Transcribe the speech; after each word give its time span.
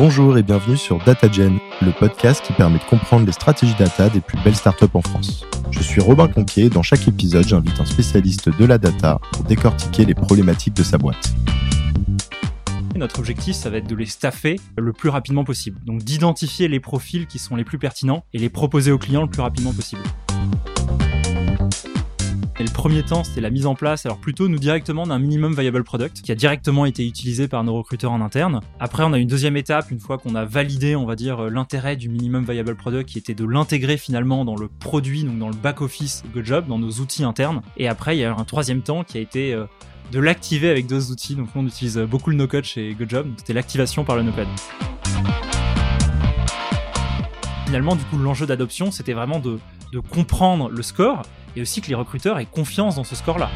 Bonjour 0.00 0.38
et 0.38 0.42
bienvenue 0.42 0.78
sur 0.78 0.96
DataGen, 1.04 1.58
le 1.82 1.92
podcast 1.92 2.42
qui 2.42 2.54
permet 2.54 2.78
de 2.78 2.84
comprendre 2.84 3.26
les 3.26 3.32
stratégies 3.32 3.74
data 3.78 4.08
des 4.08 4.22
plus 4.22 4.38
belles 4.42 4.56
startups 4.56 4.86
en 4.94 5.02
France. 5.02 5.44
Je 5.70 5.82
suis 5.82 6.00
Robin 6.00 6.26
Conquier 6.26 6.64
et 6.64 6.70
dans 6.70 6.82
chaque 6.82 7.06
épisode, 7.06 7.46
j'invite 7.46 7.78
un 7.78 7.84
spécialiste 7.84 8.48
de 8.48 8.64
la 8.64 8.78
data 8.78 9.20
pour 9.32 9.44
décortiquer 9.44 10.06
les 10.06 10.14
problématiques 10.14 10.72
de 10.72 10.82
sa 10.82 10.96
boîte. 10.96 11.34
Notre 12.96 13.18
objectif, 13.18 13.54
ça 13.54 13.68
va 13.68 13.76
être 13.76 13.88
de 13.88 13.94
les 13.94 14.06
staffer 14.06 14.58
le 14.78 14.94
plus 14.94 15.10
rapidement 15.10 15.44
possible. 15.44 15.78
Donc 15.84 16.02
d'identifier 16.02 16.66
les 16.68 16.80
profils 16.80 17.26
qui 17.26 17.38
sont 17.38 17.54
les 17.54 17.64
plus 17.64 17.78
pertinents 17.78 18.24
et 18.32 18.38
les 18.38 18.48
proposer 18.48 18.92
aux 18.92 18.98
clients 18.98 19.24
le 19.24 19.28
plus 19.28 19.42
rapidement 19.42 19.74
possible. 19.74 20.00
Le 22.60 22.68
premier 22.68 23.02
temps, 23.02 23.24
c'était 23.24 23.40
la 23.40 23.48
mise 23.48 23.64
en 23.64 23.74
place, 23.74 24.04
alors 24.04 24.18
plutôt 24.18 24.46
nous 24.46 24.58
directement 24.58 25.06
d'un 25.06 25.18
minimum 25.18 25.58
viable 25.58 25.82
product 25.82 26.20
qui 26.20 26.30
a 26.30 26.34
directement 26.34 26.84
été 26.84 27.06
utilisé 27.06 27.48
par 27.48 27.64
nos 27.64 27.74
recruteurs 27.74 28.12
en 28.12 28.20
interne. 28.20 28.60
Après, 28.78 29.02
on 29.02 29.14
a 29.14 29.18
une 29.18 29.28
deuxième 29.28 29.56
étape, 29.56 29.90
une 29.90 29.98
fois 29.98 30.18
qu'on 30.18 30.34
a 30.34 30.44
validé, 30.44 30.94
on 30.94 31.06
va 31.06 31.16
dire, 31.16 31.48
l'intérêt 31.48 31.96
du 31.96 32.10
minimum 32.10 32.44
viable 32.44 32.76
product 32.76 33.08
qui 33.08 33.16
était 33.16 33.32
de 33.32 33.46
l'intégrer 33.46 33.96
finalement 33.96 34.44
dans 34.44 34.56
le 34.56 34.68
produit, 34.68 35.24
donc 35.24 35.38
dans 35.38 35.48
le 35.48 35.54
back-office 35.54 36.22
GoJob, 36.34 36.66
dans 36.66 36.78
nos 36.78 36.90
outils 36.90 37.24
internes. 37.24 37.62
Et 37.78 37.88
après, 37.88 38.18
il 38.18 38.20
y 38.20 38.24
a 38.24 38.34
un 38.34 38.44
troisième 38.44 38.82
temps 38.82 39.04
qui 39.04 39.16
a 39.16 39.22
été 39.22 39.54
euh, 39.54 39.64
de 40.12 40.20
l'activer 40.20 40.68
avec 40.68 40.86
d'autres 40.86 41.10
outils. 41.12 41.36
Donc 41.36 41.48
on 41.56 41.66
utilise 41.66 41.96
beaucoup 41.98 42.28
le 42.28 42.36
no-code 42.36 42.64
chez 42.64 42.94
GoJob, 42.94 43.26
c'était 43.38 43.54
l'activation 43.54 44.04
par 44.04 44.16
le 44.16 44.22
no-code. 44.22 44.48
Finalement, 47.64 47.96
du 47.96 48.04
coup, 48.04 48.18
l'enjeu 48.18 48.46
d'adoption, 48.46 48.90
c'était 48.90 49.12
vraiment 49.12 49.38
de, 49.38 49.58
de 49.92 50.00
comprendre 50.00 50.68
le 50.68 50.82
score 50.82 51.22
et 51.56 51.62
aussi 51.62 51.80
que 51.80 51.88
les 51.88 51.94
recruteurs 51.94 52.38
aient 52.38 52.46
confiance 52.46 52.96
dans 52.96 53.04
ce 53.04 53.16
score-là. 53.16 53.50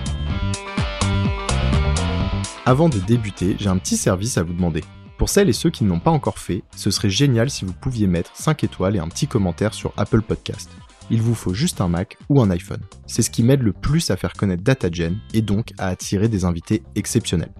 Avant 2.66 2.88
de 2.88 2.98
débuter, 2.98 3.56
j'ai 3.58 3.68
un 3.68 3.78
petit 3.78 3.96
service 3.96 4.38
à 4.38 4.42
vous 4.42 4.54
demander. 4.54 4.82
Pour 5.18 5.28
celles 5.28 5.48
et 5.48 5.52
ceux 5.52 5.70
qui 5.70 5.84
ne 5.84 5.90
l'ont 5.90 6.00
pas 6.00 6.10
encore 6.10 6.38
fait, 6.38 6.64
ce 6.74 6.90
serait 6.90 7.10
génial 7.10 7.50
si 7.50 7.64
vous 7.64 7.72
pouviez 7.72 8.06
mettre 8.06 8.30
5 8.34 8.64
étoiles 8.64 8.96
et 8.96 9.00
un 9.00 9.08
petit 9.08 9.26
commentaire 9.26 9.74
sur 9.74 9.92
Apple 9.96 10.22
Podcast. 10.22 10.70
Il 11.10 11.20
vous 11.20 11.34
faut 11.34 11.54
juste 11.54 11.80
un 11.80 11.88
Mac 11.88 12.16
ou 12.30 12.40
un 12.40 12.50
iPhone. 12.50 12.80
C'est 13.06 13.22
ce 13.22 13.30
qui 13.30 13.42
m'aide 13.42 13.62
le 13.62 13.72
plus 13.72 14.10
à 14.10 14.16
faire 14.16 14.32
connaître 14.32 14.62
DataGen 14.62 15.18
et 15.34 15.42
donc 15.42 15.72
à 15.78 15.88
attirer 15.88 16.28
des 16.28 16.44
invités 16.44 16.82
exceptionnels. 16.94 17.52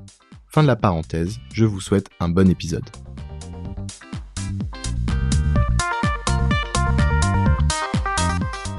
Fin 0.49 0.63
de 0.63 0.69
la 0.69 0.77
parenthèse, 0.77 1.39
je 1.53 1.65
vous 1.65 1.81
souhaite 1.81 2.09
un 2.21 2.29
bon 2.29 2.49
épisode. 2.49 2.89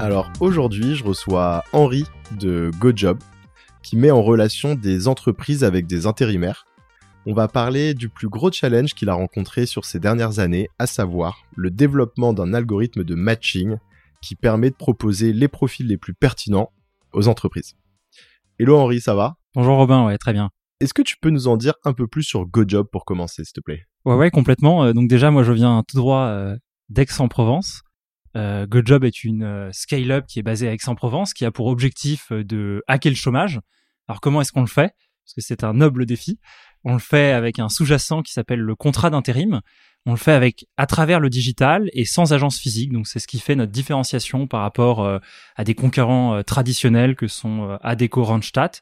Alors 0.06 0.30
aujourd'hui, 0.38 0.94
je 0.94 1.02
reçois 1.02 1.64
Henri 1.72 2.04
de 2.38 2.70
GoJob 2.78 3.18
qui 3.82 3.96
met 3.96 4.12
en 4.12 4.22
relation 4.22 4.76
des 4.76 5.08
entreprises 5.08 5.64
avec 5.64 5.88
des 5.88 6.06
intérimaires. 6.06 6.64
On 7.26 7.34
va 7.34 7.48
parler 7.48 7.92
du 7.92 8.08
plus 8.08 8.28
gros 8.28 8.52
challenge 8.52 8.94
qu'il 8.94 9.08
a 9.08 9.14
rencontré 9.14 9.66
sur 9.66 9.84
ces 9.84 9.98
dernières 9.98 10.38
années, 10.38 10.68
à 10.78 10.86
savoir 10.86 11.42
le 11.56 11.72
développement 11.72 12.32
d'un 12.32 12.54
algorithme 12.54 13.02
de 13.02 13.16
matching 13.16 13.78
qui 14.22 14.36
permet 14.36 14.70
de 14.70 14.76
proposer 14.76 15.32
les 15.32 15.48
profils 15.48 15.88
les 15.88 15.96
plus 15.96 16.14
pertinents 16.14 16.70
aux 17.12 17.26
entreprises. 17.26 17.74
Hello 18.60 18.76
Henri, 18.76 19.00
ça 19.00 19.16
va? 19.16 19.34
Bonjour 19.56 19.76
Robin, 19.76 20.06
ouais, 20.06 20.18
très 20.18 20.32
bien. 20.32 20.50
Est-ce 20.78 20.94
que 20.94 21.02
tu 21.02 21.16
peux 21.20 21.30
nous 21.30 21.48
en 21.48 21.56
dire 21.56 21.74
un 21.84 21.92
peu 21.92 22.06
plus 22.06 22.22
sur 22.22 22.46
GoJob 22.46 22.86
pour 22.92 23.06
commencer, 23.06 23.42
s'il 23.42 23.54
te 23.54 23.60
plaît? 23.60 23.86
Ouais, 24.04 24.14
ouais, 24.14 24.30
complètement. 24.30 24.84
Euh, 24.84 24.92
donc 24.92 25.08
déjà, 25.08 25.32
moi, 25.32 25.42
je 25.42 25.50
viens 25.50 25.82
tout 25.88 25.96
droit 25.96 26.26
euh, 26.26 26.56
d'Aix-en-Provence. 26.90 27.82
Euh, 28.36 28.66
est 29.02 29.24
une 29.24 29.44
euh, 29.44 29.70
scale-up 29.72 30.26
qui 30.26 30.38
est 30.38 30.42
basée 30.42 30.68
à 30.68 30.72
Aix-en-Provence, 30.72 31.32
qui 31.32 31.44
a 31.46 31.50
pour 31.50 31.66
objectif 31.68 32.30
euh, 32.32 32.44
de 32.44 32.82
hacker 32.86 33.10
le 33.10 33.16
chômage. 33.16 33.60
Alors 34.08 34.20
comment 34.20 34.42
est-ce 34.42 34.52
qu'on 34.52 34.60
le 34.60 34.66
fait? 34.66 34.92
Parce 35.24 35.34
que 35.34 35.40
c'est 35.40 35.64
un 35.64 35.72
noble 35.72 36.04
défi. 36.04 36.38
On 36.84 36.92
le 36.92 36.98
fait 36.98 37.32
avec 37.32 37.58
un 37.58 37.68
sous-jacent 37.68 38.22
qui 38.22 38.32
s'appelle 38.32 38.60
le 38.60 38.74
contrat 38.74 39.08
d'intérim. 39.08 39.62
On 40.04 40.12
le 40.12 40.18
fait 40.18 40.32
avec 40.32 40.66
à 40.76 40.86
travers 40.86 41.18
le 41.18 41.30
digital 41.30 41.88
et 41.94 42.04
sans 42.04 42.32
agence 42.32 42.58
physique. 42.58 42.92
Donc 42.92 43.08
c'est 43.08 43.18
ce 43.18 43.26
qui 43.26 43.40
fait 43.40 43.56
notre 43.56 43.72
différenciation 43.72 44.46
par 44.46 44.60
rapport 44.60 45.04
à 45.56 45.64
des 45.64 45.74
concurrents 45.74 46.44
traditionnels 46.44 47.16
que 47.16 47.26
sont 47.26 47.76
Adeco, 47.82 48.22
Randstad. 48.22 48.76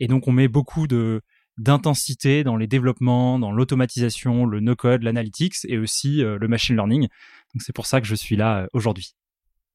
Et 0.00 0.06
donc 0.06 0.28
on 0.28 0.32
met 0.32 0.48
beaucoup 0.48 0.86
de 0.86 1.20
d'intensité 1.58 2.42
dans 2.42 2.56
les 2.56 2.66
développements, 2.66 3.38
dans 3.38 3.52
l'automatisation, 3.52 4.46
le 4.46 4.60
no-code, 4.60 5.02
l'analytics 5.02 5.56
et 5.68 5.76
aussi 5.76 6.22
le 6.22 6.48
machine 6.48 6.76
learning. 6.76 7.08
C'est 7.58 7.74
pour 7.74 7.86
ça 7.86 8.00
que 8.00 8.06
je 8.06 8.14
suis 8.14 8.36
là 8.36 8.62
euh, 8.62 8.66
aujourd'hui. 8.72 9.14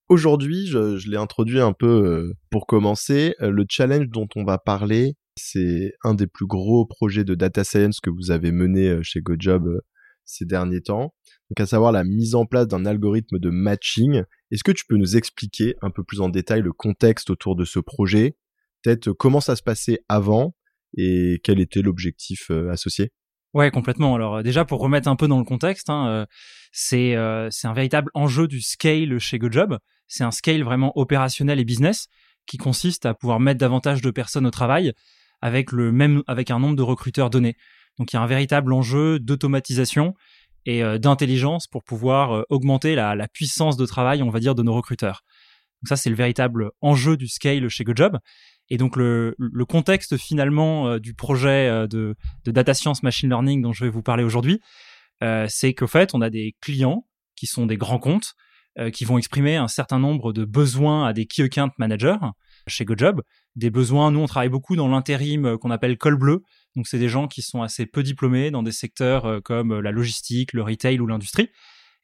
Aujourd'hui, 0.09 0.67
je, 0.67 0.97
je 0.97 1.09
l'ai 1.09 1.17
introduit 1.17 1.59
un 1.59 1.73
peu 1.73 1.87
euh, 1.87 2.33
pour 2.49 2.65
commencer. 2.65 3.35
Euh, 3.41 3.51
le 3.51 3.65
challenge 3.69 4.07
dont 4.07 4.27
on 4.35 4.43
va 4.43 4.57
parler, 4.57 5.15
c'est 5.35 5.93
un 6.03 6.13
des 6.13 6.27
plus 6.27 6.47
gros 6.47 6.85
projets 6.85 7.23
de 7.23 7.35
data 7.35 7.63
science 7.63 7.99
que 7.99 8.09
vous 8.09 8.31
avez 8.31 8.51
mené 8.51 9.03
chez 9.03 9.21
GoJob 9.21 9.81
ces 10.25 10.45
derniers 10.45 10.81
temps. 10.81 11.13
Donc 11.49 11.59
à 11.59 11.65
savoir 11.65 11.91
la 11.91 12.03
mise 12.03 12.35
en 12.35 12.45
place 12.45 12.67
d'un 12.67 12.85
algorithme 12.85 13.37
de 13.37 13.49
matching. 13.49 14.23
Est-ce 14.51 14.63
que 14.63 14.71
tu 14.71 14.85
peux 14.87 14.97
nous 14.97 15.15
expliquer 15.15 15.75
un 15.81 15.91
peu 15.91 16.03
plus 16.03 16.21
en 16.21 16.29
détail 16.29 16.61
le 16.61 16.73
contexte 16.73 17.29
autour 17.29 17.55
de 17.55 17.65
ce 17.65 17.79
projet? 17.79 18.35
Peut-être 18.81 19.11
comment 19.11 19.41
ça 19.41 19.55
se 19.55 19.63
passait 19.63 19.99
avant 20.09 20.55
et 20.97 21.39
quel 21.43 21.59
était 21.59 21.81
l'objectif 21.81 22.49
associé? 22.71 23.11
Ouais, 23.57 23.71
complètement. 23.71 24.13
Alors 24.13 24.43
déjà 24.43 24.65
pour 24.65 24.79
remettre 24.79 25.07
un 25.07 25.15
peu 25.15 25.27
dans 25.27 25.39
le 25.39 25.43
contexte, 25.43 25.89
hein, 25.89 26.27
c'est 26.71 27.15
c'est 27.49 27.67
un 27.67 27.73
véritable 27.73 28.11
enjeu 28.13 28.47
du 28.47 28.61
scale 28.61 29.17
chez 29.17 29.39
GoJob. 29.39 29.79
C'est 30.05 30.23
un 30.23 30.29
scale 30.29 30.61
vraiment 30.61 30.95
opérationnel 30.95 31.59
et 31.59 31.65
business 31.65 32.05
qui 32.45 32.57
consiste 32.57 33.07
à 33.07 33.15
pouvoir 33.15 33.39
mettre 33.39 33.59
davantage 33.59 34.03
de 34.03 34.11
personnes 34.11 34.45
au 34.45 34.51
travail 34.51 34.93
avec 35.41 35.71
le 35.71 35.91
même 35.91 36.21
avec 36.27 36.51
un 36.51 36.59
nombre 36.59 36.75
de 36.75 36.83
recruteurs 36.83 37.31
donné. 37.31 37.55
Donc 37.97 38.13
il 38.13 38.17
y 38.17 38.19
a 38.19 38.21
un 38.21 38.27
véritable 38.27 38.71
enjeu 38.73 39.17
d'automatisation 39.17 40.13
et 40.67 40.83
d'intelligence 40.99 41.65
pour 41.65 41.83
pouvoir 41.83 42.45
augmenter 42.49 42.93
la, 42.93 43.15
la, 43.15 43.27
puissance 43.27 43.75
de 43.75 43.87
travail, 43.87 44.21
on 44.21 44.29
va 44.29 44.39
dire, 44.39 44.53
de 44.53 44.61
nos 44.61 44.75
recruteurs. 44.75 45.23
Donc 45.81 45.87
ça 45.89 45.95
c'est 45.95 46.11
le 46.11 46.15
véritable 46.15 46.69
enjeu 46.81 47.17
du 47.17 47.27
scale 47.27 47.67
chez 47.69 47.83
GoJob. 47.83 48.19
Et 48.69 48.77
donc 48.77 48.95
le, 48.95 49.35
le 49.37 49.65
contexte 49.65 50.17
finalement 50.17 50.87
euh, 50.87 50.99
du 50.99 51.13
projet 51.13 51.67
euh, 51.69 51.87
de, 51.87 52.15
de, 52.45 52.51
data 52.51 52.73
science 52.73 53.03
machine 53.03 53.29
learning 53.29 53.61
dont 53.61 53.73
je 53.73 53.85
vais 53.85 53.89
vous 53.89 54.01
parler 54.01 54.23
aujourd'hui, 54.23 54.59
euh, 55.23 55.45
c'est 55.49 55.73
qu'au 55.73 55.87
fait, 55.87 56.13
on 56.13 56.21
a 56.21 56.29
des 56.29 56.55
clients 56.61 57.07
qui 57.35 57.47
sont 57.47 57.65
des 57.65 57.77
grands 57.77 57.99
comptes 57.99 58.33
qui 58.93 59.05
vont 59.05 59.17
exprimer 59.17 59.55
un 59.55 59.67
certain 59.67 59.97
nombre 59.97 60.33
de 60.33 60.45
besoins 60.45 61.07
à 61.07 61.11
des 61.11 61.25
key 61.25 61.41
account 61.41 61.71
managers 61.79 62.17
chez 62.67 62.85
GoJob. 62.85 63.23
Des 63.55 63.71
besoins, 63.71 64.11
nous 64.11 64.19
on 64.19 64.27
travaille 64.27 64.49
beaucoup 64.49 64.75
dans 64.75 64.87
l'intérim 64.87 65.57
qu'on 65.57 65.71
appelle 65.71 65.97
col 65.97 66.15
bleu. 66.15 66.43
Donc 66.75 66.85
c'est 66.85 66.99
des 66.99 67.09
gens 67.09 67.27
qui 67.27 67.41
sont 67.41 67.63
assez 67.63 67.87
peu 67.87 68.03
diplômés 68.03 68.51
dans 68.51 68.61
des 68.61 68.71
secteurs 68.71 69.41
comme 69.41 69.79
la 69.79 69.91
logistique, 69.91 70.53
le 70.53 70.61
retail 70.61 70.99
ou 70.99 71.07
l'industrie. 71.07 71.49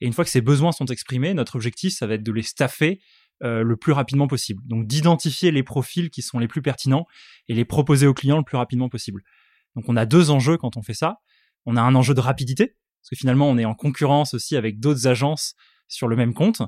Et 0.02 0.06
une 0.06 0.14
fois 0.14 0.26
que 0.26 0.32
ces 0.32 0.42
besoins 0.42 0.72
sont 0.72 0.88
exprimés, 0.88 1.34
notre 1.34 1.56
objectif, 1.56 1.94
ça 1.94 2.08
va 2.08 2.16
être 2.16 2.24
de 2.24 2.32
les 2.32 2.42
staffer 2.42 3.00
euh, 3.00 3.00
le 3.44 3.76
plus 3.76 3.92
rapidement 3.92 4.28
possible. 4.28 4.62
Donc 4.66 4.88
d'identifier 4.88 5.52
les 5.52 5.64
profils 5.64 6.10
qui 6.10 6.22
sont 6.22 6.40
les 6.40 6.48
plus 6.48 6.62
pertinents 6.62 7.06
et 7.48 7.54
les 7.54 7.66
proposer 7.66 8.08
aux 8.08 8.14
clients 8.14 8.38
le 8.38 8.44
plus 8.44 8.58
rapidement 8.58 8.90
possible. 8.90 9.22
Donc 9.76 9.86
on 9.90 9.98
a 9.98 10.06
deux 10.06 10.30
enjeux 10.32 10.58
quand 10.58 10.78
on 10.78 10.82
fait 10.82 10.94
ça. 10.94 11.18
On 11.66 11.76
a 11.76 11.82
un 11.82 11.96
enjeu 11.96 12.14
de 12.14 12.20
rapidité, 12.20 12.76
parce 13.02 13.10
que 13.12 13.16
finalement 13.16 13.50
on 13.50 13.58
est 13.58 13.66
en 13.66 13.76
concurrence 13.76 14.34
aussi 14.34 14.56
avec 14.56 14.80
d'autres 14.80 15.08
agences 15.08 15.56
sur 15.88 16.08
le 16.08 16.16
même 16.16 16.34
compte. 16.34 16.62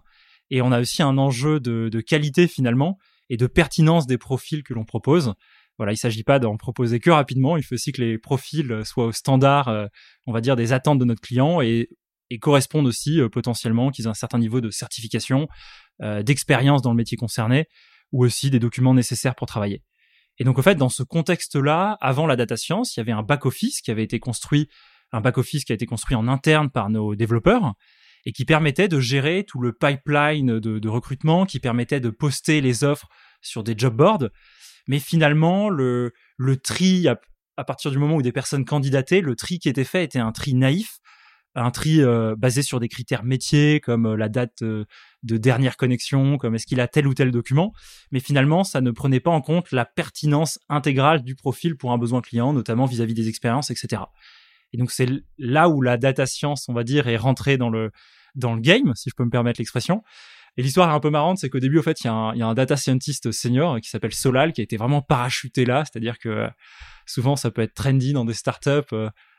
Et 0.50 0.62
on 0.62 0.72
a 0.72 0.80
aussi 0.80 1.02
un 1.02 1.18
enjeu 1.18 1.60
de, 1.60 2.02
qualité 2.02 2.48
finalement 2.48 2.98
et 3.30 3.38
de 3.38 3.48
pertinence 3.48 4.06
des 4.06 4.18
profils 4.18 4.64
que 4.64 4.74
l'on 4.74 4.86
propose. 4.86 5.34
Voilà, 5.78 5.92
il 5.92 5.98
s'agit 5.98 6.24
pas 6.24 6.40
d'en 6.40 6.56
proposer 6.56 7.00
que 7.00 7.10
rapidement, 7.10 7.58
il 7.58 7.64
faut 7.64 7.76
aussi 7.76 7.92
que 7.92 8.02
les 8.02 8.18
profils 8.18 8.82
soient 8.86 9.08
au 9.08 9.12
standard, 9.12 9.68
euh, 9.68 9.88
on 10.26 10.32
va 10.32 10.40
dire, 10.40 10.56
des 10.56 10.72
attentes 10.72 11.00
de 11.00 11.06
notre 11.06 11.22
client 11.22 11.62
et, 11.62 11.90
correspondent 12.42 12.88
aussi 12.88 13.22
euh, 13.22 13.30
potentiellement, 13.30 13.92
qu'ils 13.92 14.06
aient 14.06 14.10
un 14.10 14.14
certain 14.14 14.40
niveau 14.40 14.60
de 14.60 14.70
certification, 14.70 15.44
euh, 15.44 15.48
d'expérience 16.00 16.82
dans 16.82 16.92
le 16.92 16.98
métier 16.98 17.18
concerné 17.18 17.68
ou 18.12 18.26
aussi 18.26 18.50
des 18.50 18.60
documents 18.60 18.94
nécessaires 18.94 19.36
pour 19.36 19.48
travailler. 19.48 19.84
Et 20.38 20.44
donc, 20.44 20.58
au 20.58 20.62
fait, 20.62 20.76
dans 20.76 20.90
ce 20.90 21.04
contexte-là, 21.04 21.98
avant 22.02 22.28
la 22.28 22.36
data 22.36 22.58
science, 22.58 22.96
il 22.96 23.00
y 23.00 23.02
avait 23.02 23.12
un 23.12 23.24
back-office 23.24 23.82
qui 23.82 23.92
avait 23.92 24.04
été 24.04 24.20
construit, 24.20 24.68
un 25.12 25.22
back-office 25.22 25.64
qui 25.64 25.72
a 25.72 25.76
été 25.76 25.86
construit 25.86 26.16
en 26.16 26.28
interne 26.28 26.70
par 26.70 26.90
nos 26.90 27.16
développeurs 27.16 27.74
et 28.26 28.32
qui 28.32 28.44
permettait 28.44 28.88
de 28.88 29.00
gérer 29.00 29.46
tout 29.46 29.62
le 29.62 29.72
pipeline 29.72 30.60
de, 30.60 30.90
recrutement, 30.90 31.46
qui 31.46 31.60
permettait 31.60 32.00
de 32.00 32.10
poster 32.10 32.60
les 32.60 32.84
offres 32.84 33.08
sur 33.42 33.64
des 33.64 33.76
job 33.78 33.96
boards. 33.96 34.30
Mais 34.88 35.00
finalement, 35.00 35.70
le, 35.70 36.12
le 36.38 36.58
tri, 36.58 37.08
à, 37.08 37.20
à 37.56 37.64
partir 37.64 37.92
du 37.92 37.98
moment 37.98 38.16
où 38.16 38.22
des 38.22 38.32
personnes 38.32 38.66
candidataient, 38.66 39.22
le 39.22 39.36
tri 39.36 39.60
qui 39.60 39.70
était 39.70 39.84
fait 39.84 40.04
était 40.04 40.20
un 40.20 40.32
tri 40.32 40.54
naïf 40.54 41.00
un 41.56 41.72
tri 41.72 42.02
euh, 42.02 42.36
basé 42.38 42.62
sur 42.62 42.80
des 42.80 42.90
critères 42.90 43.24
métiers 43.24 43.80
comme 43.80 44.06
euh, 44.06 44.18
la 44.18 44.30
date 44.30 44.62
euh, 44.62 44.86
de 45.24 45.38
dernière 45.38 45.78
connexion, 45.78 46.38
comme 46.38 46.56
est-ce 46.56 46.66
qu'il 46.66 46.80
a 46.82 46.88
tel 46.88 47.08
ou 47.08 47.14
tel 47.14 47.32
document, 47.32 47.74
mais 48.12 48.20
finalement 48.20 48.64
ça 48.64 48.82
ne 48.82 48.92
prenait 48.92 49.20
pas 49.20 49.32
en 49.32 49.42
compte 49.42 49.72
la 49.72 49.86
pertinence 49.86 50.60
intégrale 50.70 51.24
du 51.24 51.36
profil 51.36 51.78
pour 51.78 51.92
un 51.92 51.98
besoin 51.98 52.22
client, 52.22 52.54
notamment 52.54 52.86
vis-à-vis 52.86 53.14
des 53.14 53.30
expériences, 53.30 53.72
etc. 53.72 54.04
Et 54.74 54.78
donc 54.78 54.92
c'est 54.92 55.08
là 55.38 55.70
où 55.70 55.82
la 55.82 55.98
data 55.98 56.26
science, 56.26 56.68
on 56.68 56.74
va 56.74 56.84
dire, 56.84 57.08
est 57.08 57.18
rentrée 57.18 57.58
dans 57.58 57.70
le 57.70 57.92
dans 58.36 58.54
le 58.54 58.60
game, 58.60 58.92
si 58.96 59.10
je 59.10 59.16
peux 59.16 59.24
me 59.24 59.30
permettre 59.30 59.62
l'expression. 59.62 60.04
Et 60.58 60.64
l'histoire 60.64 60.90
est 60.90 60.94
un 60.94 61.00
peu 61.00 61.10
marrante, 61.10 61.38
c'est 61.38 61.50
qu'au 61.50 61.60
début, 61.60 61.80
en 61.80 61.84
fait, 61.84 62.02
il 62.02 62.06
y, 62.06 62.08
y, 62.08 62.42
a 62.42 62.48
un 62.48 62.54
data 62.54 62.78
scientist 62.78 63.32
senior 63.32 63.80
qui 63.82 63.90
s'appelle 63.90 64.14
Solal, 64.14 64.54
qui 64.54 64.62
a 64.62 64.64
été 64.64 64.78
vraiment 64.78 65.02
parachuté 65.02 65.66
là, 65.66 65.84
c'est-à-dire 65.86 66.18
que 66.18 66.48
souvent 67.06 67.36
ça 67.36 67.52
peut 67.52 67.62
être 67.62 67.74
trendy 67.74 68.14
dans 68.14 68.26
des 68.26 68.34
startups 68.34 68.94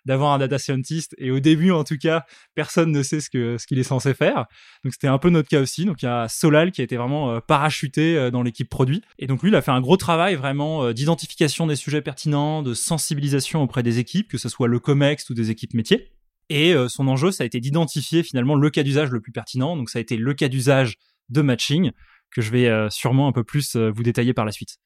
d'avoir 0.06 0.32
un 0.32 0.38
data 0.38 0.58
scientist. 0.58 1.14
Et 1.18 1.30
au 1.30 1.40
début, 1.40 1.72
en 1.72 1.84
tout 1.84 1.98
cas, 1.98 2.24
personne 2.54 2.92
ne 2.92 3.02
sait 3.02 3.20
ce 3.20 3.28
que 3.28 3.58
ce 3.58 3.66
qu'il 3.66 3.78
est 3.78 3.82
censé 3.82 4.14
faire. 4.14 4.46
Donc 4.84 4.92
c'était 4.92 5.08
un 5.08 5.18
peu 5.18 5.28
notre 5.28 5.48
cas 5.48 5.60
aussi. 5.60 5.84
Donc 5.84 6.02
il 6.02 6.06
y 6.06 6.08
a 6.08 6.28
Solal 6.28 6.70
qui 6.72 6.80
a 6.80 6.84
été 6.84 6.96
vraiment 6.96 7.32
euh, 7.32 7.40
parachuté 7.40 8.16
euh, 8.16 8.30
dans 8.30 8.42
l'équipe 8.42 8.70
produit. 8.70 9.02
Et 9.19 9.26
donc 9.26 9.42
lui, 9.42 9.50
il 9.50 9.56
a 9.56 9.62
fait 9.62 9.72
un 9.72 9.80
gros 9.80 9.96
travail 9.96 10.36
vraiment 10.36 10.84
euh, 10.84 10.92
d'identification 10.94 11.66
des 11.66 11.76
sujets 11.76 12.00
pertinents, 12.00 12.62
de 12.62 12.72
sensibilisation 12.72 13.62
auprès 13.62 13.82
des 13.82 13.98
équipes, 13.98 14.30
que 14.30 14.38
ce 14.38 14.48
soit 14.48 14.69
le 14.69 14.78
Comex 14.78 15.28
ou 15.28 15.34
des 15.34 15.50
équipes 15.50 15.74
métiers. 15.74 16.12
Et 16.48 16.75
son 16.88 17.08
enjeu, 17.08 17.32
ça 17.32 17.43
a 17.43 17.46
été 17.46 17.60
d'identifier 17.60 18.22
finalement 18.22 18.54
le 18.54 18.70
cas 18.70 18.82
d'usage 18.82 19.10
le 19.10 19.20
plus 19.20 19.32
pertinent. 19.32 19.76
Donc 19.76 19.90
ça 19.90 19.98
a 19.98 20.02
été 20.02 20.16
le 20.16 20.34
cas 20.34 20.48
d'usage 20.48 20.96
de 21.28 21.40
matching 21.40 21.90
que 22.31 22.40
je 22.40 22.50
vais 22.50 22.70
sûrement 22.90 23.28
un 23.28 23.32
peu 23.32 23.44
plus 23.44 23.76
vous 23.76 24.02
détailler 24.02 24.32
par 24.32 24.44
la 24.44 24.52
suite. 24.52 24.76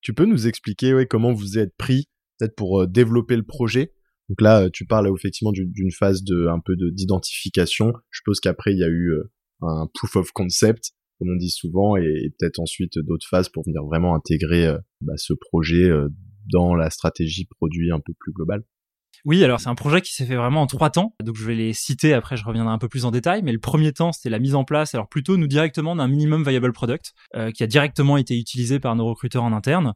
Tu 0.00 0.14
peux 0.14 0.26
nous 0.26 0.46
expliquer 0.46 0.94
ouais, 0.94 1.06
comment 1.06 1.32
vous 1.32 1.58
êtes 1.58 1.76
pris 1.76 2.08
peut-être 2.38 2.54
pour 2.54 2.86
développer 2.86 3.36
le 3.36 3.42
projet? 3.42 3.92
Donc 4.28 4.40
là, 4.42 4.68
tu 4.70 4.84
parles 4.84 5.10
effectivement 5.16 5.52
d'une 5.52 5.90
phase 5.90 6.22
de 6.22 6.46
un 6.48 6.60
peu 6.60 6.76
d'identification. 6.76 7.92
Je 8.10 8.18
suppose 8.18 8.40
qu'après 8.40 8.72
il 8.72 8.78
y 8.78 8.84
a 8.84 8.88
eu 8.88 9.12
un 9.62 9.88
proof 9.92 10.16
of 10.16 10.30
concept, 10.32 10.92
comme 11.18 11.30
on 11.30 11.36
dit 11.36 11.50
souvent, 11.50 11.96
et, 11.96 12.32
peut-être 12.38 12.60
ensuite 12.60 12.98
d'autres 12.98 13.26
phases 13.28 13.48
pour 13.48 13.64
venir 13.64 13.82
vraiment 13.82 14.14
intégrer 14.14 14.72
bah, 15.00 15.14
ce 15.16 15.32
projet 15.32 15.90
dans 16.52 16.74
la 16.74 16.90
stratégie 16.90 17.46
produit 17.46 17.90
un 17.90 18.00
peu 18.00 18.12
plus 18.18 18.32
globale. 18.32 18.64
Oui, 19.24 19.42
alors 19.44 19.60
c'est 19.60 19.68
un 19.68 19.74
projet 19.74 20.00
qui 20.00 20.12
s'est 20.12 20.26
fait 20.26 20.36
vraiment 20.36 20.62
en 20.62 20.66
trois 20.66 20.90
temps. 20.90 21.14
Donc 21.22 21.36
je 21.36 21.44
vais 21.44 21.54
les 21.54 21.72
citer, 21.72 22.12
après 22.12 22.36
je 22.36 22.44
reviendrai 22.44 22.72
un 22.72 22.78
peu 22.78 22.88
plus 22.88 23.04
en 23.04 23.10
détail. 23.10 23.42
Mais 23.42 23.52
le 23.52 23.58
premier 23.58 23.92
temps, 23.92 24.12
c'était 24.12 24.30
la 24.30 24.38
mise 24.38 24.54
en 24.54 24.64
place, 24.64 24.94
alors 24.94 25.08
plutôt 25.08 25.36
nous 25.36 25.46
directement 25.46 25.96
d'un 25.96 26.08
minimum 26.08 26.48
viable 26.48 26.72
product, 26.72 27.12
euh, 27.34 27.50
qui 27.50 27.62
a 27.62 27.66
directement 27.66 28.16
été 28.16 28.38
utilisé 28.38 28.80
par 28.80 28.96
nos 28.96 29.06
recruteurs 29.06 29.44
en 29.44 29.52
interne. 29.52 29.94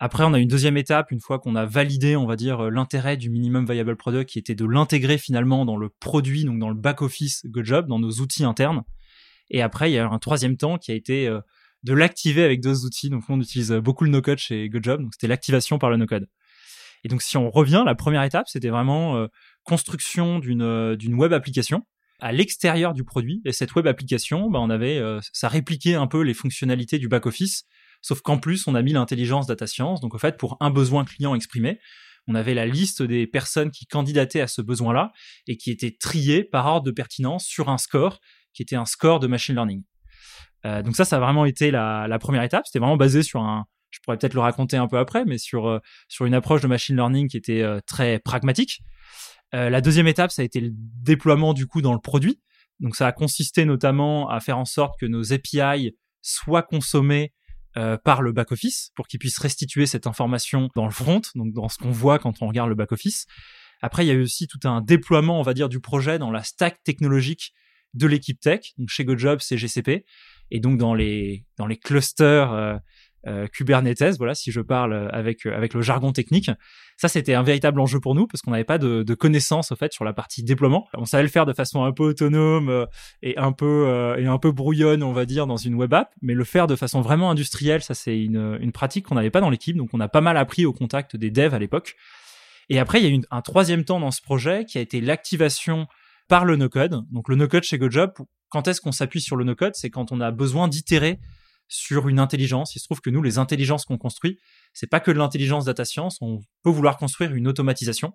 Après, 0.00 0.24
on 0.24 0.34
a 0.34 0.38
une 0.38 0.48
deuxième 0.48 0.76
étape, 0.76 1.12
une 1.12 1.20
fois 1.20 1.38
qu'on 1.38 1.54
a 1.54 1.66
validé, 1.66 2.16
on 2.16 2.26
va 2.26 2.36
dire, 2.36 2.70
l'intérêt 2.70 3.16
du 3.16 3.30
minimum 3.30 3.64
viable 3.64 3.96
product, 3.96 4.28
qui 4.28 4.38
était 4.38 4.56
de 4.56 4.64
l'intégrer 4.64 5.18
finalement 5.18 5.64
dans 5.64 5.76
le 5.76 5.88
produit, 5.88 6.44
donc 6.44 6.58
dans 6.58 6.68
le 6.68 6.74
back-office 6.74 7.42
GoJob, 7.46 7.86
dans 7.86 8.00
nos 8.00 8.10
outils 8.14 8.44
internes. 8.44 8.82
Et 9.50 9.62
après, 9.62 9.90
il 9.90 9.94
y 9.94 9.98
a 9.98 10.08
un 10.08 10.18
troisième 10.18 10.56
temps 10.56 10.78
qui 10.78 10.90
a 10.90 10.94
été 10.94 11.28
euh, 11.28 11.40
de 11.84 11.94
l'activer 11.94 12.42
avec 12.42 12.60
deux 12.60 12.84
outils. 12.84 13.08
Donc, 13.08 13.22
on 13.28 13.40
utilise 13.40 13.70
beaucoup 13.72 14.04
le 14.04 14.10
no-code 14.10 14.38
chez 14.38 14.68
GoJob, 14.68 15.02
donc 15.02 15.12
c'était 15.14 15.28
l'activation 15.28 15.78
par 15.78 15.90
le 15.90 15.96
no-code. 15.96 16.26
Et 17.04 17.08
donc, 17.08 17.22
si 17.22 17.36
on 17.36 17.50
revient, 17.50 17.82
la 17.86 17.94
première 17.94 18.22
étape, 18.22 18.48
c'était 18.48 18.70
vraiment 18.70 19.16
euh, 19.16 19.26
construction 19.62 20.38
d'une 20.38 20.62
euh, 20.62 20.96
d'une 20.96 21.14
web 21.14 21.32
application 21.32 21.82
à 22.20 22.32
l'extérieur 22.32 22.94
du 22.94 23.04
produit. 23.04 23.42
Et 23.44 23.52
cette 23.52 23.74
web 23.74 23.86
application, 23.86 24.50
bah, 24.50 24.58
on 24.60 24.70
avait, 24.70 24.98
euh, 24.98 25.20
ça 25.32 25.48
répliquait 25.48 25.94
un 25.94 26.06
peu 26.06 26.22
les 26.22 26.34
fonctionnalités 26.34 26.98
du 26.98 27.08
back 27.08 27.26
office, 27.26 27.64
sauf 28.00 28.22
qu'en 28.22 28.38
plus, 28.38 28.66
on 28.66 28.74
a 28.74 28.82
mis 28.82 28.92
l'intelligence 28.92 29.46
data 29.46 29.66
science. 29.66 30.00
Donc, 30.00 30.14
en 30.14 30.18
fait, 30.18 30.38
pour 30.38 30.56
un 30.60 30.70
besoin 30.70 31.04
client 31.04 31.34
exprimé, 31.34 31.78
on 32.26 32.34
avait 32.34 32.54
la 32.54 32.66
liste 32.66 33.02
des 33.02 33.26
personnes 33.26 33.70
qui 33.70 33.86
candidataient 33.86 34.40
à 34.40 34.46
ce 34.46 34.62
besoin-là 34.62 35.12
et 35.46 35.58
qui 35.58 35.70
étaient 35.70 35.94
triées 35.98 36.42
par 36.42 36.66
ordre 36.66 36.86
de 36.86 36.90
pertinence 36.90 37.44
sur 37.44 37.68
un 37.68 37.76
score 37.76 38.20
qui 38.54 38.62
était 38.62 38.76
un 38.76 38.86
score 38.86 39.20
de 39.20 39.26
machine 39.26 39.54
learning. 39.54 39.82
Euh, 40.64 40.82
donc 40.82 40.96
ça, 40.96 41.04
ça 41.04 41.16
a 41.16 41.20
vraiment 41.20 41.44
été 41.44 41.70
la, 41.70 42.06
la 42.08 42.18
première 42.18 42.42
étape. 42.42 42.66
C'était 42.66 42.78
vraiment 42.78 42.96
basé 42.96 43.22
sur 43.22 43.42
un, 43.42 43.66
je 43.94 44.00
pourrais 44.00 44.18
peut-être 44.18 44.34
le 44.34 44.40
raconter 44.40 44.76
un 44.76 44.88
peu 44.88 44.98
après, 44.98 45.24
mais 45.24 45.38
sur, 45.38 45.68
euh, 45.68 45.78
sur 46.08 46.26
une 46.26 46.34
approche 46.34 46.60
de 46.60 46.66
machine 46.66 46.96
learning 46.96 47.28
qui 47.28 47.36
était 47.36 47.62
euh, 47.62 47.78
très 47.86 48.18
pragmatique. 48.18 48.80
Euh, 49.54 49.70
la 49.70 49.80
deuxième 49.80 50.08
étape, 50.08 50.32
ça 50.32 50.42
a 50.42 50.44
été 50.44 50.60
le 50.60 50.70
déploiement 50.72 51.54
du 51.54 51.68
coup 51.68 51.80
dans 51.80 51.92
le 51.92 52.00
produit. 52.00 52.40
Donc 52.80 52.96
ça 52.96 53.06
a 53.06 53.12
consisté 53.12 53.64
notamment 53.64 54.28
à 54.28 54.40
faire 54.40 54.58
en 54.58 54.64
sorte 54.64 54.98
que 54.98 55.06
nos 55.06 55.32
API 55.32 55.96
soient 56.22 56.62
consommés 56.62 57.32
par 58.04 58.22
le 58.22 58.30
back-office 58.30 58.92
pour 58.94 59.08
qu'ils 59.08 59.18
puissent 59.18 59.40
restituer 59.40 59.86
cette 59.86 60.06
information 60.06 60.68
dans 60.76 60.84
le 60.84 60.92
front, 60.92 61.22
donc 61.34 61.52
dans 61.52 61.68
ce 61.68 61.76
qu'on 61.76 61.90
voit 61.90 62.20
quand 62.20 62.40
on 62.40 62.46
regarde 62.46 62.68
le 62.68 62.76
back-office. 62.76 63.26
Après, 63.82 64.04
il 64.04 64.08
y 64.08 64.12
a 64.12 64.14
eu 64.14 64.22
aussi 64.22 64.46
tout 64.46 64.60
un 64.62 64.80
déploiement, 64.80 65.40
on 65.40 65.42
va 65.42 65.54
dire, 65.54 65.68
du 65.68 65.80
projet 65.80 66.20
dans 66.20 66.30
la 66.30 66.44
stack 66.44 66.84
technologique 66.84 67.52
de 67.94 68.06
l'équipe 68.06 68.38
tech. 68.38 68.72
Donc 68.78 68.90
chez 68.90 69.04
GoJob, 69.04 69.40
c'est 69.40 69.56
GCP. 69.56 70.04
Et 70.50 70.60
donc 70.60 70.78
dans 70.78 70.94
les, 70.94 71.46
dans 71.56 71.66
les 71.66 71.76
clusters 71.76 72.52
euh, 72.52 72.76
Kubernetes, 73.48 74.16
voilà, 74.18 74.34
si 74.34 74.50
je 74.52 74.60
parle 74.60 75.08
avec 75.12 75.46
euh, 75.46 75.56
avec 75.56 75.74
le 75.74 75.82
jargon 75.82 76.12
technique. 76.12 76.50
Ça, 76.96 77.08
c'était 77.08 77.34
un 77.34 77.42
véritable 77.42 77.80
enjeu 77.80 78.00
pour 78.00 78.14
nous 78.14 78.26
parce 78.26 78.42
qu'on 78.42 78.52
n'avait 78.52 78.64
pas 78.64 78.78
de, 78.78 79.02
de 79.02 79.14
connaissances 79.14 79.72
au 79.72 79.76
fait 79.76 79.92
sur 79.92 80.04
la 80.04 80.12
partie 80.12 80.42
déploiement. 80.42 80.86
On 80.94 81.04
savait 81.04 81.22
le 81.22 81.28
faire 81.28 81.46
de 81.46 81.52
façon 81.52 81.84
un 81.84 81.92
peu 81.92 82.04
autonome 82.04 82.68
euh, 82.68 82.86
et 83.22 83.36
un 83.38 83.52
peu 83.52 84.14
et 84.18 84.26
un 84.26 84.38
peu 84.38 84.52
brouillonne, 84.52 85.02
on 85.02 85.12
va 85.12 85.26
dire, 85.26 85.46
dans 85.46 85.56
une 85.56 85.74
web 85.74 85.92
app, 85.94 86.12
mais 86.22 86.34
le 86.34 86.44
faire 86.44 86.66
de 86.66 86.76
façon 86.76 87.00
vraiment 87.00 87.30
industrielle, 87.30 87.82
ça 87.82 87.94
c'est 87.94 88.18
une 88.18 88.58
une 88.60 88.72
pratique 88.72 89.06
qu'on 89.06 89.14
n'avait 89.14 89.30
pas 89.30 89.40
dans 89.40 89.50
l'équipe, 89.50 89.76
donc 89.76 89.90
on 89.92 90.00
a 90.00 90.08
pas 90.08 90.20
mal 90.20 90.36
appris 90.36 90.66
au 90.66 90.72
contact 90.72 91.16
des 91.16 91.30
devs 91.30 91.54
à 91.54 91.58
l'époque. 91.58 91.96
Et 92.68 92.78
après, 92.78 93.00
il 93.00 93.04
y 93.04 93.12
a 93.12 93.14
eu 93.14 93.20
un 93.30 93.42
troisième 93.42 93.84
temps 93.84 94.00
dans 94.00 94.10
ce 94.10 94.22
projet 94.22 94.64
qui 94.64 94.78
a 94.78 94.80
été 94.80 95.00
l'activation 95.00 95.86
par 96.28 96.44
le 96.44 96.56
no-code. 96.56 97.02
Donc 97.10 97.28
le 97.28 97.36
no-code 97.36 97.62
chez 97.62 97.78
GoJob, 97.78 98.12
quand 98.48 98.68
est-ce 98.68 98.80
qu'on 98.80 98.92
s'appuie 98.92 99.20
sur 99.20 99.36
le 99.36 99.44
no-code? 99.44 99.74
C'est 99.74 99.90
quand 99.90 100.12
on 100.12 100.20
a 100.20 100.30
besoin 100.30 100.68
d'itérer 100.68 101.18
sur 101.74 102.08
une 102.08 102.20
intelligence. 102.20 102.76
Il 102.76 102.78
se 102.78 102.84
trouve 102.84 103.00
que 103.00 103.10
nous, 103.10 103.22
les 103.22 103.38
intelligences 103.38 103.84
qu'on 103.84 103.98
construit, 103.98 104.38
c'est 104.72 104.86
pas 104.86 105.00
que 105.00 105.10
de 105.10 105.18
l'intelligence 105.18 105.64
data 105.64 105.84
science. 105.84 106.18
On 106.20 106.40
peut 106.62 106.70
vouloir 106.70 106.96
construire 106.96 107.34
une 107.34 107.48
automatisation 107.48 108.12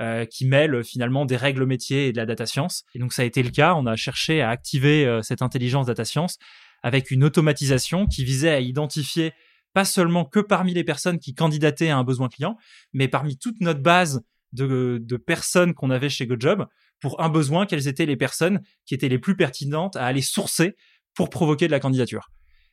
euh, 0.00 0.26
qui 0.26 0.44
mêle 0.46 0.84
finalement 0.84 1.24
des 1.24 1.36
règles 1.36 1.64
métiers 1.64 2.08
et 2.08 2.12
de 2.12 2.18
la 2.18 2.26
data 2.26 2.44
science. 2.44 2.84
Et 2.94 2.98
donc 2.98 3.14
ça 3.14 3.22
a 3.22 3.24
été 3.24 3.42
le 3.42 3.50
cas. 3.50 3.74
On 3.74 3.86
a 3.86 3.96
cherché 3.96 4.42
à 4.42 4.50
activer 4.50 5.06
euh, 5.06 5.22
cette 5.22 5.40
intelligence 5.40 5.86
data 5.86 6.04
science 6.04 6.36
avec 6.82 7.10
une 7.10 7.24
automatisation 7.24 8.06
qui 8.06 8.22
visait 8.22 8.50
à 8.50 8.60
identifier 8.60 9.32
pas 9.72 9.86
seulement 9.86 10.24
que 10.26 10.40
parmi 10.40 10.74
les 10.74 10.84
personnes 10.84 11.18
qui 11.18 11.34
candidataient 11.34 11.90
à 11.90 11.96
un 11.96 12.04
besoin 12.04 12.28
client, 12.28 12.56
mais 12.92 13.08
parmi 13.08 13.38
toute 13.38 13.60
notre 13.60 13.80
base 13.80 14.22
de, 14.52 14.98
de 15.00 15.16
personnes 15.16 15.74
qu'on 15.74 15.90
avait 15.90 16.08
chez 16.08 16.26
GoJob 16.26 16.66
pour 17.00 17.22
un 17.22 17.28
besoin, 17.28 17.66
quelles 17.66 17.86
étaient 17.88 18.06
les 18.06 18.16
personnes 18.16 18.60
qui 18.84 18.94
étaient 18.94 19.08
les 19.08 19.18
plus 19.18 19.36
pertinentes 19.36 19.96
à 19.96 20.04
aller 20.06 20.22
sourcer 20.22 20.76
pour 21.14 21.30
provoquer 21.30 21.66
de 21.66 21.72
la 21.72 21.80
candidature. 21.80 22.30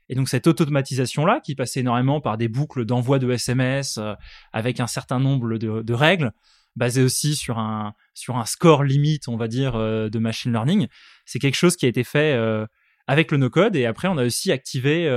Et 0.09 0.15
donc 0.15 0.30
cette 0.30 0.48
automatisation-là, 0.48 1.42
qui 1.44 1.56
passait 1.56 1.81
énormément 1.81 2.21
par 2.21 2.38
des 2.38 2.48
boucles 2.48 2.86
d'envoi 2.86 3.19
de 3.19 3.30
SMS 3.31 3.98
euh, 3.98 4.13
avec 4.54 4.80
un 4.80 4.88
certain 4.88 5.19
nombre 5.19 5.57
de, 5.57 5.81
de, 5.81 5.94
règles, 5.94 6.31
basées 6.75 7.04
aussi 7.04 7.36
sur 7.36 7.59
un, 7.59 7.94
sur 8.13 8.38
un 8.38 8.45
score 8.45 8.83
limite, 8.83 9.27
on 9.27 9.38
va 9.38 9.48
dire, 9.48 9.75
euh, 9.75 10.09
de 10.09 10.19
machine 10.19 10.51
learning, 10.51 10.88
c'est 11.25 11.39
quelque 11.39 11.56
chose 11.56 11.75
qui 11.75 11.86
a 11.86 11.89
été 11.89 12.04
fait 12.04 12.33
euh, 12.33 12.65
avec 13.07 13.31
le 13.31 13.38
no-code. 13.38 13.75
Et 13.75 13.86
après, 13.86 14.07
on 14.07 14.18
a 14.18 14.25
aussi 14.25 14.51
activé, 14.51 15.09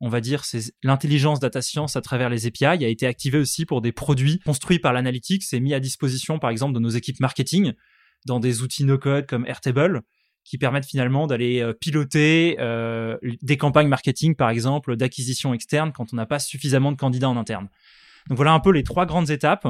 on 0.00 0.08
va 0.08 0.20
dire, 0.20 0.42
l'intelligence 0.82 1.38
data 1.38 1.62
science 1.62 1.94
à 1.96 2.00
travers 2.00 2.28
les 2.28 2.46
API 2.46 2.64
a 2.64 2.88
été 2.88 3.06
activée 3.06 3.38
aussi 3.38 3.66
pour 3.66 3.80
des 3.82 3.92
produits 3.92 4.40
construits 4.40 4.80
par 4.80 4.92
l'analytics 4.92 5.44
et 5.52 5.60
mis 5.60 5.72
à 5.72 5.80
disposition, 5.80 6.38
par 6.38 6.50
exemple, 6.50 6.74
de 6.74 6.80
nos 6.80 6.88
équipes 6.88 7.20
marketing 7.20 7.72
dans 8.26 8.40
des 8.40 8.62
outils 8.62 8.84
no-code 8.84 9.26
comme 9.26 9.46
Airtable 9.46 10.02
qui 10.46 10.58
permettent 10.58 10.86
finalement 10.86 11.26
d'aller 11.26 11.60
euh, 11.60 11.72
piloter 11.72 12.56
euh, 12.60 13.16
des 13.42 13.56
campagnes 13.56 13.88
marketing, 13.88 14.36
par 14.36 14.48
exemple, 14.48 14.96
d'acquisition 14.96 15.52
externe 15.52 15.92
quand 15.92 16.12
on 16.12 16.16
n'a 16.16 16.26
pas 16.26 16.38
suffisamment 16.38 16.92
de 16.92 16.96
candidats 16.96 17.28
en 17.28 17.36
interne. 17.36 17.68
Donc 18.28 18.36
voilà 18.36 18.52
un 18.52 18.60
peu 18.60 18.70
les 18.70 18.84
trois 18.84 19.06
grandes 19.06 19.30
étapes. 19.30 19.66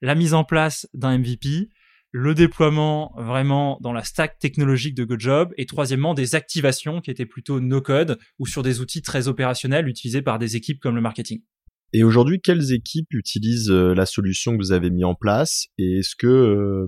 La 0.00 0.14
mise 0.14 0.34
en 0.34 0.44
place 0.44 0.88
d'un 0.94 1.18
MVP, 1.18 1.68
le 2.10 2.34
déploiement 2.34 3.12
vraiment 3.18 3.78
dans 3.82 3.92
la 3.92 4.02
stack 4.02 4.38
technologique 4.38 4.94
de 4.94 5.04
GoJob 5.04 5.52
et 5.58 5.66
troisièmement 5.66 6.14
des 6.14 6.34
activations 6.34 7.00
qui 7.00 7.10
étaient 7.10 7.26
plutôt 7.26 7.60
no-code 7.60 8.18
ou 8.38 8.46
sur 8.46 8.62
des 8.62 8.80
outils 8.80 9.02
très 9.02 9.28
opérationnels 9.28 9.88
utilisés 9.88 10.22
par 10.22 10.38
des 10.38 10.56
équipes 10.56 10.80
comme 10.80 10.94
le 10.94 11.00
marketing. 11.02 11.42
Et 11.92 12.02
aujourd'hui, 12.02 12.40
quelles 12.40 12.72
équipes 12.72 13.12
utilisent 13.12 13.70
euh, 13.70 13.94
la 13.94 14.06
solution 14.06 14.52
que 14.52 14.56
vous 14.56 14.72
avez 14.72 14.90
mis 14.90 15.04
en 15.04 15.14
place? 15.14 15.66
Et 15.78 15.98
est-ce 15.98 16.16
que, 16.16 16.86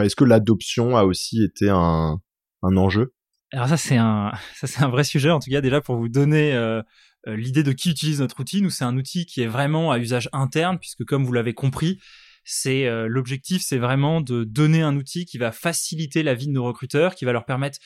est-ce 0.00 0.16
que 0.16 0.24
l'adoption 0.24 0.96
a 0.96 1.04
aussi 1.04 1.42
été 1.42 1.68
un, 1.68 2.18
un 2.62 2.76
enjeu? 2.76 3.14
Alors 3.52 3.68
ça 3.68 3.76
c'est 3.76 3.96
un 3.96 4.32
ça 4.54 4.66
c'est 4.66 4.82
un 4.82 4.88
vrai 4.88 5.04
sujet 5.04 5.30
en 5.30 5.38
tout 5.38 5.50
cas 5.50 5.60
déjà 5.60 5.80
pour 5.80 5.96
vous 5.96 6.08
donner 6.08 6.54
euh, 6.54 6.82
euh, 7.26 7.36
l'idée 7.36 7.62
de 7.62 7.72
qui 7.72 7.90
utilise 7.90 8.20
notre 8.20 8.40
outil. 8.40 8.62
Nous 8.62 8.70
c'est 8.70 8.84
un 8.84 8.96
outil 8.96 9.26
qui 9.26 9.42
est 9.42 9.46
vraiment 9.46 9.92
à 9.92 9.98
usage 9.98 10.28
interne 10.32 10.78
puisque 10.78 11.04
comme 11.04 11.24
vous 11.24 11.32
l'avez 11.32 11.54
compris, 11.54 12.00
c'est 12.44 12.86
euh, 12.86 13.06
l'objectif 13.08 13.62
c'est 13.62 13.78
vraiment 13.78 14.20
de 14.20 14.44
donner 14.44 14.82
un 14.82 14.96
outil 14.96 15.24
qui 15.26 15.38
va 15.38 15.52
faciliter 15.52 16.22
la 16.22 16.34
vie 16.34 16.46
de 16.46 16.52
nos 16.52 16.64
recruteurs, 16.64 17.14
qui 17.14 17.24
va 17.24 17.32
leur 17.32 17.44
permettre 17.44 17.78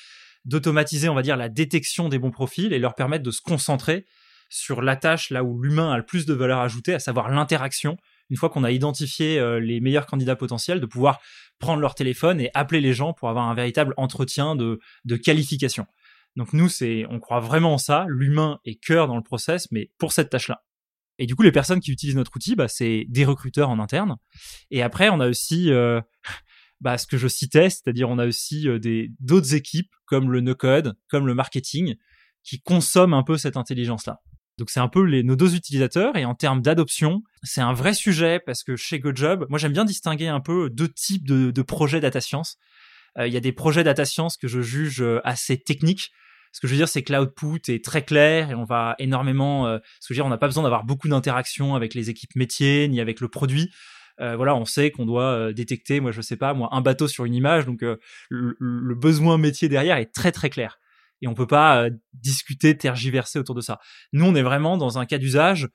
d'automatiser 0.45 1.09
on 1.09 1.15
va 1.15 1.23
dire 1.23 1.37
la 1.37 1.49
détection 1.49 2.09
des 2.09 2.19
bons 2.19 2.31
profils 2.31 2.73
et 2.73 2.79
leur 2.79 2.95
permettre 2.95 3.25
de 3.25 3.31
se 3.33 3.41
concentrer 3.41 4.07
sur 4.49 4.81
la 4.81 4.95
tâche 4.95 5.31
là 5.31 5.43
où 5.43 5.61
l'humain 5.61 5.91
a 5.93 5.97
le 5.97 6.05
plus 6.05 6.25
de 6.25 6.35
valeur 6.35 6.61
ajoutée, 6.61 6.95
à 6.95 7.01
savoir 7.01 7.29
l'interaction 7.29 7.97
une 8.31 8.37
fois 8.37 8.51
qu'on 8.51 8.65
a 8.65 8.71
identifié 8.71 9.39
euh, 9.39 9.61
les 9.61 9.81
meilleurs 9.81 10.07
candidats 10.07 10.37
potentiels, 10.37 10.81
de 10.81 10.87
pouvoir 10.87 11.21
prendre 11.59 11.81
leur 11.81 11.95
téléphone 11.95 12.41
et 12.41 12.51
appeler 12.55 12.81
les 12.81 12.93
gens 12.93 13.13
pour 13.13 13.29
avoir 13.29 13.49
un 13.49 13.55
véritable 13.55 13.95
entretien 13.97 14.57
de, 14.57 14.79
de 15.05 15.17
qualification. 15.17 15.87
Donc 16.37 16.53
nous, 16.53 16.69
c'est, 16.69 17.07
on 17.09 17.19
croit 17.19 17.41
vraiment 17.41 17.75
en 17.75 17.79
ça. 17.79 18.05
L'humain 18.09 18.61
est 18.65 18.77
cœur 18.77 19.09
dans 19.09 19.17
le 19.17 19.23
process, 19.23 19.69
mais 19.71 19.91
pour 19.99 20.13
cette 20.13 20.31
tâche-là. 20.31 20.63
Et 21.19 21.27
du 21.27 21.35
coup, 21.35 21.43
les 21.43 21.53
personnes 21.53 21.81
qui 21.81 21.91
utilisent 21.91 22.17
notre 22.17 22.37
outil, 22.37 22.57
bah, 22.57 22.69
c'est 22.69 23.07
des 23.09 23.25
recruteurs 23.25 23.71
en 23.71 23.79
interne. 23.79 24.17
Et 24.71 24.83
après, 24.83 25.09
on 25.09 25.21
a 25.21 25.29
aussi 25.29 25.71
euh, 25.71 26.01
bah, 26.81 26.99
ce 26.99 27.07
que 27.07 27.17
je 27.17 27.27
citais, 27.29 27.71
c'est-à-dire 27.71 28.11
on 28.11 28.19
a 28.19 28.27
aussi 28.27 28.69
euh, 28.69 28.79
des 28.79 29.11
d'autres 29.19 29.55
équipes 29.55 29.91
comme 30.05 30.31
le 30.31 30.41
no-code, 30.41 30.95
comme 31.09 31.27
le 31.27 31.35
marketing, 31.35 31.97
qui 32.43 32.61
consomment 32.61 33.15
un 33.15 33.23
peu 33.23 33.39
cette 33.39 33.57
intelligence-là. 33.57 34.21
Donc 34.59 34.71
c'est 34.71 34.81
un 34.81 34.89
peu 34.89 35.03
les, 35.03 35.23
nos 35.23 35.37
deux 35.37 35.55
utilisateurs 35.55 36.17
et 36.17 36.25
en 36.25 36.35
termes 36.35 36.63
d'adoption, 36.63 37.23
c'est 37.43 37.61
un 37.61 37.75
vrai 37.75 37.93
sujet 37.93 38.41
parce 38.41 38.65
que 38.65 38.75
chez 38.75 38.99
GoJob, 38.99 39.47
moi 39.51 39.59
j'aime 39.59 39.73
bien 39.73 39.85
distinguer 39.85 40.29
un 40.29 40.41
peu 40.41 40.71
deux 40.71 40.89
types 40.89 41.27
de, 41.27 41.51
de 41.51 41.63
projets 41.63 42.01
data 42.01 42.21
science. 42.21 42.57
Euh, 43.19 43.27
il 43.27 43.35
y 43.35 43.37
a 43.37 43.41
des 43.41 43.53
projets 43.53 43.85
data 43.85 44.05
science 44.07 44.37
que 44.39 44.49
je 44.49 44.63
juge 44.63 45.03
euh, 45.03 45.21
assez 45.25 45.59
techniques. 45.59 46.11
Ce 46.53 46.61
que 46.61 46.69
je 46.69 46.73
veux 46.73 46.79
dire, 46.79 46.89
c'est 46.89 47.03
que 47.03 47.13
l'output 47.13 47.61
est 47.69 47.85
très 47.85 48.03
clair 48.03 48.51
et 48.51 48.55
on 48.55 48.65
va 48.65 48.95
énormément. 48.99 49.67
Euh, 49.67 49.79
ce 50.01 50.09
que 50.09 50.15
je 50.15 50.15
veux 50.15 50.23
dire, 50.23 50.27
on 50.27 50.31
n'a 50.31 50.39
pas 50.39 50.47
besoin 50.47 50.63
d'avoir 50.63 50.85
beaucoup 50.85 51.09
d'interactions 51.09 51.75
avec 51.75 51.93
les 51.93 52.09
équipes 52.09 52.35
métiers 52.35 52.89
ni 52.89 52.99
avec 52.99 53.21
le 53.21 53.29
produit. 53.29 53.71
Euh, 54.21 54.37
voilà, 54.37 54.55
on 54.55 54.65
sait 54.65 54.91
qu'on 54.91 55.05
doit 55.05 55.53
détecter, 55.53 56.01
moi 56.01 56.13
je 56.13 56.23
sais 56.23 56.39
pas, 56.39 56.55
moi 56.55 56.71
un 56.73 56.81
bateau 56.81 57.07
sur 57.09 57.27
une 57.27 57.35
image, 57.35 57.67
donc 57.67 57.83
le, 57.83 57.99
le, 58.31 58.95
besoin 58.95 59.37
métier 59.37 59.69
derrière 59.69 59.99
est 59.99 60.11
très 60.15 60.33
très 60.33 60.49
clair 60.49 60.79
et 61.23 61.29
on 61.29 61.35
peut 61.35 61.47
pas 61.47 61.85
euh, 61.85 61.91
discuter, 62.13 62.77
tergiverser 62.77 63.39
autour 63.39 63.55
de 63.55 63.61
ça. 63.61 63.79
Nous, 64.13 64.25
on 64.25 64.35
est 64.35 64.43
vraiment 64.43 64.77
dans 64.77 64.99
un 64.99 65.07
cas 65.07 65.19
d'usage 65.19 65.69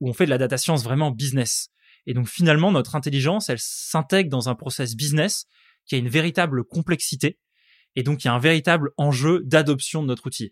où 0.00 0.08
on 0.08 0.12
fait 0.12 0.24
de 0.24 0.30
la 0.30 0.38
data 0.38 0.58
science 0.58 0.84
vraiment 0.84 1.10
business. 1.10 1.68
Et 2.06 2.14
donc 2.14 2.28
finalement, 2.28 2.70
notre 2.70 2.94
intelligence, 2.94 3.48
elle 3.48 3.58
s'intègre 3.58 4.30
dans 4.30 4.48
un 4.48 4.54
process 4.54 4.94
business 4.94 5.46
qui 5.86 5.94
a 5.94 5.98
une 5.98 6.08
véritable 6.08 6.64
complexité 6.64 7.38
et 7.96 8.02
donc 8.02 8.22
il 8.22 8.28
y 8.28 8.30
a 8.30 8.34
un 8.34 8.38
véritable 8.38 8.90
enjeu 8.96 9.42
d'adoption 9.44 10.02
de 10.02 10.08
notre 10.08 10.26
outil. 10.26 10.50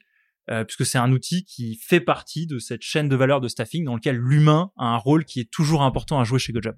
Euh, 0.50 0.64
puisque 0.64 0.84
c'est 0.84 0.98
un 0.98 1.10
outil 1.10 1.44
qui 1.44 1.76
fait 1.76 2.00
partie 2.00 2.46
de 2.46 2.58
cette 2.58 2.82
chaîne 2.82 3.08
de 3.08 3.16
valeur 3.16 3.40
de 3.40 3.48
staffing 3.48 3.84
dans 3.84 3.94
lequel 3.94 4.16
l'humain 4.16 4.72
a 4.76 4.88
un 4.88 4.98
rôle 4.98 5.24
qui 5.24 5.40
est 5.40 5.50
toujours 5.50 5.82
important 5.82 6.20
à 6.20 6.24
jouer 6.24 6.38
chez 6.38 6.52
GoJob. 6.52 6.76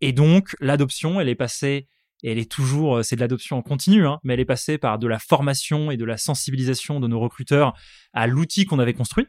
Et 0.00 0.12
donc 0.12 0.56
l'adoption, 0.60 1.20
elle 1.20 1.28
est 1.28 1.34
passée 1.34 1.88
et 2.22 2.32
elle 2.32 2.38
est 2.38 2.50
toujours, 2.50 2.98
euh, 2.98 3.02
c'est 3.02 3.16
de 3.16 3.20
l'adoption 3.20 3.58
en 3.58 3.62
continu, 3.62 4.06
hein, 4.06 4.18
mais 4.22 4.34
elle 4.34 4.40
est 4.40 4.44
passée 4.44 4.78
par 4.78 4.98
de 4.98 5.06
la 5.06 5.18
formation 5.18 5.90
et 5.90 5.96
de 5.96 6.04
la 6.04 6.16
sensibilisation 6.16 7.00
de 7.00 7.08
nos 7.08 7.20
recruteurs 7.20 7.74
à 8.12 8.26
l'outil 8.26 8.66
qu'on 8.66 8.78
avait 8.78 8.94
construit. 8.94 9.26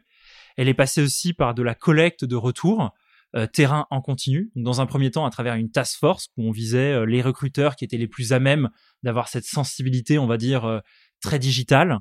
Elle 0.56 0.68
est 0.68 0.74
passée 0.74 1.02
aussi 1.02 1.32
par 1.32 1.54
de 1.54 1.62
la 1.62 1.74
collecte 1.74 2.24
de 2.24 2.36
retours 2.36 2.90
euh, 3.34 3.46
terrain 3.46 3.86
en 3.90 4.02
continu. 4.02 4.50
Dans 4.54 4.80
un 4.80 4.86
premier 4.86 5.10
temps, 5.10 5.24
à 5.24 5.30
travers 5.30 5.54
une 5.54 5.70
task 5.70 5.98
force 5.98 6.28
où 6.36 6.46
on 6.46 6.50
visait 6.50 6.92
euh, 6.92 7.06
les 7.06 7.22
recruteurs 7.22 7.76
qui 7.76 7.84
étaient 7.84 7.96
les 7.96 8.08
plus 8.08 8.32
à 8.32 8.38
même 8.38 8.68
d'avoir 9.02 9.28
cette 9.28 9.46
sensibilité, 9.46 10.18
on 10.18 10.26
va 10.26 10.36
dire, 10.36 10.80
très 11.20 11.38
digitale, 11.38 11.98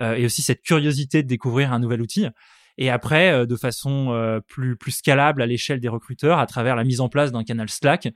et 0.00 0.24
aussi 0.24 0.42
cette 0.42 0.62
curiosité 0.62 1.24
de 1.24 1.28
découvrir 1.28 1.72
un 1.72 1.80
nouvel 1.80 2.00
outil. 2.00 2.26
Et 2.76 2.90
après, 2.90 3.44
de 3.44 3.56
façon 3.56 4.40
plus, 4.46 4.76
plus 4.76 4.92
scalable 4.92 5.42
à 5.42 5.46
l'échelle 5.46 5.80
des 5.80 5.88
recruteurs, 5.88 6.38
à 6.38 6.46
travers 6.46 6.76
la 6.76 6.84
mise 6.84 7.00
en 7.00 7.08
place 7.08 7.32
d'un 7.32 7.42
canal 7.42 7.68
Slack 7.68 8.08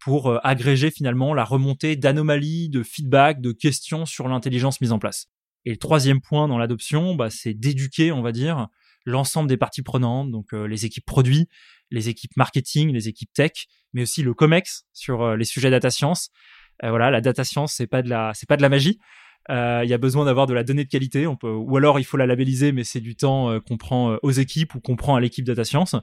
pour 0.00 0.30
euh, 0.30 0.38
agréger 0.42 0.90
finalement 0.90 1.34
la 1.34 1.44
remontée 1.44 1.96
d'anomalies, 1.96 2.68
de 2.68 2.82
feedback, 2.82 3.40
de 3.40 3.52
questions 3.52 4.06
sur 4.06 4.28
l'intelligence 4.28 4.80
mise 4.80 4.92
en 4.92 4.98
place. 4.98 5.26
Et 5.64 5.70
le 5.70 5.76
troisième 5.76 6.20
point 6.20 6.48
dans 6.48 6.58
l'adoption, 6.58 7.14
bah, 7.14 7.30
c'est 7.30 7.54
d'éduquer, 7.54 8.12
on 8.12 8.22
va 8.22 8.32
dire, 8.32 8.68
l'ensemble 9.06 9.48
des 9.48 9.56
parties 9.56 9.82
prenantes, 9.82 10.30
donc 10.30 10.52
euh, 10.52 10.66
les 10.66 10.84
équipes 10.84 11.06
produits, 11.06 11.48
les 11.90 12.08
équipes 12.08 12.36
marketing, 12.36 12.92
les 12.92 13.08
équipes 13.08 13.32
tech, 13.32 13.52
mais 13.92 14.02
aussi 14.02 14.22
le 14.22 14.34
COMEX 14.34 14.84
sur 14.92 15.22
euh, 15.22 15.36
les 15.36 15.44
sujets 15.44 15.70
data 15.70 15.90
science. 15.90 16.30
voilà, 16.82 17.10
la 17.10 17.20
data 17.20 17.44
science, 17.44 17.74
c'est 17.74 17.86
pas 17.86 18.02
de 18.02 18.08
la, 18.08 18.32
c'est 18.34 18.48
pas 18.48 18.56
de 18.56 18.62
la 18.62 18.68
magie. 18.68 18.98
Il 19.48 19.88
y 19.88 19.92
a 19.92 19.98
besoin 19.98 20.24
d'avoir 20.24 20.46
de 20.46 20.54
la 20.54 20.64
donnée 20.64 20.84
de 20.84 20.88
qualité, 20.88 21.26
on 21.26 21.36
peut, 21.36 21.50
ou 21.50 21.76
alors 21.76 21.98
il 21.98 22.04
faut 22.04 22.16
la 22.16 22.26
labelliser, 22.26 22.72
mais 22.72 22.84
c'est 22.84 23.00
du 23.00 23.14
temps 23.14 23.60
qu'on 23.60 23.76
prend 23.76 24.16
aux 24.22 24.30
équipes 24.30 24.74
ou 24.74 24.80
qu'on 24.80 24.96
prend 24.96 25.16
à 25.16 25.20
l'équipe 25.20 25.44
data 25.44 25.64
science. 25.64 25.96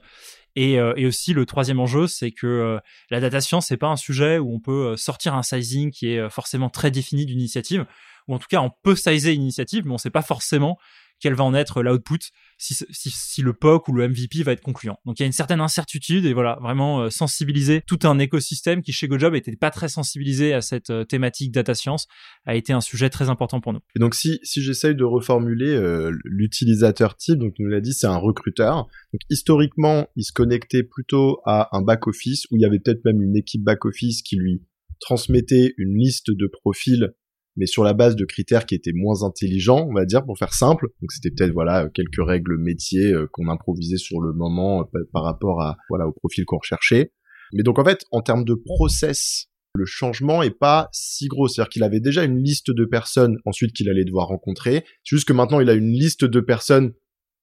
Et, 0.54 0.78
euh, 0.78 0.92
et, 0.96 1.06
aussi 1.06 1.32
le 1.32 1.46
troisième 1.46 1.80
enjeu, 1.80 2.06
c'est 2.06 2.30
que 2.30 2.46
euh, 2.46 2.78
la 3.10 3.20
data 3.20 3.40
science 3.40 3.68
c'est 3.68 3.78
pas 3.78 3.88
un 3.88 3.96
sujet 3.96 4.38
où 4.38 4.52
on 4.52 4.60
peut 4.60 4.88
euh, 4.88 4.96
sortir 4.96 5.34
un 5.34 5.42
sizing 5.42 5.90
qui 5.90 6.08
est 6.08 6.30
forcément 6.30 6.68
très 6.68 6.90
défini 6.90 7.24
d'une 7.24 7.38
initiative, 7.38 7.86
ou 8.28 8.34
en 8.34 8.38
tout 8.38 8.48
cas 8.50 8.60
on 8.60 8.70
peut 8.82 8.94
sizer 8.94 9.32
une 9.32 9.42
initiative, 9.42 9.86
mais 9.86 9.92
on 9.92 9.98
sait 9.98 10.10
pas 10.10 10.22
forcément 10.22 10.78
quel 11.22 11.34
va 11.34 11.44
en 11.44 11.54
être 11.54 11.82
l'output 11.82 12.18
si, 12.58 13.42
le 13.42 13.52
POC 13.54 13.88
ou 13.88 13.92
le 13.92 14.08
MVP 14.08 14.42
va 14.42 14.52
être 14.52 14.60
concluant. 14.60 14.98
Donc 15.04 15.18
il 15.18 15.22
y 15.22 15.24
a 15.24 15.26
une 15.26 15.32
certaine 15.32 15.60
incertitude 15.60 16.26
et 16.26 16.32
voilà, 16.32 16.58
vraiment 16.60 17.10
sensibiliser 17.10 17.82
tout 17.86 17.98
un 18.04 18.18
écosystème 18.18 18.82
qui 18.82 18.92
chez 18.92 19.08
GoJob 19.08 19.34
était 19.34 19.56
pas 19.56 19.70
très 19.70 19.88
sensibilisé 19.88 20.52
à 20.52 20.60
cette 20.60 20.92
thématique 21.08 21.50
data 21.50 21.74
science 21.74 22.06
a 22.44 22.54
été 22.54 22.72
un 22.72 22.80
sujet 22.80 23.10
très 23.10 23.30
important 23.30 23.60
pour 23.60 23.72
nous. 23.72 23.80
Et 23.96 24.00
donc 24.00 24.14
si, 24.14 24.38
j'essaye 24.42 24.94
de 24.94 25.04
reformuler 25.04 25.80
l'utilisateur 26.24 27.16
type, 27.16 27.38
donc 27.38 27.54
nous 27.58 27.68
l'a 27.68 27.80
dit, 27.80 27.94
c'est 27.94 28.06
un 28.06 28.16
recruteur. 28.16 28.88
Donc 29.12 29.20
historiquement, 29.30 30.06
il 30.16 30.24
se 30.24 30.32
connectait 30.32 30.82
plutôt 30.82 31.40
à 31.44 31.76
un 31.76 31.82
back-office 31.82 32.46
où 32.50 32.56
il 32.56 32.62
y 32.62 32.64
avait 32.64 32.78
peut-être 32.78 33.04
même 33.04 33.22
une 33.22 33.36
équipe 33.36 33.62
back-office 33.62 34.22
qui 34.22 34.36
lui 34.36 34.62
transmettait 35.00 35.74
une 35.78 35.96
liste 35.98 36.30
de 36.30 36.46
profils 36.46 37.12
mais 37.56 37.66
sur 37.66 37.84
la 37.84 37.92
base 37.92 38.16
de 38.16 38.24
critères 38.24 38.66
qui 38.66 38.74
étaient 38.74 38.92
moins 38.94 39.22
intelligents, 39.24 39.86
on 39.88 39.92
va 39.92 40.04
dire, 40.04 40.24
pour 40.24 40.38
faire 40.38 40.54
simple. 40.54 40.88
Donc 41.00 41.12
c'était 41.12 41.30
peut-être 41.30 41.52
voilà 41.52 41.88
quelques 41.92 42.24
règles 42.26 42.58
métiers 42.58 43.12
euh, 43.12 43.28
qu'on 43.32 43.48
improvisait 43.48 43.98
sur 43.98 44.20
le 44.20 44.32
moment 44.32 44.88
euh, 44.94 45.08
par 45.12 45.24
rapport 45.24 45.62
à 45.62 45.76
voilà 45.88 46.06
au 46.06 46.12
profil 46.12 46.44
qu'on 46.44 46.58
recherchait. 46.58 47.12
Mais 47.52 47.62
donc 47.62 47.78
en 47.78 47.84
fait, 47.84 48.04
en 48.10 48.22
termes 48.22 48.44
de 48.44 48.54
process, 48.54 49.48
le 49.74 49.84
changement 49.84 50.42
est 50.42 50.58
pas 50.58 50.88
si 50.92 51.26
gros. 51.28 51.48
C'est-à-dire 51.48 51.70
qu'il 51.70 51.82
avait 51.82 52.00
déjà 52.00 52.24
une 52.24 52.38
liste 52.38 52.70
de 52.70 52.84
personnes 52.84 53.38
ensuite 53.44 53.74
qu'il 53.74 53.88
allait 53.88 54.04
devoir 54.04 54.28
rencontrer. 54.28 54.84
C'est 55.04 55.16
juste 55.16 55.28
que 55.28 55.32
maintenant 55.32 55.60
il 55.60 55.68
a 55.68 55.74
une 55.74 55.92
liste 55.92 56.24
de 56.24 56.40
personnes 56.40 56.94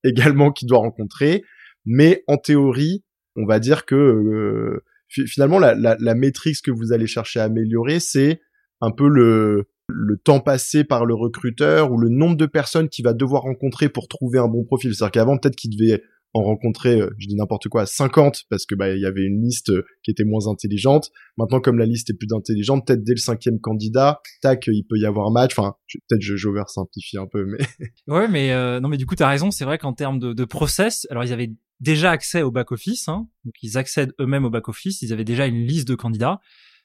également 0.04 0.52
qu'il 0.52 0.68
doit 0.68 0.80
rencontrer. 0.80 1.44
Mais 1.86 2.24
en 2.28 2.38
théorie, 2.38 3.04
on 3.36 3.46
va 3.46 3.60
dire 3.60 3.86
que 3.86 3.96
euh, 3.96 4.84
finalement 5.08 5.60
la, 5.60 5.76
la, 5.76 5.98
la 6.00 6.16
métrique 6.16 6.62
que 6.64 6.72
vous 6.72 6.94
allez 6.94 7.08
chercher 7.08 7.40
à 7.40 7.46
améliorer, 7.46 8.00
c'est 8.00 8.42
un 8.82 8.92
peu 8.92 9.08
le 9.08 9.70
le 9.90 10.18
temps 10.18 10.40
passé 10.40 10.84
par 10.84 11.06
le 11.06 11.14
recruteur 11.14 11.92
ou 11.92 11.98
le 11.98 12.10
nombre 12.10 12.38
de 12.38 12.46
personnes 12.46 12.90
qu'il 12.90 13.06
va 13.06 13.14
devoir 13.14 13.44
rencontrer 13.44 13.90
pour 13.90 14.08
trouver 14.08 14.40
un 14.40 14.48
bon 14.48 14.64
profil. 14.64 14.94
C'est-à-dire 14.94 15.12
qu'avant, 15.12 15.38
peut-être 15.38 15.56
qu'il 15.56 15.76
devait 15.76 16.02
en 16.34 16.44
rencontrer, 16.44 17.02
euh, 17.02 17.10
je 17.18 17.28
dis 17.28 17.36
n'importe 17.36 17.70
quoi, 17.70 17.86
50 17.86 18.44
parce 18.50 18.66
que 18.66 18.76
bah 18.76 18.94
il 18.94 19.02
y 19.02 19.06
avait 19.06 19.24
une 19.24 19.42
liste 19.42 19.70
euh, 19.70 19.84
qui 20.04 20.12
était 20.12 20.24
moins 20.24 20.48
intelligente. 20.48 21.10
Maintenant, 21.38 21.60
comme 21.60 21.80
la 21.80 21.86
liste 21.86 22.10
est 22.12 22.14
plus 22.14 22.28
intelligente, 22.36 22.86
peut-être 22.86 23.04
dès 23.04 23.14
le 23.14 23.20
cinquième 23.20 23.60
candidat, 23.60 24.22
tac, 24.42 24.68
il 24.68 24.84
peut 24.84 24.98
y 24.98 25.06
avoir 25.06 25.28
un 25.28 25.32
match. 25.32 25.54
Enfin, 25.58 25.74
peut-être 26.08 26.22
je 26.22 26.36
j'oversimplifie 26.36 27.18
un 27.18 27.26
peu, 27.26 27.46
mais 27.46 27.58
ouais, 28.08 28.28
mais 28.28 28.52
euh, 28.52 28.80
non, 28.80 28.90
mais 28.90 28.98
du 28.98 29.06
coup, 29.06 29.16
t'as 29.16 29.28
raison. 29.28 29.50
C'est 29.50 29.66
vrai 29.66 29.78
qu'en 29.80 29.94
termes 29.94 30.20
de, 30.20 30.34
de, 30.34 30.46
process, 30.46 31.08
alors 31.10 31.24
ils 31.24 31.34
avaient 31.34 31.52
déjà 31.80 32.12
accès 32.12 32.44
au 32.44 32.52
back 32.52 32.72
office, 32.72 33.08
hein, 33.08 33.28
donc 33.44 33.56
ils 33.64 33.78
accèdent 33.78 34.14
eux-mêmes 34.20 34.46
au 34.46 34.50
back 34.52 34.70
office. 34.70 35.02
Ils 35.02 35.14
avaient 35.14 35.24
déjà 35.24 35.48
une 35.48 35.66
liste 35.66 35.88
de 35.88 35.96
candidats. 35.96 36.40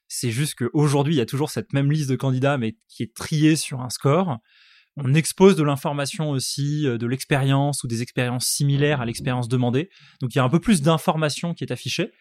C'est 0.08 0.30
juste 0.30 0.54
qu'aujourd'hui, 0.56 1.14
il 1.14 1.18
y 1.18 1.22
a 1.22 1.26
toujours 1.26 1.50
cette 1.50 1.72
même 1.72 1.90
liste 1.90 2.10
de 2.10 2.16
candidats, 2.16 2.58
mais 2.58 2.76
qui 2.88 3.02
est 3.02 3.14
triée 3.14 3.56
sur 3.56 3.80
un 3.80 3.90
score. 3.90 4.38
On 4.96 5.14
expose 5.14 5.56
de 5.56 5.64
l'information 5.64 6.30
aussi, 6.30 6.86
euh, 6.86 6.98
de 6.98 7.06
l'expérience 7.06 7.82
ou 7.82 7.88
des 7.88 8.02
expériences 8.02 8.46
similaires 8.46 9.00
à 9.00 9.06
l'expérience 9.06 9.48
demandée. 9.48 9.90
Donc 10.20 10.34
il 10.34 10.38
y 10.38 10.40
a 10.40 10.44
un 10.44 10.48
peu 10.48 10.60
plus 10.60 10.82
d'informations 10.82 11.52
qui 11.54 11.64
est 11.64 11.72
affichée. 11.72 12.12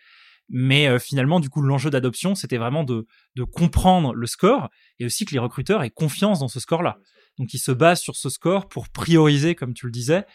Mais 0.49 0.87
euh, 0.87 0.99
finalement, 0.99 1.39
du 1.39 1.49
coup, 1.49 1.61
l'enjeu 1.61 1.89
d'adoption, 1.89 2.35
c'était 2.35 2.57
vraiment 2.57 2.83
de, 2.83 3.05
de 3.35 3.43
comprendre 3.43 4.13
le 4.13 4.27
score 4.27 4.69
et 4.99 5.05
aussi 5.05 5.25
que 5.25 5.31
les 5.31 5.39
recruteurs 5.39 5.83
aient 5.83 5.89
confiance 5.89 6.39
dans 6.39 6.47
ce 6.47 6.59
score-là. 6.59 6.97
Donc 7.37 7.53
ils 7.53 7.59
se 7.59 7.71
basent 7.71 8.01
sur 8.01 8.15
ce 8.15 8.29
score 8.29 8.67
pour 8.67 8.89
prioriser, 8.89 9.55
comme 9.55 9.73
tu 9.73 9.85
le 9.85 9.91
disais, 9.91 10.25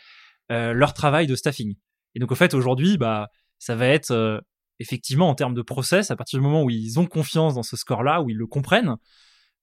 euh, 0.50 0.72
leur 0.72 0.94
travail 0.94 1.26
de 1.26 1.36
staffing. 1.36 1.74
Et 2.14 2.20
donc, 2.20 2.32
au 2.32 2.34
fait, 2.34 2.54
aujourd'hui, 2.54 2.96
bah, 2.96 3.28
ça 3.58 3.76
va 3.76 3.86
être 3.86 4.42
effectivement, 4.78 5.28
en 5.28 5.34
termes 5.34 5.54
de 5.54 5.62
process, 5.62 6.10
à 6.10 6.16
partir 6.16 6.38
du 6.38 6.44
moment 6.44 6.62
où 6.62 6.70
ils 6.70 6.98
ont 6.98 7.06
confiance 7.06 7.54
dans 7.54 7.62
ce 7.62 7.76
score-là, 7.76 8.22
où 8.22 8.30
ils 8.30 8.36
le 8.36 8.46
comprennent, 8.46 8.96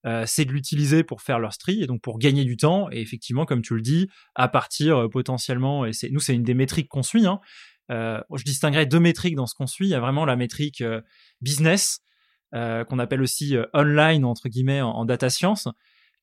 euh, 0.05 0.23
c'est 0.27 0.45
de 0.45 0.51
l'utiliser 0.51 1.03
pour 1.03 1.21
faire 1.21 1.39
leur 1.39 1.53
stri 1.53 1.81
et 1.81 1.87
donc 1.87 2.01
pour 2.01 2.19
gagner 2.19 2.43
du 2.43 2.57
temps. 2.57 2.89
Et 2.91 3.01
effectivement, 3.01 3.45
comme 3.45 3.61
tu 3.61 3.73
le 3.75 3.81
dis, 3.81 4.07
à 4.35 4.47
partir 4.47 4.97
euh, 4.97 5.09
potentiellement, 5.09 5.85
et 5.85 5.93
c'est 5.93 6.09
nous, 6.09 6.19
c'est 6.19 6.35
une 6.35 6.43
des 6.43 6.53
métriques 6.53 6.89
qu'on 6.89 7.03
suit. 7.03 7.25
Hein, 7.25 7.39
euh, 7.91 8.19
je 8.35 8.43
distinguerai 8.43 8.85
deux 8.85 8.99
métriques 8.99 9.35
dans 9.35 9.47
ce 9.47 9.55
qu'on 9.55 9.67
suit. 9.67 9.87
Il 9.87 9.91
y 9.91 9.95
a 9.95 9.99
vraiment 9.99 10.25
la 10.25 10.35
métrique 10.35 10.83
business, 11.41 11.99
qu'on 12.53 12.99
appelle 12.99 13.21
aussi 13.21 13.57
online, 13.73 14.23
entre 14.23 14.47
guillemets, 14.47 14.79
en, 14.79 15.03
data 15.03 15.29
science, 15.29 15.67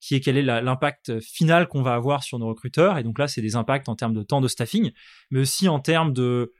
qui 0.01 0.15
est 0.15 0.21
quel 0.21 0.39
est 0.39 0.43
l'impact 0.43 1.21
final 1.21 1.69
qu'on 1.69 1.83
va 1.83 1.93
avoir 1.93 2.23
sur 2.23 2.39
nos 2.39 2.49
recruteurs. 2.49 2.97
Et 2.97 3.03
donc 3.03 3.19
là, 3.19 3.29
c'est 3.29 3.43
des 3.43 3.55
impacts 3.55 3.91
en 3.91 3.97
termes 3.97 4.15
de 4.15 4.23
temps 4.23 4.41
de 4.41 4.49
staffing, 4.49 4.93
mais 5.31 5.41
aussi 5.41 5.69
en 5.69 5.79
termes 5.79 6.15
de 6.15 6.55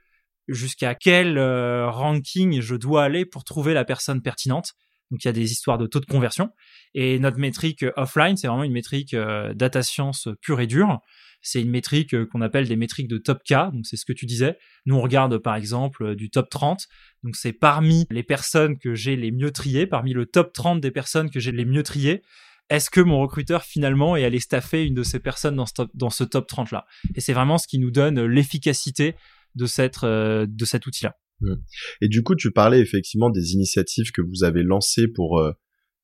jusqu'à 0.47 0.95
quel 0.95 1.37
euh, 1.37 1.89
ranking 1.89 2.61
je 2.61 2.75
dois 2.75 3.03
aller 3.03 3.25
pour 3.25 3.43
trouver 3.43 3.73
la 3.73 3.85
personne 3.85 4.21
pertinente. 4.21 4.73
Donc 5.11 5.23
il 5.23 5.27
y 5.27 5.29
a 5.29 5.33
des 5.33 5.51
histoires 5.51 5.77
de 5.77 5.85
taux 5.85 5.99
de 5.99 6.05
conversion. 6.05 6.49
Et 6.93 7.19
notre 7.19 7.37
métrique 7.37 7.83
euh, 7.83 7.91
offline, 7.95 8.37
c'est 8.37 8.47
vraiment 8.47 8.63
une 8.63 8.73
métrique 8.73 9.13
euh, 9.13 9.53
data 9.53 9.83
science 9.83 10.27
pure 10.41 10.59
et 10.59 10.67
dure. 10.67 10.99
C'est 11.41 11.61
une 11.61 11.69
métrique 11.69 12.15
qu'on 12.27 12.41
appelle 12.41 12.69
des 12.69 12.77
métriques 12.77 13.09
de 13.09 13.17
top 13.17 13.43
K. 13.43 13.53
Donc 13.73 13.85
c'est 13.85 13.97
ce 13.97 14.05
que 14.05 14.13
tu 14.13 14.25
disais. 14.25 14.57
Nous 14.85 14.95
on 14.95 15.01
regarde 15.01 15.37
par 15.37 15.55
exemple 15.55 16.15
du 16.15 16.29
top 16.29 16.49
30. 16.49 16.87
Donc 17.23 17.35
c'est 17.35 17.51
parmi 17.51 18.05
les 18.09 18.23
personnes 18.23 18.77
que 18.77 18.95
j'ai 18.95 19.17
les 19.17 19.31
mieux 19.31 19.51
triées, 19.51 19.85
parmi 19.85 20.13
le 20.13 20.25
top 20.25 20.53
30 20.53 20.79
des 20.79 20.91
personnes 20.91 21.29
que 21.29 21.41
j'ai 21.41 21.51
les 21.51 21.65
mieux 21.65 21.83
triées. 21.83 22.23
Est-ce 22.69 22.89
que 22.89 23.01
mon 23.01 23.19
recruteur 23.19 23.63
finalement 23.63 24.15
est 24.15 24.23
allé 24.23 24.39
staffer 24.39 24.85
une 24.85 24.93
de 24.93 25.03
ces 25.03 25.19
personnes 25.19 25.57
dans 25.57 25.65
ce 25.65 25.73
top, 25.73 25.91
dans 25.93 26.09
ce 26.09 26.23
top 26.23 26.47
30 26.47 26.71
là 26.71 26.85
Et 27.13 27.19
c'est 27.19 27.33
vraiment 27.33 27.57
ce 27.57 27.67
qui 27.67 27.77
nous 27.77 27.91
donne 27.91 28.23
l'efficacité 28.23 29.15
de 29.55 29.65
cette 29.65 30.03
euh, 30.03 30.45
de 30.47 30.65
cet 30.65 30.87
outil-là. 30.87 31.15
Mmh. 31.41 31.53
Et 32.01 32.07
du 32.07 32.23
coup, 32.23 32.35
tu 32.35 32.51
parlais 32.51 32.79
effectivement 32.79 33.29
des 33.29 33.53
initiatives 33.53 34.11
que 34.11 34.21
vous 34.21 34.43
avez 34.43 34.63
lancées 34.63 35.07
pour 35.07 35.39
euh, 35.39 35.51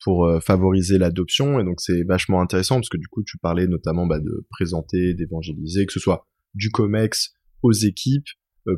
pour 0.04 0.26
euh, 0.26 0.40
favoriser 0.40 0.98
l'adoption 0.98 1.60
et 1.60 1.64
donc 1.66 1.82
c'est 1.82 2.04
vachement 2.04 2.42
intéressant 2.42 2.76
parce 2.76 2.90
que 2.90 2.98
du 2.98 3.08
coup 3.08 3.22
tu 3.26 3.38
parlais 3.38 3.68
notamment 3.68 4.08
bah, 4.08 4.20
de 4.20 4.46
présenter, 4.50 5.14
d'évangéliser, 5.14 5.86
que 5.86 5.94
ce 5.94 6.00
soit 6.00 6.26
du 6.54 6.70
Comex 6.70 7.34
aux 7.64 7.74
équipes 7.74 8.28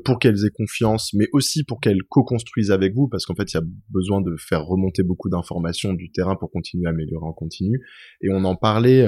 pour 0.05 0.19
qu'elles 0.19 0.45
aient 0.45 0.51
confiance, 0.51 1.13
mais 1.13 1.27
aussi 1.33 1.63
pour 1.63 1.79
qu'elles 1.81 2.03
co-construisent 2.07 2.71
avec 2.71 2.93
vous, 2.93 3.09
parce 3.09 3.25
qu'en 3.25 3.35
fait, 3.35 3.51
il 3.51 3.55
y 3.55 3.59
a 3.59 3.63
besoin 3.89 4.21
de 4.21 4.35
faire 4.37 4.63
remonter 4.63 5.03
beaucoup 5.03 5.27
d'informations 5.27 5.93
du 5.93 6.11
terrain 6.11 6.37
pour 6.37 6.49
continuer 6.49 6.85
à 6.87 6.91
améliorer 6.91 7.25
en 7.25 7.33
continu. 7.33 7.81
Et 8.21 8.29
on 8.31 8.45
en 8.45 8.55
parlait 8.55 9.05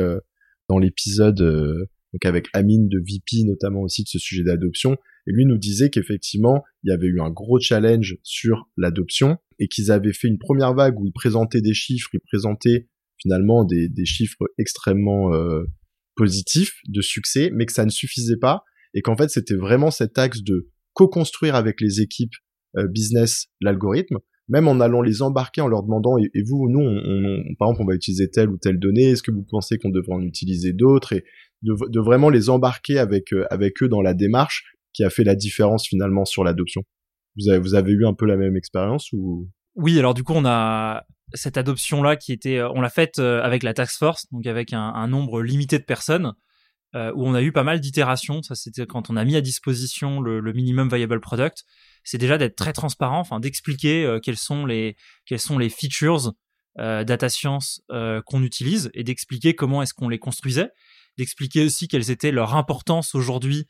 dans 0.67 0.79
l'épisode 0.79 1.88
donc 2.13 2.25
avec 2.25 2.48
Amine 2.53 2.88
de 2.88 3.00
VP 3.00 3.43
notamment 3.46 3.82
aussi 3.82 4.03
de 4.03 4.08
ce 4.08 4.20
sujet 4.20 4.43
d'adoption. 4.43 4.98
Et 5.27 5.32
lui 5.32 5.46
nous 5.46 5.58
disait 5.58 5.89
qu'effectivement, 5.89 6.63
il 6.84 6.91
y 6.91 6.93
avait 6.93 7.08
eu 7.08 7.22
un 7.22 7.29
gros 7.29 7.60
challenge 7.60 8.17
sur 8.24 8.70
l'adoption 8.77 9.38
et 9.60 9.67
qu'ils 9.67 9.89
avaient 9.91 10.13
fait 10.13 10.27
une 10.27 10.38
première 10.38 10.74
vague 10.74 11.00
où 11.00 11.05
ils 11.05 11.13
présentaient 11.13 11.62
des 11.62 11.74
chiffres, 11.74 12.10
ils 12.13 12.20
présentaient 12.20 12.88
finalement 13.17 13.63
des, 13.63 13.88
des 13.88 14.05
chiffres 14.05 14.43
extrêmement 14.58 15.32
positifs 16.15 16.75
de 16.88 17.01
succès, 17.01 17.51
mais 17.53 17.65
que 17.65 17.74
ça 17.74 17.86
ne 17.86 17.89
suffisait 17.89 18.38
pas 18.38 18.63
et 18.93 19.01
qu'en 19.01 19.15
fait 19.15 19.29
c'était 19.29 19.55
vraiment 19.55 19.91
cet 19.91 20.17
axe 20.17 20.41
de 20.43 20.70
co-construire 20.93 21.55
avec 21.55 21.82
les 21.82 22.01
équipes 22.01 22.34
euh, 22.77 22.88
business 22.88 23.48
l'algorithme, 23.62 24.17
même 24.48 24.67
en 24.67 24.79
allant 24.79 25.01
les 25.01 25.22
embarquer 25.22 25.62
en 25.62 25.67
leur 25.67 25.84
demandant 25.84 26.17
et, 26.17 26.29
vous 26.46 26.70
nous 26.70 26.82
on, 26.82 27.55
par 27.58 27.70
exemple 27.70 27.84
on 27.84 27.88
va 27.88 27.96
utiliser 27.96 28.29
telle 28.29 28.50
ou 28.50 28.58
telle 28.58 28.79
donnée, 28.79 29.12
est-ce 29.12 29.24
que 29.24 29.32
vous 29.32 29.43
pensez 29.43 29.77
qu'on 29.77 29.89
devrait 29.89 30.15
en 30.15 30.22
utiliser 30.22 30.74
d'autres 30.74 31.13
et 31.13 31.24
de, 31.63 32.00
vraiment 32.00 32.29
les 32.29 32.50
embarquer 32.50 33.00
avec 33.00 33.34
euh, 33.34 33.46
avec 33.50 33.82
eux 33.82 33.89
dans 33.89 34.01
la 34.01 34.13
démarche 34.13 34.75
qui 34.93 35.03
a 35.03 35.10
fait 35.10 35.24
la 35.24 35.36
différence 35.36 35.88
finalement 35.88 36.25
sur 36.25 36.43
l'adoption. 36.43 36.84
Vous 37.38 37.50
avez 37.50 37.60
vous 37.60 37.75
avez 37.75 37.91
eu 37.91 38.05
un 38.05 38.13
peu 38.13 38.25
la 38.25 38.38
même 38.38 38.55
expérience 38.55 39.12
ou? 39.13 39.50
Oui, 39.75 39.98
alors 39.98 40.13
du 40.13 40.24
coup 40.24 40.34
on 40.34 40.46
a 40.46 41.03
cette 41.34 41.58
adoption 41.58 42.03
là 42.03 42.15
qui 42.15 42.32
était 42.32 42.62
on 42.62 42.82
l'a 42.82 42.89
faite 42.89 43.20
euh, 43.20 43.41
avec 43.41 43.63
la 43.63 43.74
task 43.74 43.98
force 43.98 44.27
donc 44.32 44.46
avec 44.46 44.74
un, 44.74 45.08
nombre 45.08 45.41
limité 45.41 45.79
de 45.79 45.84
personnes 45.84 46.34
euh, 46.96 47.12
où 47.15 47.25
on 47.25 47.34
a 47.34 47.41
eu 47.41 47.51
pas 47.51 47.63
mal 47.63 47.79
d'itérations. 47.79 48.43
Ça, 48.43 48.53
c'était 48.53 48.86
quand 48.86 49.10
on 49.10 49.15
a 49.15 49.25
mis 49.25 49.36
à 49.36 49.41
disposition 49.41 50.22
le, 50.22 50.53
minimum 50.53 50.89
viable 50.93 51.20
product. 51.20 51.63
C'est 52.03 52.20
déjà 52.20 52.38
d'être 52.38 52.55
très 52.55 52.74
transparent, 52.74 53.20
enfin 53.20 53.39
d'expliquer 53.39 54.05
euh, 54.05 54.20
quels 54.20 54.38
sont 54.38 54.65
les 54.65 54.96
sont 55.38 55.58
les 55.58 55.70
features 55.70 56.34
euh, 56.79 57.03
data 57.03 57.29
science 57.29 57.84
euh, 57.91 58.20
qu'on 58.25 58.41
utilise 58.41 58.89
et 58.96 59.03
d'expliquer 59.03 59.53
comment 59.53 59.84
est-ce 59.84 59.93
qu'on 59.93 60.10
les 60.10 60.17
construisait, 60.17 60.72
d'expliquer 61.17 61.65
aussi 61.65 61.88
quelles 61.88 62.12
étaient 62.12 62.32
leur 62.32 62.55
importance 62.55 63.15
aujourd'hui 63.15 63.65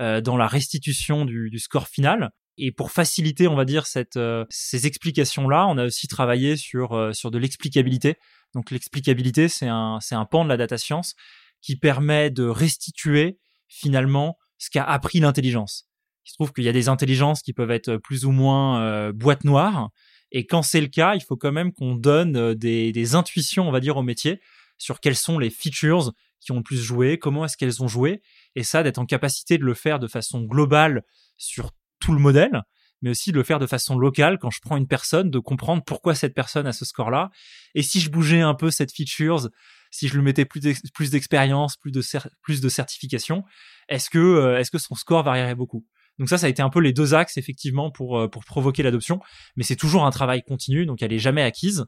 euh, 0.00 0.20
dans 0.20 0.36
la 0.36 0.46
restitution 0.46 1.24
du, 1.24 1.50
du, 1.50 1.58
score 1.58 1.88
final. 1.88 2.30
Et 2.56 2.72
pour 2.72 2.90
faciliter, 2.90 3.46
on 3.46 3.54
va 3.54 3.64
dire 3.64 3.86
cette, 3.86 4.18
ces 4.50 4.86
explications-là, 4.86 5.66
on 5.68 5.78
a 5.78 5.84
aussi 5.84 6.08
travaillé 6.08 6.56
sur 6.56 7.10
sur 7.14 7.30
de 7.30 7.38
l'explicabilité. 7.38 8.16
Donc 8.52 8.72
l'explicabilité, 8.72 9.48
c'est 9.48 9.68
un 9.68 9.98
c'est 10.00 10.16
un 10.16 10.24
pan 10.24 10.42
de 10.42 10.48
la 10.48 10.56
data 10.56 10.76
science 10.76 11.14
qui 11.60 11.76
permet 11.76 12.30
de 12.30 12.44
restituer 12.44 13.38
finalement 13.68 14.36
ce 14.58 14.70
qu'a 14.70 14.82
appris 14.82 15.20
l'intelligence. 15.20 15.88
Il 16.26 16.30
se 16.30 16.34
trouve 16.34 16.52
qu'il 16.52 16.64
y 16.64 16.68
a 16.68 16.72
des 16.72 16.88
intelligences 16.88 17.42
qui 17.42 17.52
peuvent 17.52 17.70
être 17.70 17.96
plus 17.96 18.24
ou 18.24 18.32
moins 18.32 18.82
euh, 18.82 19.12
boîte 19.12 19.44
noire, 19.44 19.90
et 20.30 20.46
quand 20.46 20.62
c'est 20.62 20.80
le 20.80 20.88
cas, 20.88 21.14
il 21.14 21.22
faut 21.22 21.36
quand 21.36 21.52
même 21.52 21.72
qu'on 21.72 21.94
donne 21.94 22.36
euh, 22.36 22.54
des, 22.54 22.92
des, 22.92 23.14
intuitions, 23.14 23.66
on 23.66 23.72
va 23.72 23.80
dire, 23.80 23.96
au 23.96 24.02
métier 24.02 24.40
sur 24.76 25.00
quelles 25.00 25.16
sont 25.16 25.38
les 25.38 25.50
features 25.50 26.12
qui 26.40 26.52
ont 26.52 26.56
le 26.56 26.62
plus 26.62 26.80
joué, 26.80 27.18
comment 27.18 27.44
est-ce 27.44 27.56
qu'elles 27.56 27.82
ont 27.82 27.88
joué, 27.88 28.22
et 28.54 28.62
ça, 28.62 28.82
d'être 28.82 28.98
en 28.98 29.06
capacité 29.06 29.58
de 29.58 29.64
le 29.64 29.74
faire 29.74 29.98
de 29.98 30.06
façon 30.06 30.42
globale 30.42 31.02
sur 31.36 31.72
tout 32.00 32.12
le 32.12 32.20
modèle, 32.20 32.62
mais 33.02 33.10
aussi 33.10 33.32
de 33.32 33.36
le 33.36 33.44
faire 33.44 33.58
de 33.58 33.66
façon 33.66 33.98
locale 33.98 34.38
quand 34.38 34.50
je 34.50 34.60
prends 34.60 34.76
une 34.76 34.86
personne, 34.86 35.30
de 35.30 35.38
comprendre 35.38 35.82
pourquoi 35.84 36.14
cette 36.14 36.34
personne 36.34 36.66
a 36.66 36.72
ce 36.72 36.84
score-là, 36.84 37.30
et 37.74 37.82
si 37.82 38.00
je 38.00 38.10
bougeais 38.10 38.40
un 38.40 38.54
peu 38.54 38.70
cette 38.70 38.92
features, 38.92 39.48
si 39.90 40.08
je 40.08 40.14
lui 40.16 40.22
mettais 40.22 40.44
plus 40.44 41.10
d'expérience, 41.10 41.76
plus 41.76 41.92
de 41.92 42.02
plus 42.42 42.60
de 42.60 42.68
certification, 42.68 43.44
est-ce 43.88 44.10
que 44.10 44.18
euh, 44.18 44.58
est-ce 44.58 44.70
que 44.70 44.78
son 44.78 44.94
score 44.94 45.22
varierait 45.22 45.54
beaucoup? 45.54 45.86
Donc 46.18 46.28
ça, 46.28 46.36
ça 46.36 46.46
a 46.46 46.48
été 46.48 46.62
un 46.62 46.70
peu 46.70 46.80
les 46.80 46.92
deux 46.92 47.14
axes 47.14 47.36
effectivement 47.36 47.90
pour 47.90 48.18
euh, 48.18 48.28
pour 48.28 48.44
provoquer 48.44 48.82
l'adoption, 48.82 49.20
mais 49.56 49.64
c'est 49.64 49.76
toujours 49.76 50.04
un 50.04 50.10
travail 50.10 50.42
continu, 50.42 50.84
donc 50.84 51.02
elle 51.02 51.12
est 51.12 51.18
jamais 51.18 51.42
acquise. 51.42 51.86